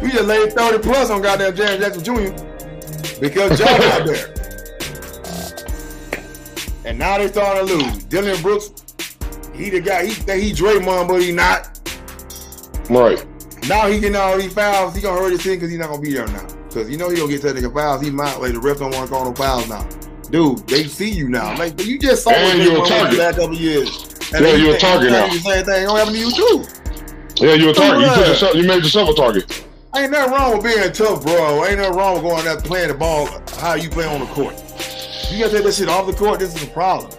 We 0.02 0.10
just 0.10 0.26
laid 0.26 0.54
30 0.54 0.80
plus 0.80 1.10
on 1.10 1.22
goddamn 1.22 1.54
Jaren 1.54 1.80
Jackson 1.80 2.04
Jr. 2.04 2.47
because 3.20 3.62
out 3.62 4.06
there. 4.06 4.34
And 6.86 6.98
now 6.98 7.18
they 7.18 7.28
starting 7.28 7.68
to 7.68 7.74
lose. 7.74 8.04
Dillon 8.06 8.42
Brooks, 8.42 8.72
he 9.54 9.70
the 9.70 9.82
guy, 9.82 10.06
he 10.06 10.12
think 10.12 10.44
he 10.44 10.52
Draymond, 10.52 11.08
but 11.10 11.22
he 11.22 11.32
not. 11.32 11.80
Right. 12.90 13.26
Now 13.68 13.88
he 13.88 14.00
getting 14.00 14.16
all 14.16 14.38
these 14.38 14.54
fouls. 14.54 14.96
He 14.96 15.02
gonna 15.02 15.20
hurt 15.20 15.32
his 15.32 15.44
team 15.44 15.56
because 15.56 15.70
he's 15.70 15.80
not 15.80 15.90
gonna 15.90 16.02
be 16.02 16.14
there 16.14 16.28
now. 16.28 16.48
Because 16.68 16.90
you 16.90 16.98
know 16.98 17.10
he 17.10 17.18
gonna 17.18 17.30
get 17.30 17.42
technical 17.42 17.72
fouls. 17.72 18.02
He 18.02 18.10
might 18.10 18.38
like 18.38 18.54
the 18.54 18.60
ref 18.60 18.80
don't 18.80 18.94
want 18.94 19.10
to 19.10 19.14
call 19.14 19.26
no 19.26 19.34
fouls 19.34 19.68
now. 19.68 19.88
Dude, 20.30 20.66
they 20.68 20.86
see 20.86 21.10
you 21.10 21.28
now. 21.28 21.58
Like 21.58 21.84
you 21.84 22.00
just 22.00 22.24
saw 22.24 22.32
and 22.32 22.62
you're 22.62 22.84
a 22.84 22.88
target. 22.88 23.20
Last 23.20 23.36
couple 23.38 23.56
years. 23.56 23.90
And 24.34 24.46
yeah, 24.46 24.56
you're 24.56 24.76
a 24.76 24.80
target 24.80 25.12
now. 25.12 25.28
The 25.28 25.40
same 25.40 25.66
thing 25.66 25.86
gonna 25.86 26.00
happen 26.00 26.14
to 26.14 26.20
you 26.20 26.32
too. 26.32 26.66
Yeah, 27.46 27.54
you're 27.54 27.72
a 27.72 27.74
target. 27.74 28.02
You, 28.02 28.16
put 28.16 28.28
yourself, 28.28 28.56
you 28.56 28.64
made 28.64 28.84
yourself 28.84 29.10
a 29.10 29.14
target. 29.14 29.67
Ain't 29.98 30.12
nothing 30.12 30.32
wrong 30.32 30.54
with 30.54 30.64
being 30.64 30.92
tough, 30.92 31.24
bro. 31.24 31.66
Ain't 31.66 31.80
nothing 31.80 31.98
wrong 31.98 32.14
with 32.14 32.24
going 32.24 32.48
out 32.48 32.60
there 32.60 32.62
playing 32.62 32.90
the 32.90 32.94
ball 32.94 33.28
how 33.58 33.74
you 33.74 33.90
play 33.90 34.06
on 34.06 34.20
the 34.20 34.28
court. 34.28 34.54
You 35.32 35.40
gotta 35.40 35.56
take 35.56 35.64
that 35.64 35.74
shit 35.74 35.90
off 35.90 36.06
the 36.06 36.14
court. 36.14 36.40
This 36.40 36.54
is 36.56 36.64
a 36.64 36.68
problem. 36.68 37.12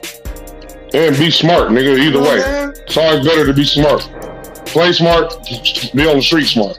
And 0.95 1.16
be 1.18 1.29
smart, 1.29 1.70
nigga. 1.70 1.99
Either 1.99 2.20
way, 2.20 2.39
man? 2.39 2.70
it's 2.70 2.97
always 2.97 3.26
better 3.26 3.47
to 3.47 3.53
be 3.53 3.64
smart. 3.64 4.03
Play 4.66 4.93
smart, 4.93 5.35
be 5.93 6.07
on 6.07 6.16
the 6.16 6.22
street 6.22 6.47
smart. 6.47 6.79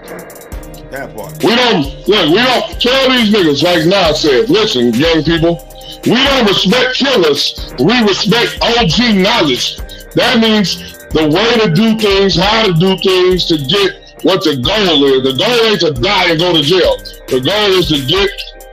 That 0.89 1.13
part. 1.13 1.43
We 1.43 1.53
don't 1.53 1.83
look. 2.07 2.29
We 2.29 2.37
don't 2.37 2.81
tell 2.81 3.09
these 3.11 3.33
niggas 3.33 3.61
like 3.61 3.85
Nas 3.85 4.21
said. 4.21 4.49
Listen, 4.49 4.93
young 4.93 5.21
people. 5.23 5.67
We 6.05 6.15
don't 6.15 6.47
respect 6.47 6.95
killers. 6.95 7.73
We 7.77 7.99
respect 8.03 8.57
OG 8.61 9.19
knowledge. 9.19 9.77
That 10.15 10.39
means 10.39 10.97
the 11.09 11.27
way 11.27 11.59
to 11.59 11.73
do 11.73 11.99
things, 11.99 12.37
how 12.37 12.67
to 12.67 12.73
do 12.73 12.97
things 12.97 13.47
to 13.47 13.57
get 13.57 13.98
what 14.23 14.43
the 14.43 14.57
goal 14.57 15.03
is. 15.05 15.23
The 15.23 15.33
goal 15.33 15.59
ain't 15.69 15.81
to 15.81 15.91
die 15.91 16.31
and 16.31 16.39
go 16.39 16.53
to 16.53 16.61
jail. 16.61 16.97
The 17.27 17.41
goal 17.41 17.71
is 17.77 17.87
to 17.89 18.05
get 18.05 18.29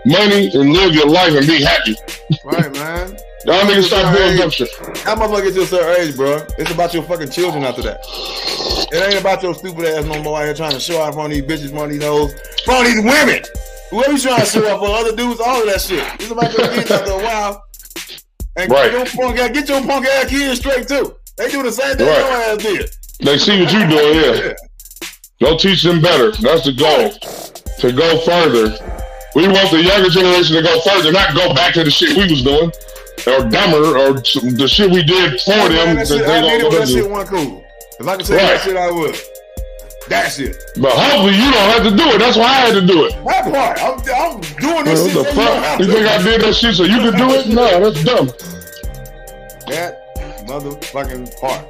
money 0.07 0.51
and 0.55 0.73
live 0.73 0.95
your 0.95 1.09
life 1.09 1.35
and 1.35 1.47
be 1.47 1.63
happy. 1.63 1.97
Right, 2.45 2.73
man. 2.73 3.17
Y'all 3.47 3.63
niggas 3.63 3.85
stop 3.85 4.17
doing 4.17 4.37
dumb 4.37 4.51
shit. 4.51 4.69
That 5.05 5.19
motherfucker 5.19 5.45
get 5.45 5.55
to 5.55 5.63
a 5.63 5.67
certain 5.67 6.03
age, 6.03 6.17
bro. 6.17 6.45
It's 6.59 6.73
about 6.73 6.93
your 6.93 7.05
fucking 7.05 7.31
children 7.31 7.63
after 7.63 7.81
that. 7.83 8.01
It 8.91 8.97
ain't 8.97 9.21
about 9.21 9.41
your 9.41 9.55
stupid 9.55 9.85
ass 9.85 10.05
no 10.05 10.21
more 10.21 10.41
out 10.41 10.47
here 10.47 10.55
trying 10.55 10.73
to 10.73 10.81
show 10.81 11.01
off 11.01 11.17
on 11.17 11.31
these 11.31 11.43
bitches, 11.43 11.73
on 11.79 11.91
these 11.91 12.03
hoes, 12.03 12.35
on 12.69 12.85
these 12.85 12.97
women. 12.97 13.45
Whoever 13.91 14.13
you 14.13 14.19
trying 14.19 14.41
to 14.41 14.47
show 14.47 14.67
off 14.69 14.81
for, 14.81 14.89
other 14.89 15.15
dudes, 15.15 15.39
all 15.39 15.61
of 15.61 15.67
that 15.67 15.81
shit. 15.81 16.03
It's 16.15 16.31
about 16.31 16.59
your 16.59 16.69
kids 16.71 16.91
after 16.91 17.13
a 17.13 17.23
while. 17.23 17.65
And 18.57 18.71
right. 18.71 18.91
get 18.91 19.15
your 19.15 19.25
punk 19.25 19.39
ass, 19.39 19.51
get 19.51 19.69
your 19.69 19.83
punk 19.83 20.07
ass 20.07 20.29
kids 20.29 20.59
straight 20.59 20.89
too. 20.89 21.15
They 21.37 21.49
do 21.49 21.63
the 21.63 21.71
same 21.71 21.97
thing 21.97 22.09
right. 22.09 22.19
your 22.19 22.29
ass 22.29 22.59
did. 22.59 22.91
They 23.21 23.39
see 23.39 23.61
what 23.61 23.73
you 23.73 23.87
doing, 23.87 24.45
yeah. 24.45 24.55
Go 25.41 25.57
teach 25.59 25.83
them 25.83 26.01
better. 26.01 26.33
That's 26.33 26.65
the 26.65 26.73
goal. 26.73 27.13
To 27.81 27.93
go 27.93 28.19
further. 28.25 28.73
We 29.35 29.47
want 29.49 29.71
the 29.71 29.83
younger 29.83 30.09
generation 30.09 30.57
to 30.57 30.63
go 30.63 30.81
further, 30.81 31.13
not 31.13 31.35
go 31.35 31.53
back 31.53 31.75
to 31.75 31.85
the 31.85 31.91
shit 31.91 32.17
we 32.17 32.25
was 32.25 32.43
doing. 32.43 32.73
Or 33.27 33.45
dumber, 33.51 33.99
or 33.99 34.13
the 34.15 34.67
shit 34.67 34.91
we 34.91 35.03
did 35.03 35.41
for 35.43 35.69
them. 35.69 35.71
Man, 35.71 35.97
that, 35.97 36.09
shit, 36.09 36.23
I 36.23 36.41
did 36.59 36.73
that 36.73 36.89
shit 36.89 37.11
wasn't 37.11 37.29
cool. 37.29 37.65
If 38.01 38.09
I 38.09 38.17
could 38.17 38.27
say 38.27 38.37
right. 38.37 38.43
that 38.43 38.61
shit, 38.63 38.77
I 38.77 38.91
would. 38.91 39.17
That 40.09 40.33
shit. 40.33 40.57
But 40.81 40.93
hopefully 40.93 41.35
you 41.35 41.51
don't 41.51 41.71
have 41.71 41.83
to 41.83 41.91
do 41.91 42.09
it. 42.15 42.19
That's 42.19 42.37
why 42.37 42.45
I 42.45 42.55
had 42.55 42.75
to 42.75 42.87
do 42.87 43.07
it. 43.07 43.13
That 43.25 43.53
part. 43.53 43.83
I'm, 43.83 43.99
I'm 44.15 44.41
doing 44.61 44.85
this 44.85 45.15
well, 45.15 45.25
shit. 45.25 45.35
The 45.37 45.43
fuck? 45.43 45.81
You, 45.81 45.87
you 45.87 45.93
think 45.93 46.07
I 46.07 46.23
did 46.23 46.41
that 46.43 46.55
shit 46.55 46.75
so 46.77 46.85
you 46.85 47.01
could 47.01 47.17
do 47.17 47.29
it? 47.31 47.47
No, 47.53 47.91
that's 47.91 48.05
dumb. 48.05 48.29
That 49.67 50.47
motherfucking 50.47 51.41
part. 51.41 51.67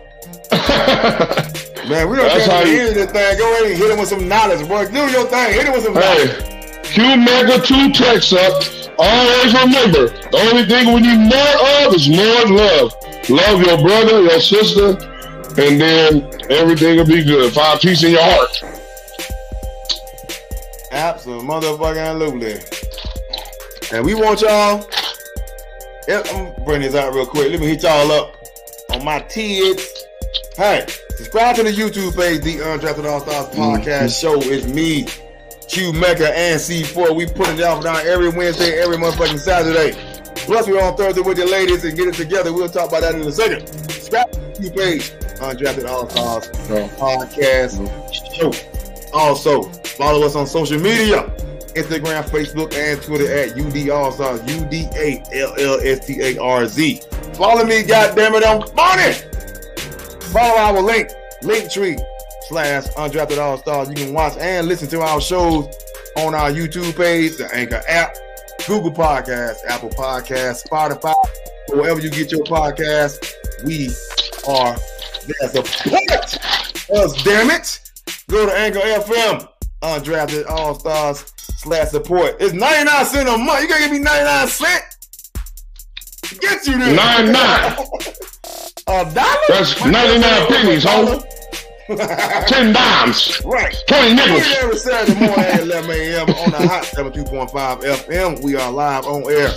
Man, 1.88 2.10
we 2.10 2.16
don't 2.16 2.26
That's 2.26 2.46
care 2.46 2.88
to 2.88 2.94
this 2.94 3.12
thing. 3.12 3.38
Go 3.38 3.52
ahead 3.52 3.70
and 3.70 3.78
hit 3.78 3.90
him 3.92 3.98
with 3.98 4.08
some 4.08 4.26
knowledge, 4.26 4.66
boy. 4.66 4.88
Do 4.88 5.08
your 5.08 5.24
thing. 5.26 5.52
Hit 5.54 5.66
him 5.66 5.72
with 5.72 5.84
some 5.84 5.94
knowledge. 5.94 6.30
Hey, 6.42 6.80
Q 6.82 7.16
Mega 7.16 7.60
2 7.64 7.92
text 7.92 8.32
up. 8.32 8.64
Always 8.98 9.54
remember, 9.54 10.08
the 10.30 10.38
only 10.50 10.64
thing 10.66 10.92
we 10.92 11.00
need 11.02 11.30
more 11.30 11.86
of 11.86 11.94
is 11.94 12.08
more 12.08 12.46
love. 12.56 12.92
Love 13.28 13.62
your 13.62 13.78
brother, 13.78 14.22
your 14.22 14.40
sister, 14.40 14.96
and 15.62 15.80
then 15.80 16.28
everything 16.50 16.96
will 16.96 17.06
be 17.06 17.22
good. 17.22 17.52
Find 17.52 17.78
peace 17.78 18.02
in 18.02 18.12
your 18.12 18.22
heart. 18.22 18.62
Absolutely, 20.90 21.46
motherfucking 21.46 22.72
And 23.92 24.04
we 24.04 24.14
want 24.14 24.40
y'all. 24.40 24.84
I'm 26.08 26.52
bring 26.64 26.80
this 26.80 26.96
out 26.96 27.14
real 27.14 27.26
quick. 27.26 27.50
Let 27.52 27.60
me 27.60 27.68
hit 27.68 27.82
y'all 27.84 28.10
up 28.10 28.34
on 28.90 29.04
my 29.04 29.20
kids. 29.20 30.06
Hey, 30.56 30.86
subscribe 31.16 31.56
to 31.56 31.62
the 31.62 31.70
YouTube 31.70 32.14
page, 32.14 32.42
The 32.42 32.58
Undrafted 32.58 33.10
All 33.10 33.20
Stars 33.20 33.46
Podcast 33.54 33.84
mm-hmm. 33.84 34.40
Show. 34.40 34.50
It's 34.50 34.66
me, 34.66 35.06
Q 35.68 35.92
Mecca, 35.92 36.36
and 36.36 36.60
C4. 36.60 37.16
We 37.16 37.26
put 37.26 37.48
it 37.48 37.60
out 37.60 37.82
down 37.82 38.06
every 38.06 38.28
Wednesday, 38.28 38.78
every 38.78 38.96
motherfucking 38.96 39.38
Saturday. 39.38 39.96
Plus, 40.36 40.68
we're 40.68 40.82
on 40.82 40.96
Thursday 40.96 41.22
with 41.22 41.38
the 41.38 41.46
ladies 41.46 41.84
and 41.84 41.96
get 41.96 42.08
it 42.08 42.14
together. 42.14 42.52
We'll 42.52 42.68
talk 42.68 42.90
about 42.90 43.00
that 43.00 43.14
in 43.14 43.22
a 43.22 43.32
second. 43.32 43.66
Subscribe 43.66 44.30
to 44.30 44.40
the 44.40 44.70
YouTube 44.70 44.76
page, 44.76 45.10
Undrafted 45.40 45.88
All 45.88 46.08
Stars 46.08 46.48
Podcast 46.98 48.34
Show. 48.34 48.52
Also, 49.12 49.62
follow 49.62 50.26
us 50.26 50.36
on 50.36 50.46
social 50.46 50.78
media. 50.78 51.32
Instagram, 51.74 52.24
Facebook, 52.24 52.72
and 52.74 53.02
Twitter 53.02 53.30
at 53.30 53.52
UD 53.58 53.90
All 53.90 54.10
Stars, 54.12 54.40
U 54.50 54.64
D 54.66 54.88
A 54.94 55.22
L 55.34 55.54
L 55.58 55.80
S 55.82 56.06
T 56.06 56.20
A 56.22 56.38
R 56.40 56.66
Z. 56.66 57.00
Follow 57.34 57.64
me, 57.64 57.82
goddammit, 57.82 58.46
I'm 58.46 58.66
funny. 58.68 59.35
Follow 60.36 60.58
our 60.58 60.82
link, 60.82 61.08
Linktree 61.42 61.98
slash 62.42 62.84
undrafted 62.88 63.38
all 63.38 63.56
stars. 63.56 63.88
You 63.88 63.94
can 63.94 64.12
watch 64.12 64.36
and 64.36 64.68
listen 64.68 64.86
to 64.88 65.00
our 65.00 65.18
shows 65.18 65.66
on 66.14 66.34
our 66.34 66.50
YouTube 66.50 66.94
page, 66.94 67.38
the 67.38 67.48
Anchor 67.54 67.80
app, 67.88 68.14
Google 68.66 68.92
Podcasts, 68.92 69.64
Apple 69.66 69.88
Podcasts, 69.88 70.68
Spotify, 70.68 71.14
wherever 71.70 72.00
you 72.00 72.10
get 72.10 72.30
your 72.30 72.44
podcast. 72.44 73.32
We 73.64 73.88
are 74.46 74.76
there. 75.26 75.64
Support 75.64 76.10
us, 76.90 77.22
damn 77.24 77.48
it. 77.48 77.80
Go 78.28 78.44
to 78.44 78.52
Anchor 78.52 78.80
FM, 78.80 79.48
undrafted 79.80 80.50
all 80.50 80.78
stars 80.78 81.32
slash 81.60 81.88
support. 81.88 82.36
It's 82.40 82.52
99 82.52 83.06
cents 83.06 83.30
a 83.30 83.38
month. 83.38 83.62
You 83.62 83.68
gotta 83.68 83.84
give 83.84 83.92
me 83.92 84.00
99 84.00 84.48
cents. 84.48 85.30
Get 86.38 86.66
you 86.66 86.78
there. 86.78 86.94
99. 86.94 87.86
A 88.88 89.02
dollar? 89.12 89.36
That's 89.48 89.84
99 89.84 90.46
pennies, 90.46 90.84
homie. 90.84 92.46
10 92.46 92.72
dimes. 92.72 93.44
Right. 93.44 93.74
20 93.88 94.14
nickels. 94.14 94.56
Every 94.58 94.76
Saturday 94.76 95.18
morning 95.18 95.44
at 95.44 95.60
11 95.62 95.90
a.m. 95.90 96.28
on 96.30 96.50
the 96.52 96.68
hot 96.68 96.84
72.5 96.84 97.50
FM. 97.82 98.44
We 98.44 98.54
are 98.54 98.70
live 98.70 99.06
on 99.06 99.28
air 99.28 99.50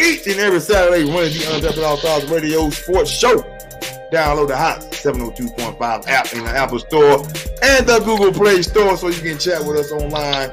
each 0.00 0.26
and 0.28 0.40
every 0.40 0.60
Saturday 0.60 1.04
running 1.04 1.32
the 1.34 1.44
Undrafted 1.50 1.84
All 1.84 1.98
Stars 1.98 2.24
Radio 2.30 2.70
Sports 2.70 3.10
Show. 3.10 3.36
Download 4.10 4.48
the 4.48 4.56
hot 4.56 4.80
702.5 4.80 6.08
app 6.08 6.32
in 6.32 6.44
the 6.44 6.50
Apple 6.50 6.78
Store 6.78 7.18
and 7.62 7.86
the 7.86 8.00
Google 8.02 8.32
Play 8.32 8.62
Store 8.62 8.96
so 8.96 9.08
you 9.08 9.20
can 9.20 9.38
chat 9.38 9.62
with 9.62 9.76
us 9.76 9.92
online 9.92 10.48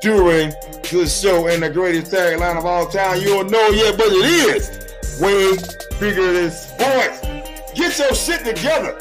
during 0.00 0.50
the 0.92 1.04
show. 1.08 1.48
And 1.48 1.64
the 1.64 1.70
greatest 1.70 2.12
tagline 2.12 2.58
of 2.58 2.64
all 2.64 2.86
time, 2.86 3.20
you 3.20 3.26
don't 3.26 3.50
know 3.50 3.68
yet, 3.70 3.96
but 3.98 4.06
it 4.06 4.56
is 4.56 5.20
way 5.20 5.56
bigger 5.98 6.32
than 6.32 6.50
sports. 6.52 7.35
Get 7.76 7.98
your 7.98 8.14
shit 8.14 8.42
together. 8.42 8.96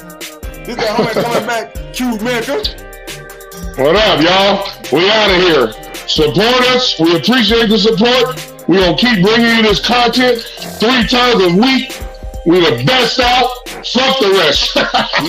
This 0.65 0.77
is 0.77 0.83
homie 0.83 1.13
coming 1.13 1.47
back, 1.47 1.73
Q 1.93 2.17
Mecca. 2.19 2.57
What 3.81 3.95
up, 3.95 4.19
y'all? 4.21 4.67
We 4.91 5.09
out 5.09 5.31
of 5.31 5.37
here. 5.37 5.71
Support 6.09 6.61
us. 6.75 6.99
We 6.99 7.15
appreciate 7.15 7.69
the 7.69 7.77
support. 7.77 8.35
We're 8.67 8.79
going 8.79 8.97
to 8.97 9.01
keep 9.01 9.23
bringing 9.23 9.55
you 9.55 9.61
this 9.61 9.79
content 9.79 10.41
three 10.41 11.07
times 11.07 11.41
a 11.41 11.55
week. 11.55 12.01
We 12.45 12.59
the 12.59 12.83
best 12.85 13.17
out. 13.21 13.47
Fuck 13.87 14.19
the 14.19 14.31
rest. 14.39 14.75
we 14.75 14.81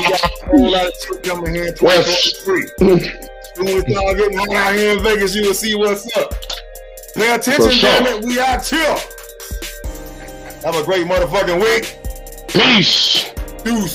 got 0.02 0.24
a 0.24 0.46
whole 0.46 0.72
lot 0.72 0.86
of 0.88 0.94
shit 0.96 1.22
coming 1.22 1.54
here 1.54 1.66
in 1.66 1.74
2023. 1.74 2.66
When 2.78 3.66
we 3.66 3.92
start 3.92 4.16
getting 4.16 4.38
hot 4.38 4.50
out 4.50 4.74
here 4.74 4.96
in 4.96 5.04
Vegas, 5.04 5.36
you 5.36 5.42
will 5.42 5.54
see 5.54 5.76
what's 5.76 6.04
up. 6.16 6.34
Pay 7.14 7.32
attention, 7.32 7.70
sure. 7.70 7.90
damn 7.90 8.06
it. 8.06 8.24
We 8.24 8.40
out 8.40 8.66
here. 8.66 8.96
Have 10.64 10.74
a 10.74 10.82
great 10.84 11.06
motherfucking 11.06 11.60
week. 11.60 12.05
Peace. 12.56 13.26
Deuce. 13.64 13.76